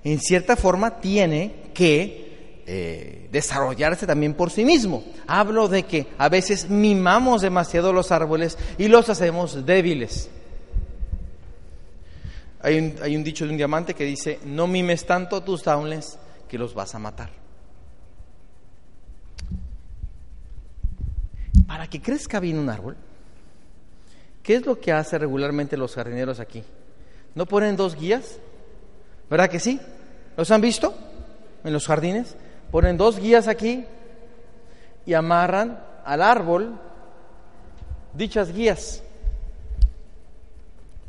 En 0.03 0.19
cierta 0.19 0.55
forma 0.55 0.99
tiene 0.99 1.71
que 1.73 2.63
eh, 2.65 3.27
desarrollarse 3.31 4.07
también 4.07 4.34
por 4.34 4.51
sí 4.51 4.65
mismo. 4.65 5.03
Hablo 5.27 5.67
de 5.67 5.84
que 5.84 6.07
a 6.17 6.29
veces 6.29 6.69
mimamos 6.69 7.41
demasiado 7.41 7.91
los 7.93 8.12
árboles 8.12 8.57
y 8.77 8.88
los 8.88 9.10
hacemos 9.10 9.65
débiles. 9.65 10.29
Hay 12.63 12.78
un, 12.78 12.95
hay 13.02 13.15
un 13.15 13.24
dicho 13.24 13.45
de 13.45 13.52
un 13.52 13.58
diamante 13.58 13.93
que 13.93 14.04
dice, 14.04 14.39
no 14.45 14.67
mimes 14.67 15.06
tanto 15.06 15.41
tus 15.41 15.63
downless 15.63 16.17
que 16.47 16.58
los 16.58 16.74
vas 16.74 16.93
a 16.93 17.00
matar. 17.00 17.30
Para 21.65 21.88
que 21.88 22.02
crezca 22.02 22.39
bien 22.39 22.60
un 22.60 22.69
árbol, 22.69 22.97
¿qué 24.43 24.56
es 24.56 24.65
lo 24.65 24.80
que 24.80 24.91
hace 24.91 25.17
regularmente 25.17 25.78
los 25.78 25.95
jardineros 25.95 26.39
aquí? 26.39 26.63
¿No 27.34 27.45
ponen 27.45 27.76
dos 27.76 27.95
guías? 27.95 28.38
¿Verdad 29.30 29.50
que 29.50 29.60
sí? 29.60 29.80
¿Los 30.38 30.52
han 30.52 30.62
visto 30.62 30.93
en 31.63 31.74
los 31.74 31.88
jardines? 31.88 32.36
Ponen 32.71 32.97
dos 32.97 33.19
guías 33.19 33.47
aquí 33.47 33.86
y 35.06 35.13
amarran 35.13 35.80
al 36.06 36.21
árbol 36.21 36.80
dichas 38.13 38.52
guías 38.52 39.04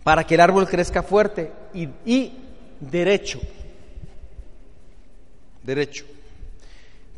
para 0.05 0.25
que 0.25 0.35
el 0.35 0.41
árbol 0.41 0.69
crezca 0.69 1.03
fuerte 1.03 1.53
y, 1.75 1.89
y 2.05 2.33
derecho. 2.81 3.41
Derecho. 5.63 6.05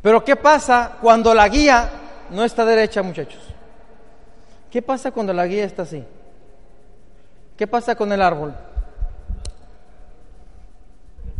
Pero 0.01 0.23
¿qué 0.23 0.35
pasa 0.35 0.97
cuando 1.01 1.33
la 1.33 1.49
guía 1.49 1.89
no 2.29 2.43
está 2.43 2.63
derecha, 2.63 3.01
muchachos? 3.01 3.41
¿Qué 4.69 4.81
pasa 4.81 5.11
cuando 5.11 5.33
la 5.33 5.47
guía 5.47 5.63
está 5.63 5.81
así? 5.81 6.03
¿Qué 7.57 7.65
pasa 7.65 7.95
con 7.95 8.11
el 8.11 8.21
árbol? 8.21 8.53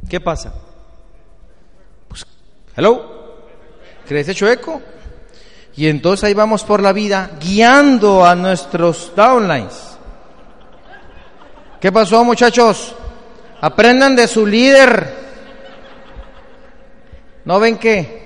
¿Qué 0.10 0.20
pasa? 0.20 0.54
Pues, 2.08 2.26
hello, 2.76 3.38
crece 4.08 4.34
chueco. 4.34 4.82
Y 5.76 5.88
entonces 5.88 6.24
ahí 6.24 6.34
vamos 6.34 6.64
por 6.64 6.82
la 6.82 6.94
vida 6.94 7.32
guiando 7.40 8.26
a 8.26 8.34
nuestros 8.34 9.12
downlines. 9.16 9.95
¿Qué 11.80 11.92
pasó, 11.92 12.24
muchachos? 12.24 12.96
Aprendan 13.62 14.16
de 14.16 14.28
su 14.28 14.46
líder. 14.46 15.26
¿No 17.46 17.60
ven 17.60 17.78
que 17.78 18.24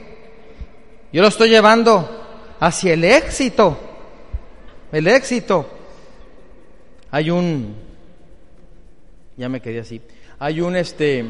yo 1.12 1.22
lo 1.22 1.28
estoy 1.28 1.50
llevando 1.50 2.56
hacia 2.60 2.94
el 2.94 3.04
éxito? 3.04 3.78
El 4.92 5.08
éxito. 5.08 5.68
Hay 7.12 7.30
un 7.30 7.76
ya 9.36 9.48
me 9.48 9.62
quedé 9.62 9.80
así. 9.80 10.02
Hay 10.38 10.60
un 10.60 10.76
este 10.76 11.26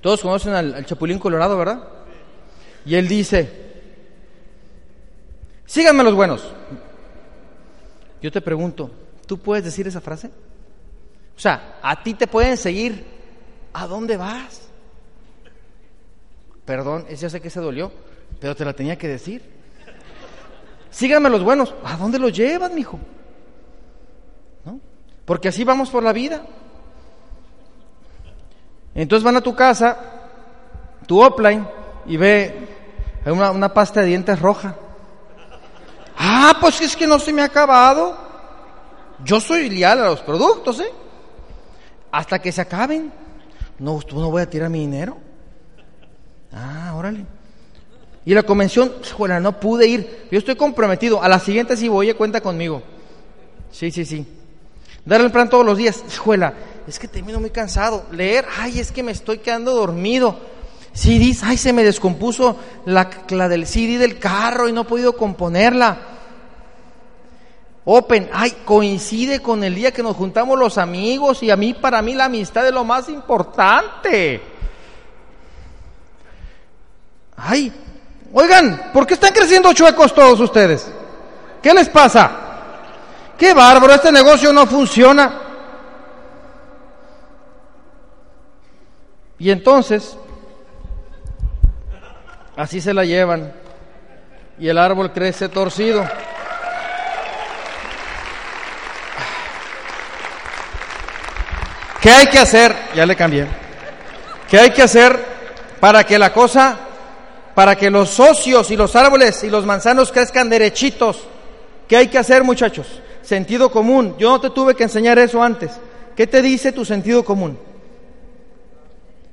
todos 0.00 0.20
conocen 0.20 0.52
al, 0.52 0.74
al 0.74 0.86
Chapulín 0.86 1.18
Colorado, 1.18 1.58
¿verdad? 1.58 1.82
Y 2.84 2.94
él 2.94 3.08
dice, 3.08 3.50
síganme 5.66 6.04
los 6.04 6.14
buenos. 6.14 6.52
Yo 8.22 8.30
te 8.30 8.40
pregunto, 8.40 8.90
¿tú 9.28 9.38
puedes 9.38 9.62
decir 9.62 9.86
esa 9.86 10.00
frase? 10.00 10.28
O 11.36 11.38
sea, 11.38 11.78
a 11.80 12.02
ti 12.02 12.14
te 12.14 12.26
pueden 12.26 12.56
seguir. 12.56 13.06
¿A 13.74 13.86
dónde 13.86 14.16
vas? 14.16 14.62
Perdón, 16.64 17.06
ya 17.06 17.30
sé 17.30 17.40
que 17.40 17.50
se 17.50 17.60
dolió, 17.60 17.92
pero 18.40 18.56
te 18.56 18.64
la 18.64 18.72
tenía 18.72 18.98
que 18.98 19.06
decir. 19.06 19.42
Síganme 20.90 21.30
los 21.30 21.44
buenos. 21.44 21.74
¿A 21.84 21.96
dónde 21.96 22.18
los 22.18 22.32
llevas, 22.32 22.72
mijo? 22.72 22.98
¿No? 24.64 24.80
Porque 25.24 25.48
así 25.48 25.62
vamos 25.62 25.90
por 25.90 26.02
la 26.02 26.12
vida. 26.12 26.42
Entonces 28.94 29.22
van 29.22 29.36
a 29.36 29.42
tu 29.42 29.54
casa, 29.54 29.96
tu 31.06 31.22
offline, 31.22 31.68
y 32.06 32.16
ve 32.16 32.68
una, 33.26 33.50
una 33.50 33.72
pasta 33.72 34.00
de 34.00 34.06
dientes 34.06 34.40
roja. 34.40 34.74
Ah, 36.16 36.56
pues 36.60 36.80
es 36.80 36.96
que 36.96 37.06
no 37.06 37.18
se 37.18 37.32
me 37.32 37.42
ha 37.42 37.44
acabado. 37.44 38.27
Yo 39.24 39.40
soy 39.40 39.68
leal 39.70 40.00
a 40.00 40.10
los 40.10 40.20
productos, 40.20 40.80
¿eh? 40.80 40.92
Hasta 42.12 42.38
que 42.38 42.52
se 42.52 42.60
acaben. 42.60 43.12
No, 43.78 44.00
no 44.12 44.30
voy 44.30 44.42
a 44.42 44.50
tirar 44.50 44.70
mi 44.70 44.80
dinero. 44.80 45.16
Ah, 46.52 46.94
órale. 46.96 47.24
Y 48.24 48.34
la 48.34 48.42
convención, 48.42 48.92
escuela, 49.02 49.40
no 49.40 49.58
pude 49.58 49.86
ir. 49.86 50.28
Yo 50.30 50.38
estoy 50.38 50.56
comprometido. 50.56 51.22
A 51.22 51.28
la 51.28 51.38
siguiente 51.38 51.76
sí 51.76 51.88
voy, 51.88 52.12
cuenta 52.14 52.40
conmigo. 52.40 52.82
Sí, 53.70 53.90
sí, 53.90 54.04
sí. 54.04 54.26
Dar 55.04 55.20
el 55.20 55.30
plan 55.30 55.48
todos 55.48 55.64
los 55.64 55.78
días. 55.78 56.04
Escuela, 56.06 56.54
es 56.86 56.98
que 56.98 57.08
termino 57.08 57.40
muy 57.40 57.50
cansado. 57.50 58.06
Leer, 58.12 58.46
ay, 58.58 58.80
es 58.80 58.92
que 58.92 59.02
me 59.02 59.12
estoy 59.12 59.38
quedando 59.38 59.74
dormido. 59.74 60.38
CDs, 60.92 61.42
ay, 61.42 61.56
se 61.56 61.72
me 61.72 61.84
descompuso 61.84 62.56
la, 62.84 63.08
la 63.30 63.48
del 63.48 63.66
CD 63.66 63.98
del 63.98 64.18
carro 64.18 64.68
y 64.68 64.72
no 64.72 64.82
he 64.82 64.84
podido 64.84 65.16
componerla. 65.16 66.17
Open, 67.90 68.28
ay, 68.34 68.50
coincide 68.66 69.40
con 69.40 69.64
el 69.64 69.74
día 69.74 69.92
que 69.92 70.02
nos 70.02 70.14
juntamos 70.14 70.58
los 70.58 70.76
amigos 70.76 71.42
y 71.42 71.50
a 71.50 71.56
mí, 71.56 71.72
para 71.72 72.02
mí, 72.02 72.12
la 72.12 72.26
amistad 72.26 72.66
es 72.66 72.74
lo 72.74 72.84
más 72.84 73.08
importante. 73.08 74.42
Ay, 77.34 77.72
oigan, 78.30 78.90
¿por 78.92 79.06
qué 79.06 79.14
están 79.14 79.32
creciendo 79.32 79.72
chuecos 79.72 80.14
todos 80.14 80.38
ustedes? 80.38 80.92
¿Qué 81.62 81.72
les 81.72 81.88
pasa? 81.88 82.30
Qué 83.38 83.54
bárbaro, 83.54 83.94
este 83.94 84.12
negocio 84.12 84.52
no 84.52 84.66
funciona. 84.66 85.40
Y 89.38 89.50
entonces, 89.50 90.14
así 92.54 92.82
se 92.82 92.92
la 92.92 93.06
llevan 93.06 93.50
y 94.58 94.68
el 94.68 94.76
árbol 94.76 95.10
crece 95.10 95.48
torcido. 95.48 96.04
¿Qué 102.00 102.10
hay 102.10 102.26
que 102.28 102.38
hacer? 102.38 102.74
Ya 102.94 103.04
le 103.04 103.16
cambié. 103.16 103.46
¿Qué 104.48 104.58
hay 104.58 104.70
que 104.70 104.82
hacer 104.82 105.18
para 105.80 106.04
que 106.04 106.18
la 106.18 106.32
cosa, 106.32 106.78
para 107.54 107.74
que 107.74 107.90
los 107.90 108.10
socios 108.10 108.70
y 108.70 108.76
los 108.76 108.94
árboles 108.94 109.42
y 109.42 109.50
los 109.50 109.66
manzanos 109.66 110.12
crezcan 110.12 110.48
derechitos? 110.48 111.24
¿Qué 111.88 111.96
hay 111.96 112.08
que 112.08 112.18
hacer, 112.18 112.44
muchachos? 112.44 112.86
Sentido 113.22 113.70
común. 113.70 114.14
Yo 114.18 114.30
no 114.30 114.40
te 114.40 114.50
tuve 114.50 114.76
que 114.76 114.84
enseñar 114.84 115.18
eso 115.18 115.42
antes. 115.42 115.72
¿Qué 116.14 116.26
te 116.26 116.40
dice 116.40 116.70
tu 116.70 116.84
sentido 116.84 117.24
común? 117.24 117.58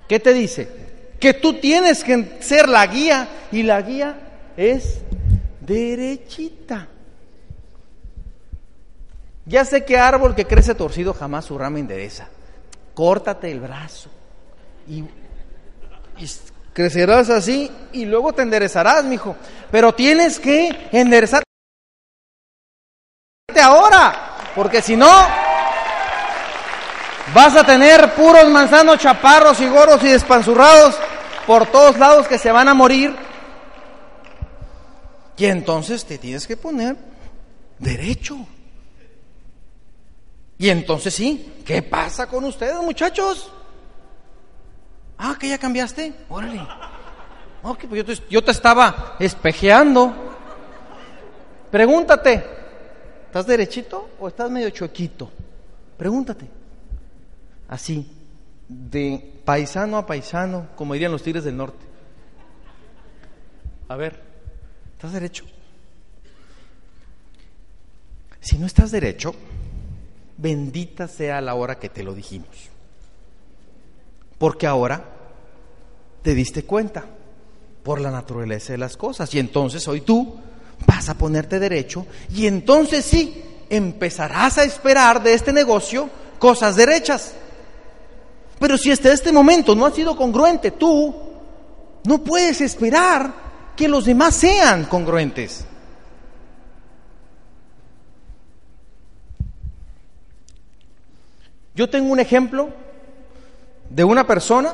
¿Qué 0.08 0.20
te 0.20 0.34
dice? 0.34 0.68
Que 1.20 1.36
tú 1.36 1.54
tienes 1.60 2.04
que 2.04 2.38
ser 2.40 2.68
la 2.68 2.86
guía 2.88 3.30
y 3.52 3.64
la 3.64 3.82
guía 3.82 4.18
es 4.58 5.02
derechita. 5.62 6.88
Ya 9.46 9.64
sé 9.66 9.86
que 9.86 9.98
árbol 9.98 10.34
que 10.34 10.46
crece 10.46 10.74
torcido 10.74 11.14
jamás 11.14 11.46
su 11.46 11.58
rama 11.58 11.80
endereza 11.80 12.30
córtate 12.96 13.52
el 13.52 13.60
brazo 13.60 14.10
y, 14.88 15.04
crecerás 16.74 17.30
así 17.30 17.72
y 17.94 18.06
luego 18.06 18.34
te 18.34 18.42
enderezarás, 18.42 19.04
mijo. 19.04 19.36
Pero 19.70 19.94
tienes 19.94 20.40
que 20.40 20.90
enderezar. 20.92 21.44
casarte 23.48 23.62
ahora, 23.62 24.52
porque 24.56 24.82
si 24.82 24.96
no, 24.96 25.12
vas 27.34 27.56
a 27.56 27.64
tener 27.64 28.14
puros 28.16 28.50
manzanos 28.50 28.98
chaparros 28.98 29.60
y 29.60 29.68
goros 29.68 30.04
y 30.04 30.08
despanzurrados 30.08 30.96
por 31.46 31.68
todos 31.68 31.98
lados 31.98 32.28
que 32.28 32.40
se 32.40 32.52
van 32.52 32.70
a 32.70 32.74
morir. 32.74 33.16
Y 35.38 35.46
entonces 35.46 36.06
te 36.06 36.18
tienes 36.18 36.48
que 36.48 36.56
poner 36.56 36.96
derecho. 37.78 38.48
Y 40.58 40.70
entonces 40.70 41.14
sí, 41.14 41.54
¿qué 41.66 41.82
pasa 41.82 42.28
con 42.28 42.44
ustedes, 42.46 42.76
muchachos? 42.78 43.52
Ah, 45.18 45.36
que 45.40 45.50
ya 45.50 45.58
cambiaste. 45.58 46.14
Órale. 46.30 46.62
Ok, 47.64 47.86
pues 47.90 47.98
yo 47.98 48.06
te, 48.06 48.24
yo 48.30 48.44
te 48.44 48.52
estaba 48.52 49.16
espejeando. 49.20 50.14
Pregúntate, 51.72 52.44
¿estás 53.26 53.48
derechito 53.48 54.12
o 54.20 54.28
estás 54.28 54.50
medio 54.50 54.70
choquito? 54.70 55.30
Pregúntate. 55.98 56.48
Así, 57.68 58.08
de 58.70 59.42
paisano 59.44 59.98
a 59.98 60.06
paisano, 60.06 60.68
como 60.76 60.94
dirían 60.94 61.12
los 61.12 61.24
tigres 61.24 61.44
del 61.44 61.58
norte. 61.58 61.86
A 63.88 63.96
ver, 63.96 64.22
¿estás 64.94 65.12
derecho? 65.12 65.46
Si 68.40 68.58
no 68.58 68.68
estás 68.68 68.92
derecho, 68.92 69.36
bendita 70.38 71.08
sea 71.08 71.42
la 71.42 71.56
hora 71.56 71.80
que 71.80 71.90
te 71.90 72.04
lo 72.04 72.14
dijimos. 72.14 72.70
Porque 74.38 74.68
ahora 74.68 75.04
te 76.22 76.34
diste 76.34 76.64
cuenta 76.64 77.06
por 77.84 78.02
la 78.02 78.12
naturaleza 78.12 78.74
de 78.74 78.80
las 78.80 78.98
cosas. 78.98 79.34
Y 79.34 79.40
entonces 79.40 79.88
hoy 79.88 80.02
tú 80.02 80.36
vas 80.86 81.08
a 81.10 81.18
ponerte 81.18 81.60
derecho 81.60 82.06
y 82.34 82.48
entonces 82.48 83.06
sí 83.06 83.44
empezarás 83.70 84.58
a 84.58 84.64
esperar 84.64 85.22
de 85.24 85.34
este 85.34 85.54
negocio 85.54 86.10
cosas 86.40 86.76
derechas. 86.76 87.34
Pero 88.60 88.78
si 88.78 88.92
hasta 88.92 89.12
este 89.12 89.32
momento 89.32 89.76
no 89.76 89.86
ha 89.86 89.92
sido 89.92 90.16
congruente, 90.16 90.72
tú 90.72 91.14
no 92.06 92.24
puedes 92.24 92.62
esperar 92.62 93.34
que 93.76 93.88
los 93.88 94.06
demás 94.06 94.36
sean 94.36 94.86
congruentes. 94.86 95.66
Yo 101.76 101.90
tengo 101.90 102.12
un 102.12 102.20
ejemplo 102.20 102.70
de 103.90 104.04
una 104.04 104.26
persona 104.26 104.74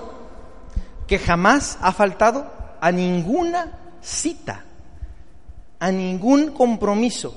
que 1.08 1.18
jamás 1.18 1.78
ha 1.82 1.92
faltado 1.92 2.50
a 2.80 2.92
ninguna 2.92 3.72
cita, 4.02 4.64
a 5.80 5.92
ningún 5.92 6.52
compromiso, 6.52 7.36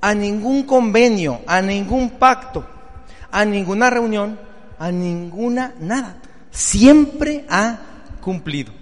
a 0.00 0.14
ningún 0.14 0.64
convenio, 0.64 1.40
a 1.46 1.60
ningún 1.60 2.10
pacto, 2.10 2.66
a 3.30 3.44
ninguna 3.44 3.90
reunión, 3.90 4.38
a 4.78 4.90
ninguna 4.90 5.74
nada. 5.78 6.16
Siempre 6.50 7.44
ha 7.50 7.78
cumplido. 8.20 8.72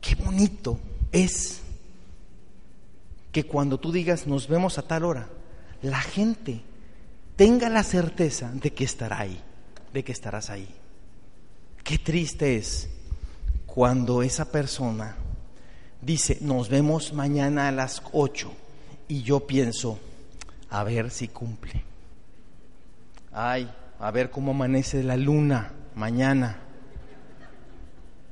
Qué 0.00 0.14
bonito 0.14 0.78
es 1.12 1.60
que 3.30 3.44
cuando 3.44 3.78
tú 3.78 3.92
digas 3.92 4.26
nos 4.26 4.48
vemos 4.48 4.78
a 4.78 4.82
tal 4.82 5.04
hora, 5.04 5.28
la 5.84 6.00
gente 6.00 6.62
tenga 7.36 7.68
la 7.68 7.82
certeza 7.82 8.50
de 8.54 8.72
que 8.72 8.84
estará 8.84 9.20
ahí, 9.20 9.38
de 9.92 10.02
que 10.02 10.12
estarás 10.12 10.48
ahí. 10.48 10.68
Qué 11.82 11.98
triste 11.98 12.56
es 12.56 12.88
cuando 13.66 14.22
esa 14.22 14.50
persona 14.50 15.16
dice, 16.00 16.38
nos 16.40 16.70
vemos 16.70 17.12
mañana 17.12 17.68
a 17.68 17.72
las 17.72 18.02
8 18.12 18.50
y 19.08 19.22
yo 19.22 19.46
pienso, 19.46 19.98
a 20.70 20.84
ver 20.84 21.10
si 21.10 21.28
cumple. 21.28 21.84
Ay, 23.30 23.70
a 24.00 24.10
ver 24.10 24.30
cómo 24.30 24.52
amanece 24.52 25.02
la 25.02 25.18
luna 25.18 25.70
mañana. 25.94 26.60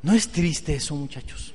¿No 0.03 0.15
es 0.15 0.29
triste 0.29 0.77
eso, 0.77 0.97
muchachos? 0.97 1.53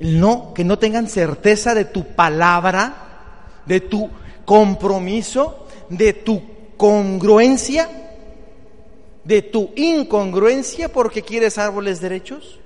No, 0.00 0.52
que 0.52 0.64
no 0.64 0.76
tengan 0.76 1.08
certeza 1.08 1.72
de 1.72 1.84
tu 1.84 2.04
palabra, 2.16 3.62
de 3.64 3.80
tu 3.80 4.10
compromiso, 4.46 5.66
de 5.90 6.12
tu 6.14 6.42
congruencia, 6.76 7.88
de 9.24 9.42
tu 9.42 9.70
incongruencia 9.76 10.88
porque 10.88 11.22
quieres 11.22 11.58
árboles 11.58 12.00
derechos. 12.00 12.58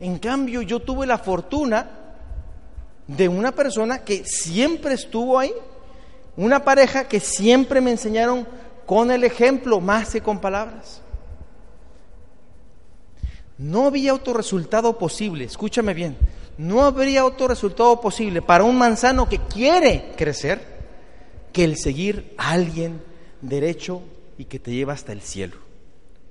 En 0.00 0.18
cambio, 0.18 0.62
yo 0.62 0.80
tuve 0.80 1.06
la 1.06 1.18
fortuna 1.18 1.90
de 3.06 3.28
una 3.28 3.52
persona 3.52 4.04
que 4.04 4.24
siempre 4.24 4.94
estuvo 4.94 5.38
ahí, 5.38 5.52
una 6.36 6.64
pareja 6.64 7.06
que 7.08 7.20
siempre 7.20 7.80
me 7.80 7.92
enseñaron 7.92 8.46
con 8.86 9.10
el 9.10 9.24
ejemplo 9.24 9.80
más 9.80 10.10
que 10.10 10.20
con 10.20 10.40
palabras. 10.40 11.00
No 13.58 13.86
había 13.86 14.14
otro 14.14 14.34
resultado 14.34 14.98
posible, 14.98 15.44
escúchame 15.44 15.94
bien, 15.94 16.16
no 16.58 16.82
habría 16.82 17.24
otro 17.24 17.46
resultado 17.46 18.00
posible 18.00 18.42
para 18.42 18.64
un 18.64 18.76
manzano 18.76 19.28
que 19.28 19.38
quiere 19.38 20.12
crecer 20.16 20.71
que 21.52 21.64
el 21.64 21.76
seguir 21.76 22.34
a 22.38 22.50
alguien 22.50 23.02
derecho 23.40 24.02
y 24.38 24.46
que 24.46 24.58
te 24.58 24.70
lleva 24.70 24.92
hasta 24.92 25.12
el 25.12 25.20
cielo. 25.20 25.56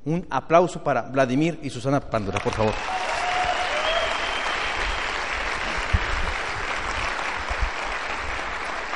Un 0.03 0.25
aplauso 0.29 0.83
para 0.83 1.03
Vladimir 1.03 1.59
y 1.61 1.69
Susana 1.69 1.99
Pándora, 1.99 2.39
por 2.39 2.53
favor. 2.53 2.73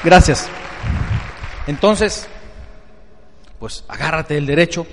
Gracias. 0.04 0.48
Entonces, 1.68 2.28
pues 3.60 3.84
agárrate 3.88 4.36
del 4.36 4.46
derecho, 4.46 4.86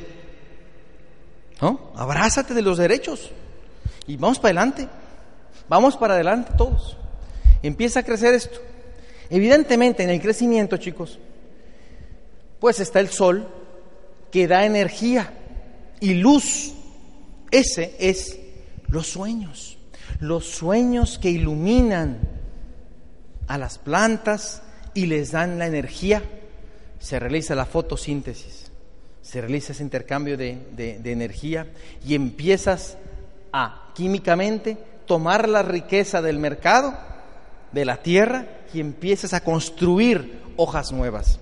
¿no? 1.60 1.92
Abrázate 1.94 2.54
de 2.54 2.62
los 2.62 2.78
derechos 2.78 3.30
y 4.06 4.16
vamos 4.16 4.38
para 4.38 4.60
adelante. 4.60 4.88
Vamos 5.68 5.96
para 5.96 6.14
adelante 6.14 6.52
todos. 6.56 6.96
Empieza 7.62 8.00
a 8.00 8.02
crecer 8.02 8.34
esto. 8.34 8.58
Evidentemente 9.32 10.02
en 10.02 10.10
el 10.10 10.20
crecimiento, 10.20 10.76
chicos, 10.76 11.18
pues 12.60 12.80
está 12.80 13.00
el 13.00 13.08
sol 13.08 13.48
que 14.30 14.46
da 14.46 14.66
energía 14.66 15.32
y 16.00 16.12
luz. 16.12 16.74
Ese 17.50 17.96
es 17.98 18.38
los 18.88 19.06
sueños, 19.06 19.78
los 20.20 20.44
sueños 20.44 21.18
que 21.18 21.30
iluminan 21.30 22.18
a 23.46 23.56
las 23.56 23.78
plantas 23.78 24.62
y 24.92 25.06
les 25.06 25.30
dan 25.30 25.58
la 25.58 25.66
energía. 25.66 26.22
Se 26.98 27.18
realiza 27.18 27.54
la 27.54 27.64
fotosíntesis, 27.64 28.70
se 29.22 29.40
realiza 29.40 29.72
ese 29.72 29.82
intercambio 29.82 30.36
de, 30.36 30.58
de 30.76 31.10
energía 31.10 31.68
y 32.06 32.14
empiezas 32.14 32.98
a 33.50 33.92
químicamente 33.94 34.76
tomar 35.06 35.48
la 35.48 35.62
riqueza 35.62 36.20
del 36.20 36.38
mercado, 36.38 37.11
de 37.72 37.84
la 37.84 37.96
tierra, 37.96 38.46
y 38.72 38.80
empiezas 38.80 39.34
a 39.34 39.42
construir 39.42 40.42
hojas 40.56 40.92
nuevas. 40.92 41.38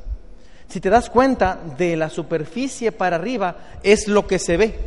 Si 0.69 0.81
te 0.81 0.90
das 0.90 1.11
cuenta, 1.11 1.59
de 1.77 1.97
la 1.97 2.11
superficie 2.11 2.93
para 2.93 3.16
arriba 3.16 3.57
es 3.83 4.09
lo 4.09 4.27
que 4.27 4.38
se 4.38 4.57
ve. 4.57 4.79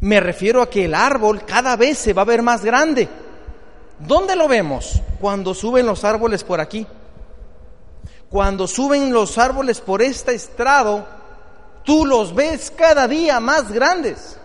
Me 0.00 0.18
refiero 0.18 0.62
a 0.62 0.70
que 0.70 0.86
el 0.86 0.94
árbol 0.94 1.44
cada 1.44 1.76
vez 1.76 1.98
se 1.98 2.12
va 2.12 2.22
a 2.22 2.26
ver 2.26 2.42
más 2.42 2.64
grande. 2.64 3.08
¿Dónde 3.98 4.34
lo 4.34 4.48
vemos? 4.48 5.00
Cuando 5.20 5.54
suben 5.54 5.86
los 5.86 6.04
árboles 6.04 6.42
por 6.42 6.60
aquí. 6.60 6.86
Cuando 8.28 8.66
suben 8.66 9.12
los 9.12 9.36
árboles 9.36 9.80
por 9.80 10.00
este 10.02 10.34
estrado, 10.34 11.06
tú 11.84 12.06
los 12.06 12.34
ves 12.34 12.72
cada 12.74 13.06
día 13.06 13.40
más 13.40 13.70
grandes. 13.70 14.38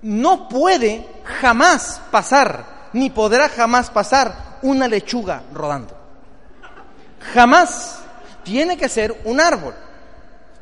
No 0.00 0.48
puede 0.48 1.06
jamás 1.40 2.00
pasar 2.10 2.81
ni 2.92 3.10
podrá 3.10 3.48
jamás 3.48 3.90
pasar 3.90 4.58
una 4.62 4.88
lechuga 4.88 5.42
rodando. 5.52 5.96
Jamás. 7.34 7.98
Tiene 8.44 8.76
que 8.76 8.88
ser 8.88 9.22
un 9.24 9.40
árbol, 9.40 9.72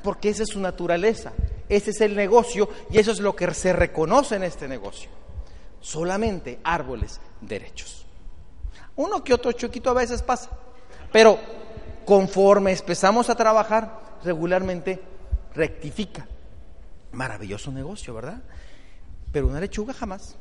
porque 0.03 0.29
esa 0.29 0.43
es 0.43 0.51
su 0.51 0.61
naturaleza, 0.61 1.33
ese 1.67 1.93
es 1.93 2.01
el 2.03 2.15
negocio 2.15 2.69
y 2.91 2.99
eso 2.99 3.11
es 3.11 3.21
lo 3.21 3.35
que 3.35 3.55
se 3.55 3.73
reconoce 3.73 4.37
en 4.37 4.43
este 4.43 4.69
negocio. 4.69 5.09
Solamente 5.81 6.61
árboles 6.63 7.21
derechos. 7.41 8.05
Uno 8.97 9.25
que 9.25 9.33
otro 9.33 9.53
chiquito 9.53 9.89
a 9.89 9.95
veces 9.95 10.23
pasa, 10.23 10.51
pero 11.11 11.39
conforme 12.05 12.73
empezamos 12.73 13.31
a 13.31 13.35
trabajar 13.35 13.99
regularmente, 14.23 15.01
rectifica. 15.55 16.27
Maravilloso 17.13 17.73
negocio, 17.73 18.13
¿verdad? 18.13 18.43
Pero 19.33 19.47
una 19.47 19.59
lechuga 19.59 19.95
jamás 19.95 20.37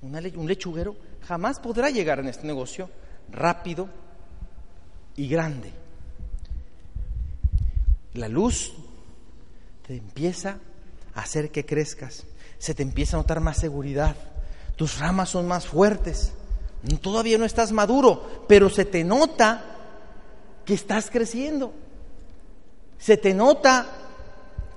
un 0.00 0.48
lechuguero 0.48 0.96
jamás 1.26 1.58
podrá 1.58 1.90
llegar 1.90 2.18
en 2.18 2.28
este 2.28 2.46
negocio 2.46 2.90
rápido 3.30 3.88
y 5.16 5.28
grande. 5.28 5.72
La 8.14 8.28
luz 8.28 8.72
te 9.86 9.96
empieza 9.96 10.58
a 11.14 11.20
hacer 11.20 11.50
que 11.50 11.64
crezcas, 11.64 12.24
se 12.58 12.74
te 12.74 12.82
empieza 12.82 13.16
a 13.16 13.20
notar 13.20 13.40
más 13.40 13.58
seguridad, 13.58 14.16
tus 14.76 14.98
ramas 14.98 15.30
son 15.30 15.46
más 15.46 15.66
fuertes, 15.66 16.32
Todavía 17.00 17.38
no 17.38 17.44
estás 17.44 17.70
maduro, 17.70 18.44
pero 18.48 18.68
se 18.68 18.84
te 18.84 19.04
nota 19.04 19.64
que 20.64 20.74
estás 20.74 21.10
creciendo. 21.10 21.72
Se 22.98 23.16
te 23.16 23.34
nota 23.34 23.86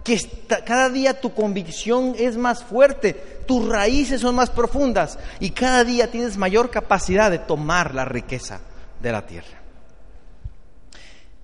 que 0.05 0.21
cada 0.63 0.89
día 0.91 1.19
tu 1.19 1.33
convicción 1.33 2.13
es 2.15 2.37
más 2.37 2.63
fuerte, 2.63 3.41
tus 3.47 3.67
raíces 3.67 4.21
son 4.21 4.35
más 4.35 4.51
profundas 4.51 5.17
y 5.39 5.49
cada 5.49 5.83
día 5.83 6.11
tienes 6.11 6.37
mayor 6.37 6.69
capacidad 6.69 7.31
de 7.31 7.39
tomar 7.39 7.95
la 7.95 8.05
riqueza 8.05 8.61
de 9.01 9.11
la 9.11 9.25
tierra. 9.25 9.63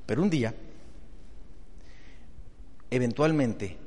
Pero 0.05 0.21
un 0.21 0.29
día, 0.29 0.53
eventualmente, 2.91 3.77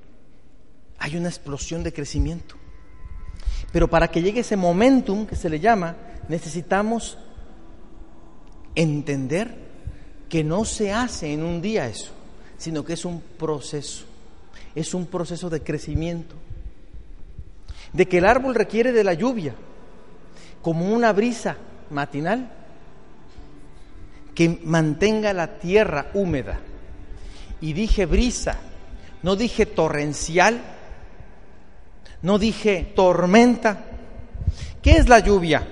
hay 0.98 1.16
una 1.16 1.28
explosión 1.28 1.84
de 1.84 1.92
crecimiento. 1.92 2.56
Pero 3.70 3.88
para 3.88 4.08
que 4.08 4.22
llegue 4.22 4.40
ese 4.40 4.56
momentum 4.56 5.24
que 5.24 5.36
se 5.36 5.48
le 5.48 5.60
llama, 5.60 5.94
necesitamos 6.28 7.16
entender 8.74 9.56
que 10.28 10.42
no 10.42 10.64
se 10.64 10.92
hace 10.92 11.32
en 11.32 11.44
un 11.44 11.62
día 11.62 11.86
eso, 11.86 12.10
sino 12.58 12.84
que 12.84 12.94
es 12.94 13.04
un 13.04 13.20
proceso 13.20 14.06
es 14.74 14.94
un 14.94 15.06
proceso 15.06 15.50
de 15.50 15.62
crecimiento, 15.62 16.34
de 17.92 18.06
que 18.06 18.18
el 18.18 18.26
árbol 18.26 18.54
requiere 18.54 18.92
de 18.92 19.04
la 19.04 19.14
lluvia, 19.14 19.54
como 20.62 20.92
una 20.92 21.12
brisa 21.12 21.56
matinal 21.90 22.50
que 24.34 24.60
mantenga 24.64 25.32
la 25.32 25.58
tierra 25.58 26.10
húmeda. 26.14 26.58
Y 27.60 27.72
dije 27.72 28.06
brisa, 28.06 28.58
no 29.22 29.36
dije 29.36 29.66
torrencial, 29.66 30.60
no 32.22 32.38
dije 32.38 32.92
tormenta. 32.96 33.84
¿Qué 34.82 34.92
es 34.92 35.08
la 35.08 35.20
lluvia? 35.20 35.66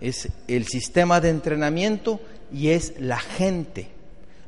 Es 0.00 0.28
el 0.46 0.66
sistema 0.66 1.20
de 1.20 1.30
entrenamiento 1.30 2.20
y 2.52 2.68
es 2.68 2.94
la 3.00 3.18
gente, 3.18 3.88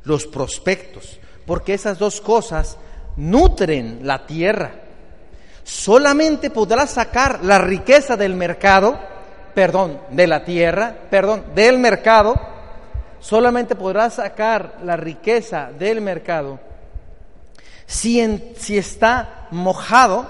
los 0.04 0.26
prospectos, 0.26 1.18
porque 1.46 1.74
esas 1.74 1.98
dos 1.98 2.20
cosas 2.20 2.78
nutren 3.16 4.00
la 4.02 4.26
tierra. 4.26 4.72
Solamente 5.64 6.50
podrás 6.50 6.90
sacar 6.90 7.44
la 7.44 7.58
riqueza 7.58 8.16
del 8.16 8.34
mercado, 8.34 8.98
perdón, 9.54 10.00
de 10.10 10.26
la 10.26 10.44
tierra, 10.44 10.94
perdón, 11.10 11.44
del 11.54 11.78
mercado, 11.78 12.34
solamente 13.18 13.74
podrás 13.74 14.14
sacar 14.14 14.76
la 14.84 14.96
riqueza 14.96 15.70
del 15.76 16.00
mercado 16.00 16.60
si, 17.86 18.54
si 18.56 18.76
está 18.76 19.46
mojado 19.50 20.26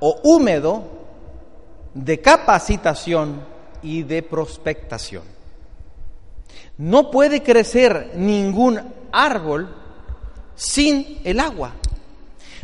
o 0.00 0.20
húmedo 0.24 0.82
de 1.94 2.20
capacitación 2.20 3.42
y 3.82 4.02
de 4.02 4.22
prospectación. 4.22 5.22
No 6.78 7.10
puede 7.10 7.42
crecer 7.42 8.12
ningún 8.14 8.80
árbol 9.12 9.76
sin 10.60 11.20
el 11.24 11.40
agua. 11.40 11.72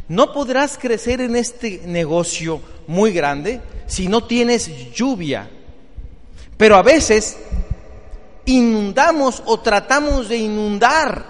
No 0.08 0.32
podrás 0.32 0.76
crecer 0.76 1.22
en 1.22 1.34
este 1.34 1.80
negocio 1.86 2.60
muy 2.86 3.10
grande 3.10 3.62
si 3.86 4.06
no 4.06 4.24
tienes 4.24 4.92
lluvia. 4.92 5.48
Pero 6.58 6.76
a 6.76 6.82
veces 6.82 7.38
inundamos 8.44 9.42
o 9.46 9.60
tratamos 9.60 10.28
de 10.28 10.36
inundar 10.36 11.24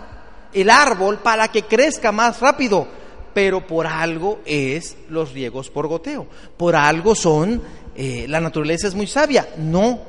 el 0.52 0.68
árbol 0.68 1.18
para 1.18 1.48
que 1.48 1.62
crezca 1.62 2.10
más 2.10 2.40
rápido, 2.40 2.88
pero 3.32 3.64
por 3.64 3.86
algo 3.86 4.40
es 4.44 4.96
los 5.08 5.32
riegos 5.32 5.70
por 5.70 5.86
goteo, 5.86 6.26
por 6.56 6.74
algo 6.74 7.14
son, 7.14 7.62
eh, 7.94 8.26
la 8.28 8.40
naturaleza 8.40 8.88
es 8.88 8.94
muy 8.94 9.06
sabia, 9.06 9.48
no 9.56 10.00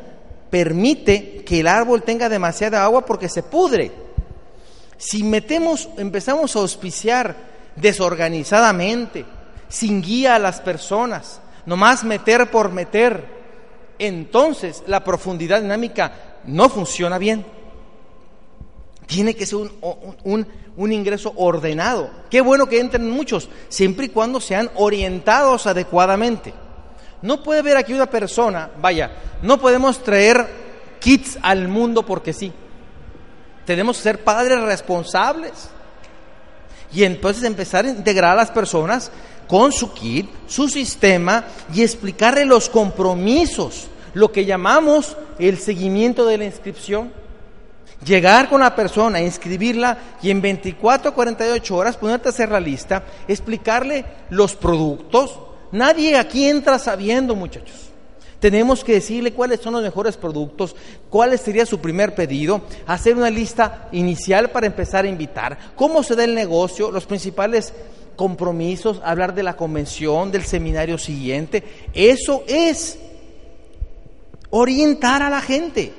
permite 0.50 1.44
que 1.46 1.60
el 1.60 1.68
árbol 1.68 2.02
tenga 2.02 2.30
demasiada 2.30 2.84
agua 2.84 3.06
porque 3.06 3.30
se 3.30 3.44
pudre. 3.44 4.07
Si 4.98 5.24
metemos, 5.24 5.90
empezamos 5.98 6.56
a 6.56 6.60
auspiciar 6.60 7.36
desorganizadamente, 7.76 9.26
sin 9.70 10.02
guía 10.02 10.36
a 10.36 10.40
las 10.40 10.60
personas, 10.62 11.40
nomás 11.66 12.04
meter 12.04 12.50
por 12.50 12.72
meter, 12.72 13.38
entonces 14.00 14.84
la 14.88 15.04
profundidad 15.04 15.62
dinámica 15.62 16.40
no 16.46 16.70
funciona 16.70 17.18
bien. 17.18 17.46
Tiene 19.06 19.36
que 19.36 19.46
ser 19.46 19.60
un, 19.60 20.48
un, 20.76 20.92
ingreso 20.92 21.34
ordenado. 21.38 22.10
Qué 22.30 22.42
bueno 22.42 22.68
que 22.68 22.80
entren 22.80 23.10
muchos, 23.10 23.50
siempre 23.70 24.08
y 24.08 24.10
cuando 24.10 24.42
sean 24.42 24.70
orientados 24.76 25.66
adecuadamente. 25.66 26.54
No 27.22 27.42
puede 27.42 27.62
haber 27.62 27.78
aquí 27.78 27.94
una 27.94 28.08
persona, 28.08 28.70
vaya, 28.82 29.12
no 29.42 29.60
podemos 29.60 30.04
traer 30.04 30.46
kits 31.00 31.38
al 31.42 31.68
mundo 31.68 32.06
porque 32.06 32.34
sí. 32.34 32.52
Tenemos 33.68 33.98
que 33.98 34.04
ser 34.04 34.24
padres 34.24 34.62
responsables. 34.62 35.52
Y 36.94 37.04
entonces 37.04 37.44
empezar 37.44 37.84
a 37.84 37.90
integrar 37.90 38.32
a 38.32 38.36
las 38.36 38.50
personas 38.50 39.12
con 39.46 39.74
su 39.74 39.94
kit, 39.94 40.30
su 40.48 40.70
sistema 40.70 41.44
y 41.74 41.84
explicarle 41.84 42.46
los 42.46 42.70
compromisos, 42.70 43.88
lo 44.14 44.32
que 44.32 44.46
llamamos 44.46 45.18
el 45.38 45.58
seguimiento 45.58 46.26
de 46.26 46.38
la 46.38 46.46
inscripción. 46.46 47.12
Llegar 48.06 48.48
con 48.48 48.62
la 48.62 48.74
persona, 48.74 49.20
inscribirla 49.20 49.98
y 50.22 50.32
en 50.32 50.42
24 50.42 51.14
48 51.14 51.76
horas 51.76 51.98
ponerte 51.98 52.30
a 52.30 52.32
hacer 52.32 52.50
la 52.50 52.62
lista, 52.62 53.04
explicarle 53.28 54.06
los 54.30 54.56
productos. 54.56 55.38
Nadie 55.74 56.18
aquí 56.18 56.48
entra 56.48 56.80
sabiendo, 56.80 57.36
muchachos. 57.36 57.87
Tenemos 58.40 58.84
que 58.84 58.94
decirle 58.94 59.34
cuáles 59.34 59.62
son 59.62 59.74
los 59.74 59.82
mejores 59.82 60.16
productos, 60.16 60.76
cuál 61.10 61.38
sería 61.40 61.66
su 61.66 61.80
primer 61.80 62.14
pedido, 62.14 62.62
hacer 62.86 63.16
una 63.16 63.32
lista 63.32 63.90
inicial 63.92 64.52
para 64.52 64.68
empezar 64.68 65.06
a 65.06 65.10
invitar, 65.10 65.58
cómo 65.76 66.04
se 66.04 66.16
da 66.16 66.24
el 66.24 66.36
negocio, 66.36 66.92
los 66.92 67.06
principales 67.08 67.74
compromisos, 68.16 69.02
hablar 69.04 69.34
de 69.34 69.44
la 69.44 69.56
convención, 69.56 70.32
del 70.32 70.44
seminario 70.44 70.98
siguiente. 70.98 71.64
Eso 71.94 72.44
es 72.48 73.00
orientar 74.50 75.24
a 75.24 75.30
la 75.30 75.42
gente. 75.42 75.94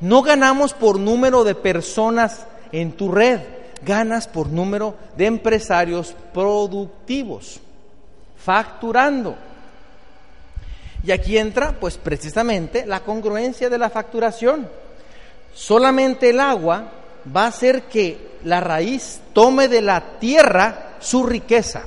No 0.00 0.22
ganamos 0.22 0.74
por 0.74 0.98
número 0.98 1.44
de 1.44 1.54
personas 1.54 2.46
en 2.72 2.92
tu 2.92 3.10
red, 3.10 3.40
ganas 3.84 4.28
por 4.28 4.48
número 4.48 4.94
de 5.16 5.26
empresarios 5.26 6.14
productivos, 6.32 7.60
facturando. 8.36 9.36
Y 11.02 11.12
aquí 11.12 11.38
entra, 11.38 11.76
pues 11.80 11.96
precisamente, 11.96 12.84
la 12.86 13.00
congruencia 13.00 13.70
de 13.70 13.78
la 13.78 13.90
facturación. 13.90 14.68
Solamente 15.54 16.30
el 16.30 16.40
agua 16.40 16.92
va 17.34 17.44
a 17.44 17.48
hacer 17.48 17.82
que 17.84 18.38
la 18.44 18.60
raíz 18.60 19.20
tome 19.32 19.68
de 19.68 19.80
la 19.80 20.18
tierra 20.18 20.96
su 21.00 21.24
riqueza. 21.24 21.84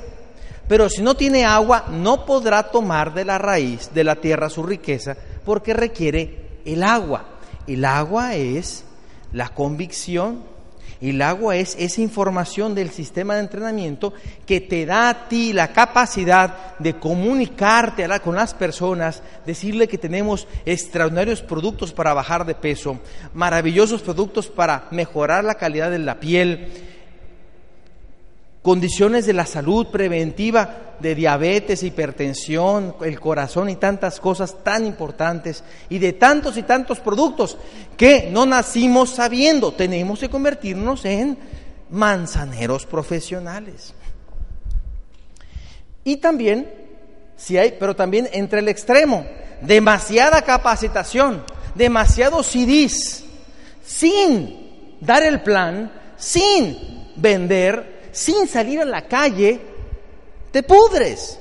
Pero 0.68 0.88
si 0.88 1.02
no 1.02 1.14
tiene 1.14 1.44
agua, 1.44 1.86
no 1.90 2.24
podrá 2.24 2.64
tomar 2.64 3.12
de 3.14 3.24
la 3.24 3.38
raíz 3.38 3.92
de 3.92 4.04
la 4.04 4.16
tierra 4.16 4.48
su 4.48 4.62
riqueza 4.62 5.16
porque 5.44 5.74
requiere 5.74 6.60
el 6.64 6.82
agua. 6.82 7.26
El 7.66 7.84
agua 7.84 8.34
es 8.34 8.84
la 9.32 9.50
convicción 9.50 10.42
el 11.10 11.22
agua 11.22 11.56
es 11.56 11.76
esa 11.78 12.00
información 12.00 12.74
del 12.74 12.90
sistema 12.90 13.34
de 13.34 13.40
entrenamiento 13.40 14.12
que 14.46 14.60
te 14.60 14.86
da 14.86 15.08
a 15.08 15.28
ti 15.28 15.52
la 15.52 15.72
capacidad 15.72 16.78
de 16.78 16.94
comunicarte 16.94 18.06
con 18.22 18.36
las 18.36 18.54
personas, 18.54 19.22
decirle 19.46 19.88
que 19.88 19.98
tenemos 19.98 20.46
extraordinarios 20.64 21.42
productos 21.42 21.92
para 21.92 22.14
bajar 22.14 22.46
de 22.46 22.54
peso, 22.54 23.00
maravillosos 23.32 24.02
productos 24.02 24.48
para 24.48 24.88
mejorar 24.90 25.44
la 25.44 25.56
calidad 25.56 25.90
de 25.90 25.98
la 25.98 26.20
piel, 26.20 26.93
condiciones 28.64 29.26
de 29.26 29.34
la 29.34 29.44
salud 29.44 29.88
preventiva 29.88 30.96
de 30.98 31.14
diabetes, 31.14 31.82
hipertensión, 31.82 32.96
el 33.02 33.20
corazón 33.20 33.68
y 33.68 33.76
tantas 33.76 34.18
cosas 34.18 34.64
tan 34.64 34.86
importantes 34.86 35.62
y 35.90 35.98
de 35.98 36.14
tantos 36.14 36.56
y 36.56 36.62
tantos 36.62 36.98
productos 36.98 37.58
que 37.98 38.30
no 38.32 38.46
nacimos 38.46 39.10
sabiendo. 39.10 39.74
Tenemos 39.74 40.18
que 40.18 40.30
convertirnos 40.30 41.04
en 41.04 41.36
manzaneros 41.90 42.86
profesionales. 42.86 43.92
Y 46.02 46.16
también, 46.16 46.72
si 47.36 47.58
hay, 47.58 47.76
pero 47.78 47.94
también 47.94 48.30
entre 48.32 48.60
el 48.60 48.68
extremo, 48.68 49.26
demasiada 49.60 50.40
capacitación, 50.40 51.44
demasiados 51.74 52.46
CDs, 52.46 53.24
sin 53.84 54.96
dar 55.02 55.22
el 55.22 55.42
plan, 55.42 55.92
sin 56.16 56.78
vender, 57.16 57.93
sin 58.14 58.48
salir 58.48 58.80
a 58.80 58.84
la 58.84 59.06
calle, 59.06 59.60
te 60.50 60.62
pudres. 60.62 61.38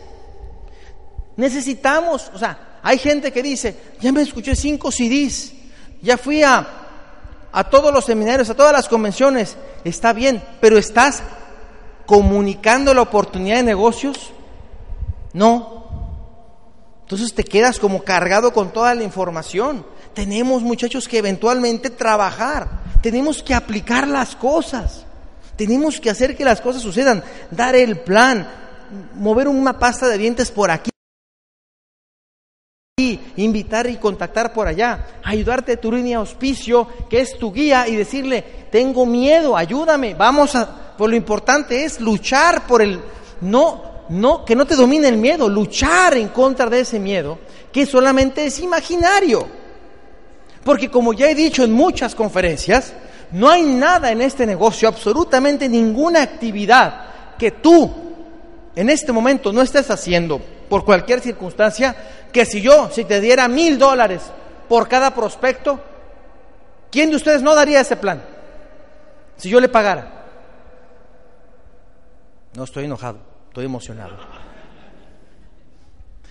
Necesitamos, 1.37 2.29
o 2.33 2.37
sea, 2.37 2.79
hay 2.83 2.97
gente 2.97 3.31
que 3.31 3.41
dice, 3.41 3.77
ya 4.01 4.11
me 4.11 4.21
escuché 4.21 4.55
cinco 4.55 4.91
CDs, 4.91 5.53
ya 6.01 6.17
fui 6.17 6.43
a, 6.43 6.67
a 7.51 7.63
todos 7.69 7.93
los 7.93 8.05
seminarios, 8.05 8.49
a 8.49 8.55
todas 8.55 8.73
las 8.73 8.89
convenciones, 8.89 9.55
está 9.83 10.13
bien, 10.13 10.43
pero 10.59 10.77
¿estás 10.77 11.23
comunicando 12.05 12.93
la 12.93 13.03
oportunidad 13.03 13.57
de 13.57 13.63
negocios? 13.63 14.31
No. 15.31 15.83
Entonces 17.01 17.33
te 17.33 17.43
quedas 17.43 17.79
como 17.79 18.03
cargado 18.03 18.51
con 18.51 18.73
toda 18.73 18.95
la 18.95 19.03
información. 19.03 19.85
Tenemos 20.13 20.61
muchachos 20.61 21.07
que 21.07 21.19
eventualmente 21.19 21.89
trabajar, 21.89 22.83
tenemos 23.01 23.43
que 23.43 23.53
aplicar 23.53 24.07
las 24.07 24.35
cosas, 24.35 25.05
tenemos 25.55 25.99
que 25.99 26.09
hacer 26.09 26.35
que 26.35 26.45
las 26.45 26.61
cosas 26.61 26.81
sucedan, 26.81 27.23
dar 27.51 27.75
el 27.75 27.99
plan, 27.99 28.47
mover 29.15 29.47
una 29.47 29.77
pasta 29.77 30.07
de 30.07 30.17
dientes 30.17 30.51
por 30.51 30.71
aquí. 30.71 30.89
Invitar 33.35 33.87
y 33.87 33.97
contactar 33.97 34.53
por 34.53 34.67
allá, 34.67 35.19
ayudarte 35.23 35.73
a 35.73 35.81
tu 35.81 35.91
línea 35.91 36.19
auspicio, 36.19 36.87
que 37.09 37.21
es 37.21 37.37
tu 37.37 37.51
guía, 37.51 37.87
y 37.87 37.95
decirle, 37.95 38.43
tengo 38.71 39.05
miedo, 39.05 39.57
ayúdame, 39.57 40.13
vamos 40.13 40.55
a, 40.55 40.95
por 40.95 41.09
lo 41.09 41.15
importante 41.15 41.83
es 41.83 41.99
luchar 41.99 42.67
por 42.67 42.81
el, 42.81 43.01
no, 43.41 44.05
no, 44.09 44.45
que 44.45 44.55
no 44.55 44.65
te 44.65 44.75
domine 44.75 45.07
el 45.07 45.17
miedo, 45.17 45.49
luchar 45.49 46.15
en 46.17 46.29
contra 46.29 46.69
de 46.69 46.81
ese 46.81 46.99
miedo, 46.99 47.39
que 47.71 47.85
solamente 47.85 48.45
es 48.45 48.59
imaginario. 48.59 49.47
Porque 50.63 50.89
como 50.89 51.13
ya 51.13 51.29
he 51.29 51.35
dicho 51.35 51.63
en 51.63 51.73
muchas 51.73 52.15
conferencias, 52.15 52.93
no 53.33 53.49
hay 53.49 53.63
nada 53.63 54.11
en 54.11 54.21
este 54.21 54.45
negocio, 54.45 54.87
absolutamente 54.87 55.67
ninguna 55.67 56.21
actividad 56.21 57.05
que 57.37 57.49
tú 57.49 57.91
en 58.75 58.89
este 58.91 59.11
momento 59.11 59.51
no 59.51 59.63
estés 59.63 59.89
haciendo 59.89 60.39
por 60.69 60.85
cualquier 60.85 61.19
circunstancia, 61.19 61.95
que 62.31 62.45
si 62.45 62.61
yo, 62.61 62.91
si 62.91 63.05
te 63.05 63.19
diera 63.19 63.47
mil 63.47 63.79
dólares 63.79 64.21
por 64.69 64.87
cada 64.87 65.15
prospecto, 65.15 65.79
¿quién 66.91 67.09
de 67.09 67.15
ustedes 67.15 67.41
no 67.41 67.55
daría 67.55 67.81
ese 67.81 67.95
plan? 67.95 68.23
Si 69.37 69.49
yo 69.49 69.59
le 69.59 69.67
pagara. 69.67 70.25
No 72.55 72.65
estoy 72.65 72.85
enojado, 72.85 73.17
estoy 73.47 73.65
emocionado. 73.65 74.15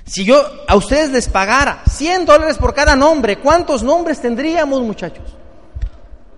Si 0.04 0.24
yo 0.24 0.40
a 0.68 0.76
ustedes 0.76 1.10
les 1.10 1.28
pagara 1.28 1.82
100 1.88 2.26
dólares 2.26 2.58
por 2.58 2.72
cada 2.74 2.94
nombre, 2.94 3.38
¿cuántos 3.38 3.82
nombres 3.82 4.20
tendríamos, 4.20 4.82
muchachos? 4.82 5.41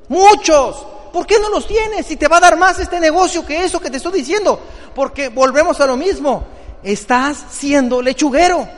Muchos. 0.09 0.87
¿Por 1.13 1.27
qué 1.27 1.39
no 1.39 1.49
los 1.49 1.67
tienes? 1.67 2.07
Si 2.07 2.17
te 2.17 2.29
va 2.29 2.39
a 2.39 2.41
dar 2.41 2.57
más 2.57 2.79
este 2.79 2.99
negocio 2.99 3.47
que 3.47 3.65
eso 3.65 3.81
que 3.81 3.91
te 3.91 3.99
estoy 3.99 4.13
diciendo. 4.13 4.61
Porque 4.95 5.29
volvemos 5.29 5.81
a 5.81 5.87
lo 5.87 5.97
mismo. 5.97 6.45
Estás 6.83 7.45
siendo 7.51 8.03
lechuguero. 8.03 8.69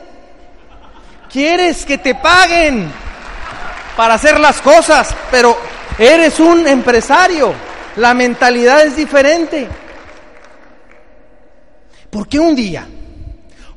Quieres 1.31 1.85
que 1.85 1.97
te 1.97 2.15
paguen 2.15 2.91
para 3.97 4.13
hacer 4.13 4.39
las 4.39 4.61
cosas, 4.61 5.13
pero 5.31 5.57
eres 5.97 6.39
un 6.39 6.67
empresario. 6.67 7.53
La 7.97 8.13
mentalidad 8.13 8.85
es 8.85 8.95
diferente. 8.95 9.67
Porque 12.09 12.39
un 12.39 12.55
día, 12.55 12.87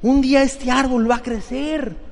un 0.02 0.20
día 0.20 0.42
este 0.42 0.70
árbol 0.70 1.10
va 1.10 1.16
a 1.16 1.22
crecer. 1.22 2.09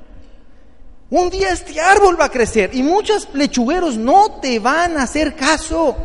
Un 1.11 1.31
día 1.31 1.51
este 1.51 1.81
árbol 1.81 2.21
va 2.21 2.27
a 2.27 2.31
crecer 2.31 2.71
y 2.75 2.83
muchos 2.83 3.29
lechugueros 3.33 3.97
no 3.97 4.41
te 4.43 4.59
van 4.59 4.99
a 4.99 5.05
hacer 5.05 5.35
caso. 5.35 5.97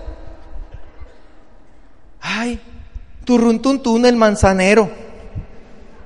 Ay, 2.22 2.60
turruntuntun 3.26 4.06
el 4.06 4.16
manzanero. 4.16 4.89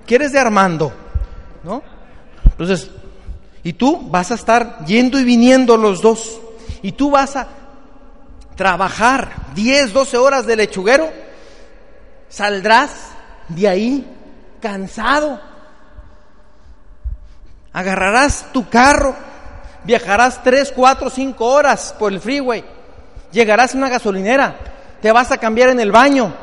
¿Quieres 0.06 0.32
de 0.32 0.40
Armando? 0.40 0.92
¿No? 1.64 1.84
Entonces, 2.44 2.90
y 3.64 3.74
tú 3.74 4.10
vas 4.10 4.32
a 4.32 4.36
estar 4.36 4.86
yendo 4.86 5.20
y 5.20 5.24
viniendo 5.24 5.78
los 5.78 6.02
dos. 6.02 6.40
Y 6.82 6.94
tú 6.94 7.12
vas 7.12 7.36
a 7.36 7.48
trabajar 8.56 9.54
10, 9.54 9.94
12 9.94 10.18
horas 10.18 10.48
de 10.48 10.56
lechuguero. 10.56 11.10
Saldrás 12.30 12.92
de 13.50 13.68
ahí 13.68 14.08
cansado. 14.60 15.40
Agarrarás 17.78 18.52
tu 18.52 18.68
carro. 18.68 19.16
Viajarás 19.84 20.42
3, 20.44 20.74
4, 20.76 21.12
5 21.12 21.46
horas 21.46 21.94
por 22.00 22.12
el 22.12 22.20
freeway. 22.20 22.66
Llegarás 23.32 23.76
a 23.76 23.78
una 23.78 23.88
gasolinera. 23.88 24.58
Te 25.00 25.12
vas 25.12 25.32
a 25.32 25.38
cambiar 25.38 25.70
en 25.70 25.80
el 25.80 25.92
baño. 25.92 26.34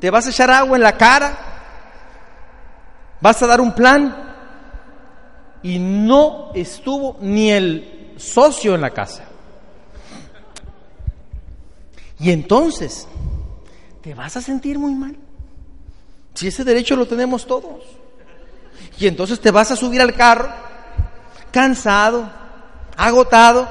Te 0.00 0.10
vas 0.10 0.26
a 0.26 0.30
echar 0.30 0.50
agua 0.50 0.76
en 0.76 0.82
la 0.82 0.96
cara. 0.96 1.38
Vas 3.20 3.40
a 3.40 3.46
dar 3.46 3.60
un 3.60 3.72
plan 3.76 4.34
y 5.62 5.78
no 5.78 6.50
estuvo 6.56 7.16
ni 7.20 7.52
el 7.52 8.14
socio 8.16 8.74
en 8.74 8.80
la 8.80 8.90
casa. 8.90 9.22
Y 12.18 12.32
entonces, 12.32 13.06
te 14.02 14.14
vas 14.14 14.36
a 14.36 14.40
sentir 14.40 14.80
muy 14.80 14.96
mal. 14.96 15.16
Si 16.34 16.48
ese 16.48 16.64
derecho 16.64 16.96
lo 16.96 17.06
tenemos 17.06 17.46
todos. 17.46 17.99
Y 18.98 19.06
entonces 19.06 19.40
te 19.40 19.50
vas 19.50 19.70
a 19.70 19.76
subir 19.76 20.00
al 20.00 20.14
carro, 20.14 20.48
cansado, 21.50 22.30
agotado, 22.96 23.68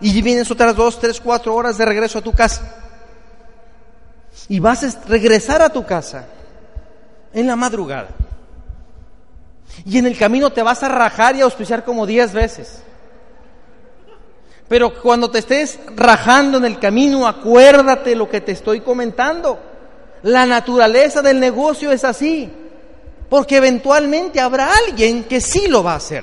y 0.00 0.20
vienes 0.20 0.50
otras 0.50 0.74
dos, 0.74 0.98
tres, 0.98 1.20
cuatro 1.20 1.54
horas 1.54 1.78
de 1.78 1.84
regreso 1.84 2.18
a 2.18 2.22
tu 2.22 2.32
casa. 2.32 2.62
Y 4.48 4.58
vas 4.58 4.82
a 4.82 5.08
regresar 5.08 5.62
a 5.62 5.68
tu 5.68 5.84
casa 5.84 6.26
en 7.32 7.46
la 7.46 7.54
madrugada. 7.54 8.08
Y 9.84 9.98
en 9.98 10.06
el 10.06 10.18
camino 10.18 10.50
te 10.50 10.62
vas 10.62 10.82
a 10.82 10.88
rajar 10.88 11.36
y 11.36 11.40
a 11.40 11.44
auspiciar 11.44 11.84
como 11.84 12.06
diez 12.06 12.32
veces. 12.32 12.82
Pero 14.68 15.00
cuando 15.00 15.30
te 15.30 15.38
estés 15.38 15.78
rajando 15.94 16.58
en 16.58 16.64
el 16.64 16.78
camino, 16.78 17.26
acuérdate 17.26 18.16
lo 18.16 18.28
que 18.28 18.40
te 18.40 18.52
estoy 18.52 18.80
comentando. 18.80 19.60
La 20.22 20.46
naturaleza 20.46 21.22
del 21.22 21.38
negocio 21.40 21.92
es 21.92 22.04
así. 22.04 22.50
Porque 23.32 23.56
eventualmente 23.56 24.40
habrá 24.40 24.74
alguien 24.86 25.24
que 25.24 25.40
sí 25.40 25.66
lo 25.66 25.82
va 25.82 25.94
a 25.94 25.96
hacer. 25.96 26.22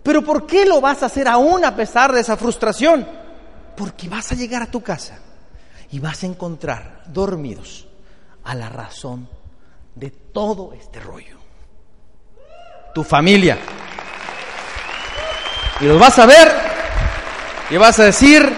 Pero 0.00 0.22
¿por 0.22 0.46
qué 0.46 0.64
lo 0.64 0.80
vas 0.80 1.02
a 1.02 1.06
hacer 1.06 1.26
aún 1.26 1.64
a 1.64 1.74
pesar 1.74 2.12
de 2.12 2.20
esa 2.20 2.36
frustración? 2.36 3.04
Porque 3.76 4.08
vas 4.08 4.30
a 4.30 4.36
llegar 4.36 4.62
a 4.62 4.70
tu 4.70 4.84
casa 4.84 5.18
y 5.90 5.98
vas 5.98 6.22
a 6.22 6.26
encontrar 6.26 7.02
dormidos 7.08 7.88
a 8.44 8.54
la 8.54 8.68
razón 8.68 9.28
de 9.96 10.10
todo 10.10 10.72
este 10.72 11.00
rollo. 11.00 11.36
Tu 12.94 13.02
familia. 13.02 13.58
Y 15.80 15.86
los 15.86 15.98
vas 15.98 16.16
a 16.20 16.26
ver 16.26 16.54
y 17.70 17.76
vas 17.76 17.98
a 17.98 18.04
decir, 18.04 18.48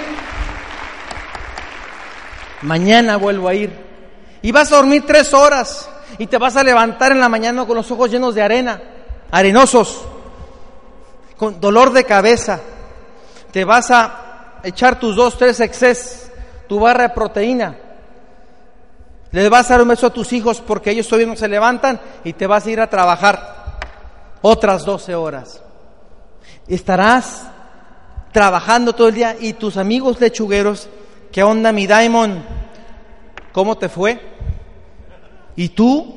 mañana 2.60 3.16
vuelvo 3.16 3.48
a 3.48 3.54
ir. 3.54 3.72
Y 4.42 4.52
vas 4.52 4.70
a 4.70 4.76
dormir 4.76 5.04
tres 5.06 5.32
horas 5.32 5.88
y 6.18 6.26
te 6.26 6.38
vas 6.38 6.56
a 6.56 6.64
levantar 6.64 7.12
en 7.12 7.20
la 7.20 7.28
mañana 7.28 7.64
con 7.66 7.76
los 7.76 7.90
ojos 7.90 8.10
llenos 8.10 8.34
de 8.34 8.42
arena, 8.42 8.80
arenosos, 9.30 10.02
con 11.36 11.60
dolor 11.60 11.92
de 11.92 12.04
cabeza. 12.04 12.60
Te 13.52 13.64
vas 13.64 13.90
a 13.90 14.60
echar 14.62 14.98
tus 14.98 15.16
dos, 15.16 15.38
tres 15.38 15.60
exces, 15.60 16.30
tu 16.68 16.80
barra 16.80 17.04
de 17.04 17.08
proteína 17.10 17.76
les 19.30 19.50
vas 19.50 19.70
a 19.70 19.74
dar 19.74 19.82
un 19.82 19.88
beso 19.88 20.06
a 20.06 20.12
tus 20.12 20.32
hijos 20.32 20.60
porque 20.60 20.90
ellos 20.90 21.06
todavía 21.06 21.26
no 21.26 21.36
se 21.36 21.48
levantan 21.48 22.00
y 22.24 22.32
te 22.32 22.46
vas 22.46 22.64
a 22.66 22.70
ir 22.70 22.80
a 22.80 22.88
trabajar 22.88 23.78
otras 24.40 24.84
12 24.84 25.14
horas. 25.14 25.62
Estarás 26.66 27.42
trabajando 28.32 28.94
todo 28.94 29.08
el 29.08 29.14
día 29.14 29.36
y 29.38 29.52
tus 29.54 29.76
amigos 29.76 30.20
lechugueros, 30.20 30.88
¿qué 31.30 31.42
onda 31.42 31.72
mi 31.72 31.86
Diamond? 31.86 32.42
¿Cómo 33.52 33.76
te 33.76 33.88
fue? 33.88 34.37
¿Y 35.58 35.70
tú? 35.70 36.14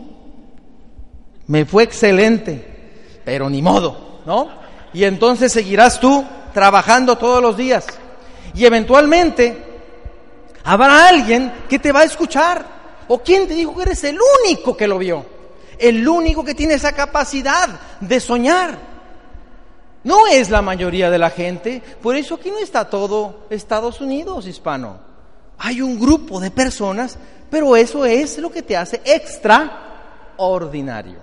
Me 1.48 1.66
fue 1.66 1.82
excelente, 1.82 3.20
pero 3.26 3.50
ni 3.50 3.60
modo, 3.64 4.22
¿no? 4.24 4.50
Y 4.94 5.04
entonces 5.04 5.52
seguirás 5.52 6.00
tú 6.00 6.24
trabajando 6.54 7.18
todos 7.18 7.42
los 7.42 7.58
días. 7.58 7.88
Y 8.54 8.66
eventualmente 8.66 9.58
habrá 10.64 11.08
alguien 11.08 11.52
que 11.68 11.80
te 11.80 11.92
va 11.92 12.02
a 12.02 12.04
escuchar. 12.04 12.64
¿O 13.08 13.18
quién 13.18 13.48
te 13.48 13.56
dijo 13.56 13.76
que 13.76 13.82
eres 13.82 14.04
el 14.04 14.20
único 14.44 14.78
que 14.78 14.88
lo 14.88 15.00
vio? 15.00 15.26
El 15.80 16.08
único 16.08 16.44
que 16.46 16.54
tiene 16.54 16.76
esa 16.76 16.92
capacidad 16.92 17.68
de 18.00 18.20
soñar. 18.20 18.78
No 20.04 20.28
es 20.28 20.52
la 20.52 20.62
mayoría 20.62 21.10
de 21.10 21.18
la 21.18 21.32
gente. 21.32 21.82
Por 22.00 22.16
eso 22.16 22.36
aquí 22.36 22.52
no 22.52 22.60
está 22.60 22.88
todo 22.88 23.48
Estados 23.50 24.02
Unidos 24.02 24.46
hispano. 24.46 25.11
Hay 25.64 25.80
un 25.80 26.00
grupo 26.00 26.40
de 26.40 26.50
personas, 26.50 27.20
pero 27.50 27.76
eso 27.76 28.04
es 28.04 28.40
lo 28.40 28.52
que 28.52 28.64
te 28.64 28.76
hace 28.76 29.00
extraordinario. 29.06 31.20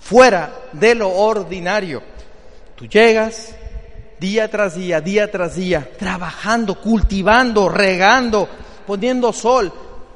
Fuera 0.00 0.50
de 0.72 0.94
lo 0.94 1.10
ordinario. 1.10 2.02
Tú 2.76 2.86
llegas 2.86 3.54
día 4.18 4.50
tras 4.50 4.74
día, 4.74 5.02
día 5.02 5.30
tras 5.30 5.56
día, 5.56 5.86
trabajando, 5.98 6.80
cultivando, 6.80 7.68
regando, 7.68 8.48
poniendo 8.86 9.34
sol, 9.34 9.70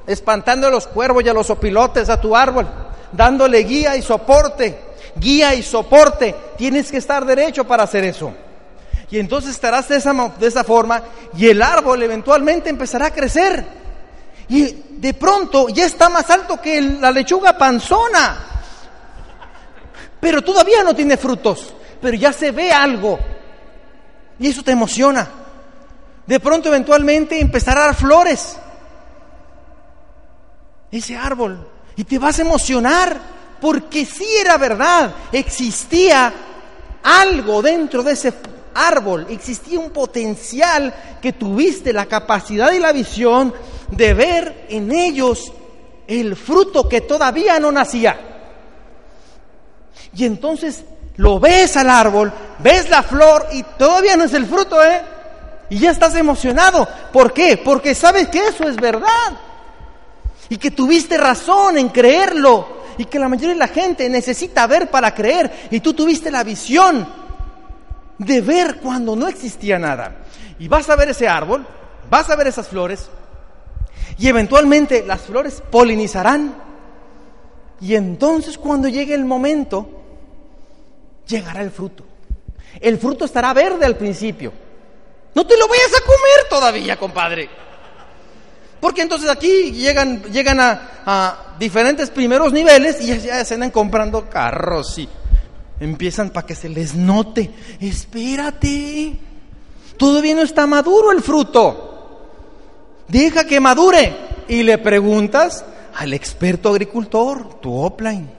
espantando 0.07 0.69
a 0.69 0.71
los 0.71 0.87
cuervos 0.87 1.23
y 1.25 1.29
a 1.29 1.35
los 1.35 1.51
opilotes 1.51 2.09
a 2.09 2.19
tu 2.19 2.35
árbol, 2.35 2.67
dándole 3.13 3.65
guía 3.65 3.97
y 3.97 4.03
soporte, 4.03 4.79
guía 5.17 5.55
y 5.55 5.63
soporte. 5.63 6.35
Tienes 6.57 6.91
que 6.91 6.97
estar 6.97 7.27
derecho 7.27 7.65
para 7.65 7.83
hacer 7.83 8.05
eso. 8.05 8.33
Y 9.11 9.19
entonces 9.19 9.53
estarás 9.53 9.89
de 9.89 9.97
esa, 9.97 10.13
de 10.39 10.47
esa 10.47 10.65
forma 10.65 11.03
y 11.37 11.49
el 11.49 11.63
árbol 11.63 12.03
eventualmente 12.03 12.69
empezará 12.69 13.07
a 13.07 13.15
crecer. 13.15 13.65
Y 14.49 14.85
de 14.97 15.15
pronto 15.15 15.69
ya 15.69 15.87
está 15.87 16.09
más 16.09 16.29
alto 16.31 16.61
que 16.61 16.81
la 16.81 17.11
lechuga 17.11 17.57
panzona. 17.57 18.45
pero 20.21 20.43
todavía 20.43 20.83
no 20.83 20.95
tiene 20.95 21.17
frutos, 21.17 21.73
pero 22.01 22.17
ya 22.17 22.33
se 22.33 22.51
ve 22.51 22.73
algo. 22.73 23.19
Y 24.39 24.49
eso 24.49 24.63
te 24.63 24.73
emociona. 24.73 25.29
De 26.27 26.41
pronto 26.41 26.69
eventualmente 26.69 27.41
empezará 27.41 27.83
a 27.83 27.87
dar 27.87 27.95
flores. 27.95 28.59
Ese 30.91 31.17
árbol. 31.17 31.67
Y 31.97 32.05
te 32.05 32.19
vas 32.19 32.39
a 32.39 32.43
emocionar 32.43 33.19
porque 33.61 34.05
sí 34.05 34.27
era 34.41 34.59
verdad. 34.59 35.15
Existía 35.33 36.33
algo 37.03 37.63
dentro 37.63 38.03
de 38.03 38.13
ese 38.13 38.33
árbol, 38.87 39.27
existía 39.31 39.79
un 39.79 39.91
potencial 39.91 40.95
que 41.21 41.33
tuviste 41.33 41.93
la 41.93 42.07
capacidad 42.07 42.73
y 42.73 42.79
la 42.79 42.93
visión 42.93 43.53
de 43.91 44.15
ver 44.15 44.67
en 44.69 44.93
ellos 44.93 45.53
el 46.07 46.37
fruto 46.37 46.89
que 46.89 47.03
todavía 47.03 47.59
no 47.59 47.71
nacía. 47.71 48.19
Y 50.15 50.25
entonces 50.25 50.85
lo 51.17 51.39
ves 51.39 51.77
al 51.77 51.91
árbol, 51.91 52.33
ves 52.61 52.89
la 52.89 53.03
flor 53.03 53.47
y 53.53 53.63
todavía 53.63 54.17
no 54.17 54.25
es 54.25 54.35
el 54.35 54.47
fruto, 54.47 54.83
¿eh? 54.83 55.03
Y 55.71 55.79
ya 55.79 55.91
estás 55.91 56.15
emocionado. 56.15 56.89
¿Por 57.13 57.33
qué? 57.33 57.61
Porque 57.63 57.95
sabes 57.95 58.29
que 58.29 58.47
eso 58.47 58.65
es 58.65 58.77
verdad. 58.77 59.39
Y 60.49 60.57
que 60.57 60.71
tuviste 60.71 61.19
razón 61.19 61.77
en 61.77 61.91
creerlo. 61.91 62.79
Y 62.97 63.05
que 63.05 63.19
la 63.19 63.29
mayoría 63.29 63.51
de 63.51 63.57
la 63.57 63.69
gente 63.69 64.09
necesita 64.09 64.67
ver 64.67 64.91
para 64.91 65.15
creer. 65.15 65.69
Y 65.71 65.81
tú 65.81 65.93
tuviste 65.93 66.31
la 66.31 66.43
visión 66.43 67.07
de 68.19 68.41
ver 68.41 68.77
cuando 68.81 69.17
no 69.17 69.29
existía 69.29 69.79
nada. 69.79 70.25
Y 70.59 70.69
vas 70.69 70.91
a 70.91 70.97
ver 70.97 71.11
ese 71.11 71.29
árbol, 71.29 71.67
vas 72.11 72.29
a 72.31 72.37
ver 72.37 72.49
esas 72.49 72.69
flores, 72.69 73.09
y 74.19 74.29
eventualmente 74.29 75.05
las 75.07 75.21
flores 75.23 75.63
polinizarán. 75.71 76.55
Y 77.81 77.95
entonces 77.95 78.59
cuando 78.59 78.89
llegue 78.89 79.15
el 79.15 79.25
momento, 79.25 79.89
llegará 81.27 81.63
el 81.63 81.71
fruto. 81.71 82.05
El 82.81 82.99
fruto 82.99 83.25
estará 83.25 83.53
verde 83.55 83.87
al 83.87 83.97
principio. 83.97 84.53
No 85.35 85.47
te 85.47 85.57
lo 85.57 85.69
vayas 85.69 85.93
a 85.97 86.05
comer 86.05 86.49
todavía, 86.51 86.97
compadre. 86.99 87.49
Porque 88.81 89.03
entonces 89.03 89.29
aquí 89.29 89.73
llegan, 89.73 90.23
llegan 90.25 90.59
a, 90.61 91.55
diferentes 91.59 92.11
primeros 92.11 92.53
niveles 92.53 93.01
y 93.01 93.19
ya 93.19 93.45
se 93.45 93.55
andan 93.55 93.71
comprando 93.71 94.29
carros 94.29 94.99
empiezan 95.81 96.31
para 96.31 96.47
que 96.47 96.55
se 96.55 96.69
les 96.69 96.95
note. 96.95 97.51
Espérate, 97.81 99.19
todavía 99.97 100.35
no 100.35 100.43
está 100.43 100.67
maduro 100.67 101.13
el 101.13 101.23
fruto. 101.23 102.21
Deja 103.09 103.45
que 103.45 103.61
madure. 103.61 104.29
Y 104.49 104.63
le 104.63 104.79
preguntas 104.79 105.65
al 105.97 106.15
experto 106.15 106.71
agricultor, 106.71 107.61
tu 107.61 107.75
offline, 107.75 108.31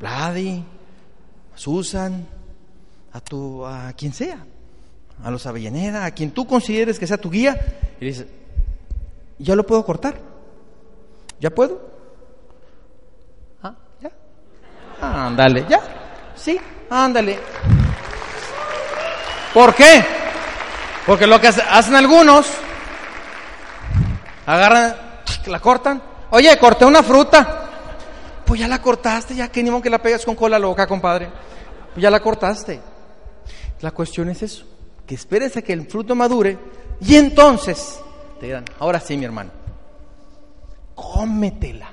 Vladi, 0.00 0.64
Susan, 1.54 2.26
a 3.12 3.20
tu, 3.20 3.64
a 3.64 3.92
quien 3.92 4.12
sea, 4.12 4.38
a 5.22 5.30
los 5.30 5.44
Avellaneda, 5.46 6.04
a 6.04 6.10
quien 6.12 6.30
tú 6.30 6.46
consideres 6.46 6.98
que 6.98 7.06
sea 7.06 7.18
tu 7.18 7.30
guía, 7.30 7.58
y 8.00 8.06
dices, 8.06 8.26
¿ya 9.38 9.54
lo 9.54 9.66
puedo 9.66 9.84
cortar? 9.84 10.18
¿Ya 11.40 11.50
puedo? 11.50 11.80
¿Ah? 13.62 13.74
¿Ya? 14.00 14.10
Ándale, 15.00 15.66
¿ya? 15.68 16.03
Sí, 16.44 16.60
ándale. 16.90 17.38
¿Por 19.54 19.74
qué? 19.74 20.04
Porque 21.06 21.26
lo 21.26 21.40
que 21.40 21.48
hacen 21.48 21.94
algunos, 21.94 22.46
agarran, 24.44 24.94
la 25.46 25.58
cortan. 25.58 26.02
Oye, 26.28 26.58
corté 26.58 26.84
una 26.84 27.02
fruta. 27.02 27.62
Pues 28.44 28.60
ya 28.60 28.68
la 28.68 28.82
cortaste, 28.82 29.34
ya 29.34 29.48
que 29.48 29.62
ni 29.62 29.70
modo 29.70 29.80
que 29.80 29.88
la 29.88 30.02
pegas 30.02 30.22
con 30.26 30.34
cola 30.34 30.58
loca, 30.58 30.86
compadre. 30.86 31.30
Pues 31.94 32.02
ya 32.02 32.10
la 32.10 32.20
cortaste. 32.20 32.78
La 33.80 33.92
cuestión 33.92 34.28
es 34.28 34.42
eso, 34.42 34.66
que 35.06 35.14
esperes 35.14 35.56
a 35.56 35.62
que 35.62 35.72
el 35.72 35.86
fruto 35.86 36.14
madure 36.14 36.58
y 37.00 37.16
entonces 37.16 38.00
te 38.38 38.46
dirán, 38.46 38.66
ahora 38.80 39.00
sí, 39.00 39.16
mi 39.16 39.24
hermano, 39.24 39.50
cómetela. 40.94 41.88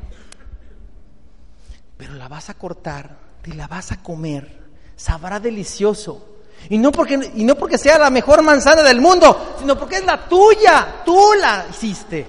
Pero 1.95 2.15
la 2.15 2.27
vas 2.27 2.49
a 2.49 2.55
cortar, 2.55 3.30
te 3.41 3.53
la 3.53 3.67
vas 3.67 3.91
a 3.91 4.01
comer, 4.01 4.59
sabrá 4.95 5.39
delicioso. 5.39 6.27
Y 6.69 6.77
no, 6.77 6.91
porque, 6.91 7.31
y 7.35 7.43
no 7.43 7.55
porque 7.55 7.77
sea 7.77 7.97
la 7.97 8.09
mejor 8.09 8.43
manzana 8.43 8.83
del 8.83 9.01
mundo, 9.01 9.55
sino 9.59 9.77
porque 9.77 9.95
es 9.95 10.05
la 10.05 10.27
tuya, 10.27 11.01
tú 11.03 11.33
la 11.39 11.65
hiciste. 11.69 12.27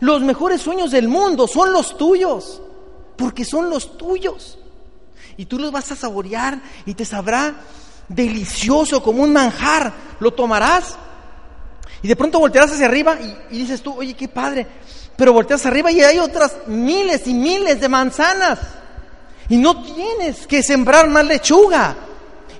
Los 0.00 0.22
mejores 0.22 0.60
sueños 0.60 0.90
del 0.90 1.08
mundo 1.08 1.46
son 1.46 1.72
los 1.72 1.96
tuyos, 1.96 2.60
porque 3.16 3.44
son 3.44 3.70
los 3.70 3.96
tuyos. 3.96 4.58
Y 5.36 5.46
tú 5.46 5.58
los 5.58 5.72
vas 5.72 5.90
a 5.92 5.96
saborear 5.96 6.60
y 6.84 6.94
te 6.94 7.04
sabrá 7.04 7.54
delicioso 8.08 9.02
como 9.02 9.22
un 9.22 9.32
manjar. 9.32 9.92
Lo 10.20 10.32
tomarás 10.32 10.96
y 12.02 12.08
de 12.08 12.16
pronto 12.16 12.38
voltearás 12.38 12.72
hacia 12.72 12.86
arriba 12.86 13.18
y, 13.50 13.58
dices 13.58 13.82
tú, 13.82 13.94
oye, 13.94 14.14
qué 14.14 14.28
padre. 14.28 14.66
Pero 15.16 15.32
volteas 15.32 15.66
arriba 15.66 15.92
y 15.92 16.00
hay 16.00 16.18
otras 16.18 16.56
miles 16.66 17.26
y 17.26 17.34
miles 17.34 17.80
de 17.80 17.88
manzanas. 17.88 18.58
Y 19.50 19.58
no 19.58 19.82
tienes 19.82 20.46
que 20.46 20.62
sembrar 20.62 21.08
más 21.08 21.24
lechuga. 21.24 21.94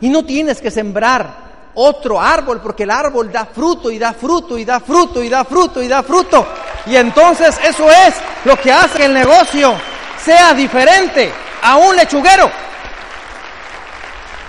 Y 0.00 0.08
no 0.08 0.24
tienes 0.24 0.60
que 0.60 0.70
sembrar 0.70 1.50
otro 1.74 2.20
árbol, 2.20 2.60
porque 2.60 2.82
el 2.82 2.90
árbol 2.90 3.30
da 3.30 3.46
fruto 3.46 3.90
y 3.90 3.98
da 3.98 4.12
fruto 4.12 4.58
y 4.58 4.64
da 4.64 4.80
fruto 4.80 5.22
y 5.22 5.28
da 5.28 5.44
fruto 5.44 5.82
y 5.82 5.88
da 5.88 6.02
fruto. 6.02 6.46
Y 6.86 6.96
entonces 6.96 7.58
eso 7.66 7.90
es 7.90 8.14
lo 8.44 8.56
que 8.56 8.72
hace 8.72 8.98
que 8.98 9.04
el 9.04 9.14
negocio 9.14 9.74
sea 10.24 10.52
diferente 10.52 11.30
a 11.62 11.76
un 11.76 11.96
lechuguero. 11.96 12.50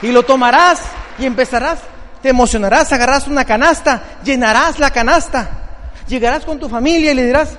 Y 0.01 0.11
lo 0.11 0.23
tomarás 0.23 0.81
y 1.19 1.25
empezarás, 1.25 1.79
te 2.23 2.29
emocionarás, 2.29 2.91
agarrarás 2.91 3.27
una 3.27 3.45
canasta, 3.45 4.01
llenarás 4.23 4.79
la 4.79 4.89
canasta, 4.89 5.49
llegarás 6.07 6.43
con 6.43 6.59
tu 6.59 6.67
familia 6.67 7.11
y 7.11 7.15
le 7.15 7.25
dirás, 7.25 7.49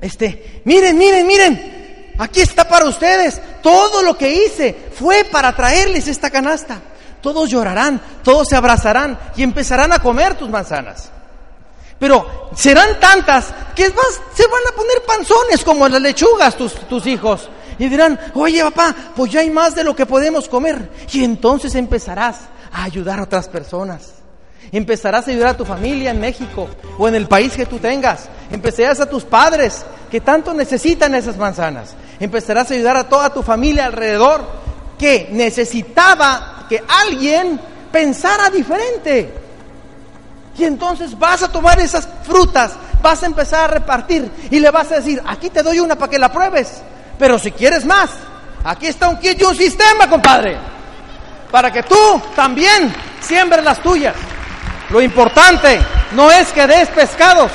este, 0.00 0.60
miren, 0.64 0.98
miren, 0.98 1.26
miren, 1.26 1.75
aquí 2.18 2.40
está 2.40 2.68
para 2.68 2.86
ustedes, 2.86 3.40
todo 3.62 4.02
lo 4.02 4.16
que 4.16 4.32
hice 4.32 4.76
fue 4.94 5.24
para 5.24 5.54
traerles 5.54 6.08
esta 6.08 6.30
canasta. 6.30 6.80
Todos 7.20 7.50
llorarán, 7.50 8.00
todos 8.22 8.48
se 8.48 8.56
abrazarán 8.56 9.18
y 9.36 9.42
empezarán 9.42 9.92
a 9.92 9.98
comer 9.98 10.34
tus 10.34 10.48
manzanas. 10.48 11.10
Pero 11.98 12.50
serán 12.54 13.00
tantas 13.00 13.46
que 13.74 13.84
se 13.86 14.46
van 14.46 14.62
a 14.68 14.76
poner 14.76 15.02
panzones 15.06 15.64
como 15.64 15.88
las 15.88 16.00
lechugas 16.00 16.56
tus, 16.56 16.74
tus 16.88 17.06
hijos. 17.06 17.48
Y 17.78 17.88
dirán, 17.88 18.18
oye 18.34 18.62
papá, 18.62 18.94
pues 19.14 19.32
ya 19.32 19.40
hay 19.40 19.50
más 19.50 19.74
de 19.74 19.84
lo 19.84 19.96
que 19.96 20.06
podemos 20.06 20.48
comer. 20.48 20.90
Y 21.12 21.24
entonces 21.24 21.74
empezarás 21.74 22.36
a 22.72 22.84
ayudar 22.84 23.18
a 23.18 23.24
otras 23.24 23.48
personas. 23.48 24.12
Empezarás 24.72 25.26
a 25.26 25.30
ayudar 25.30 25.48
a 25.48 25.56
tu 25.56 25.64
familia 25.64 26.10
en 26.10 26.20
México 26.20 26.68
o 26.98 27.08
en 27.08 27.14
el 27.14 27.26
país 27.26 27.54
que 27.54 27.66
tú 27.66 27.78
tengas. 27.78 28.28
Empezarás 28.50 29.00
a 29.00 29.08
tus 29.08 29.24
padres 29.24 29.84
que 30.10 30.20
tanto 30.20 30.54
necesitan 30.54 31.14
esas 31.14 31.36
manzanas. 31.36 31.94
Empezarás 32.20 32.70
a 32.70 32.74
ayudar 32.74 32.96
a 32.96 33.08
toda 33.08 33.30
tu 33.30 33.42
familia 33.42 33.86
alrededor 33.86 34.44
que 34.98 35.28
necesitaba 35.32 36.66
que 36.68 36.82
alguien 37.04 37.60
pensara 37.92 38.50
diferente. 38.50 39.32
Y 40.58 40.64
entonces 40.64 41.18
vas 41.18 41.42
a 41.42 41.48
tomar 41.48 41.78
esas 41.80 42.08
frutas, 42.22 42.72
vas 43.02 43.22
a 43.22 43.26
empezar 43.26 43.64
a 43.64 43.74
repartir 43.74 44.30
y 44.50 44.58
le 44.58 44.70
vas 44.70 44.90
a 44.90 44.96
decir, 44.96 45.22
aquí 45.26 45.50
te 45.50 45.62
doy 45.62 45.80
una 45.80 45.96
para 45.96 46.10
que 46.10 46.18
la 46.18 46.32
pruebes, 46.32 46.80
pero 47.18 47.38
si 47.38 47.52
quieres 47.52 47.84
más, 47.84 48.10
aquí 48.64 48.86
está 48.86 49.08
un 49.08 49.18
kit 49.18 49.40
y 49.40 49.44
un 49.44 49.54
sistema, 49.54 50.08
compadre, 50.08 50.56
para 51.50 51.70
que 51.70 51.82
tú 51.82 52.22
también 52.34 52.94
siembres 53.20 53.64
las 53.64 53.82
tuyas. 53.82 54.14
Lo 54.88 55.02
importante 55.02 55.78
no 56.12 56.30
es 56.30 56.48
que 56.52 56.66
des 56.66 56.88
pescados, 56.88 57.50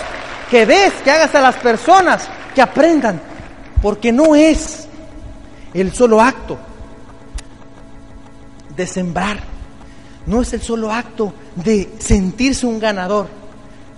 que 0.51 0.65
des, 0.65 0.93
que 1.03 1.11
hagas 1.11 1.33
a 1.33 1.41
las 1.41 1.55
personas 1.55 2.27
que 2.53 2.61
aprendan, 2.61 3.21
porque 3.81 4.11
no 4.11 4.35
es 4.35 4.87
el 5.73 5.93
solo 5.93 6.21
acto 6.21 6.57
de 8.75 8.87
sembrar, 8.87 9.39
no 10.25 10.41
es 10.41 10.53
el 10.53 10.61
solo 10.61 10.91
acto 10.91 11.33
de 11.55 11.89
sentirse 11.99 12.65
un 12.65 12.79
ganador, 12.79 13.27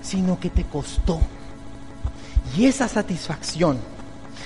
sino 0.01 0.39
que 0.39 0.49
te 0.49 0.64
costó. 0.64 1.20
Y 2.58 2.66
esa 2.66 2.88
satisfacción, 2.88 3.78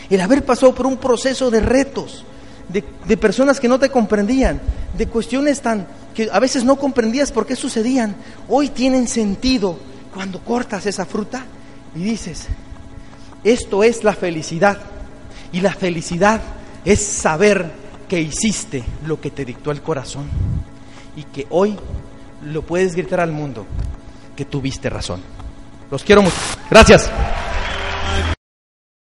el 0.10 0.22
haber 0.22 0.46
pasado 0.46 0.74
por 0.74 0.86
un 0.86 0.98
proceso 0.98 1.52
de 1.52 1.60
retos, 1.60 2.24
de, 2.70 3.18
personas 3.18 3.60
que 3.60 3.68
no 3.68 3.80
te 3.80 3.90
comprendían, 3.90 4.60
de 4.98 5.08
cuestiones 5.08 5.62
tan 5.62 5.88
que 6.14 6.30
a 6.32 6.40
veces 6.40 6.64
no 6.64 6.78
comprendías 6.78 7.32
por 7.32 7.46
qué 7.46 7.56
sucedían, 7.56 8.16
hoy 8.50 8.70
tienen 8.70 9.08
sentido 9.08 9.78
cuando 10.14 10.40
cortas 10.40 10.86
esa 10.86 11.06
fruta 11.06 11.46
y 11.96 12.00
dices, 12.00 12.48
esto 13.52 13.84
es 13.84 14.04
la 14.04 14.14
felicidad. 14.14 14.78
Y 15.52 15.62
la 15.62 15.74
felicidad 15.74 16.42
es 16.84 17.02
saber 17.02 17.72
que 18.08 18.22
hiciste 18.22 18.84
lo 19.06 19.20
que 19.20 19.32
te 19.32 19.46
dictó 19.46 19.72
el 19.72 19.82
corazón 19.82 20.30
y 21.16 21.24
que 21.24 21.48
hoy 21.50 21.76
lo 22.44 22.62
puedes 22.62 22.96
gritar 22.96 23.20
al 23.20 23.32
mundo 23.32 23.66
que 24.36 24.46
tuviste 24.46 24.90
razón. 24.90 25.22
Los 25.90 26.04
quiero 26.04 26.22
mucho. 26.22 26.36
Gracias. 26.70 27.10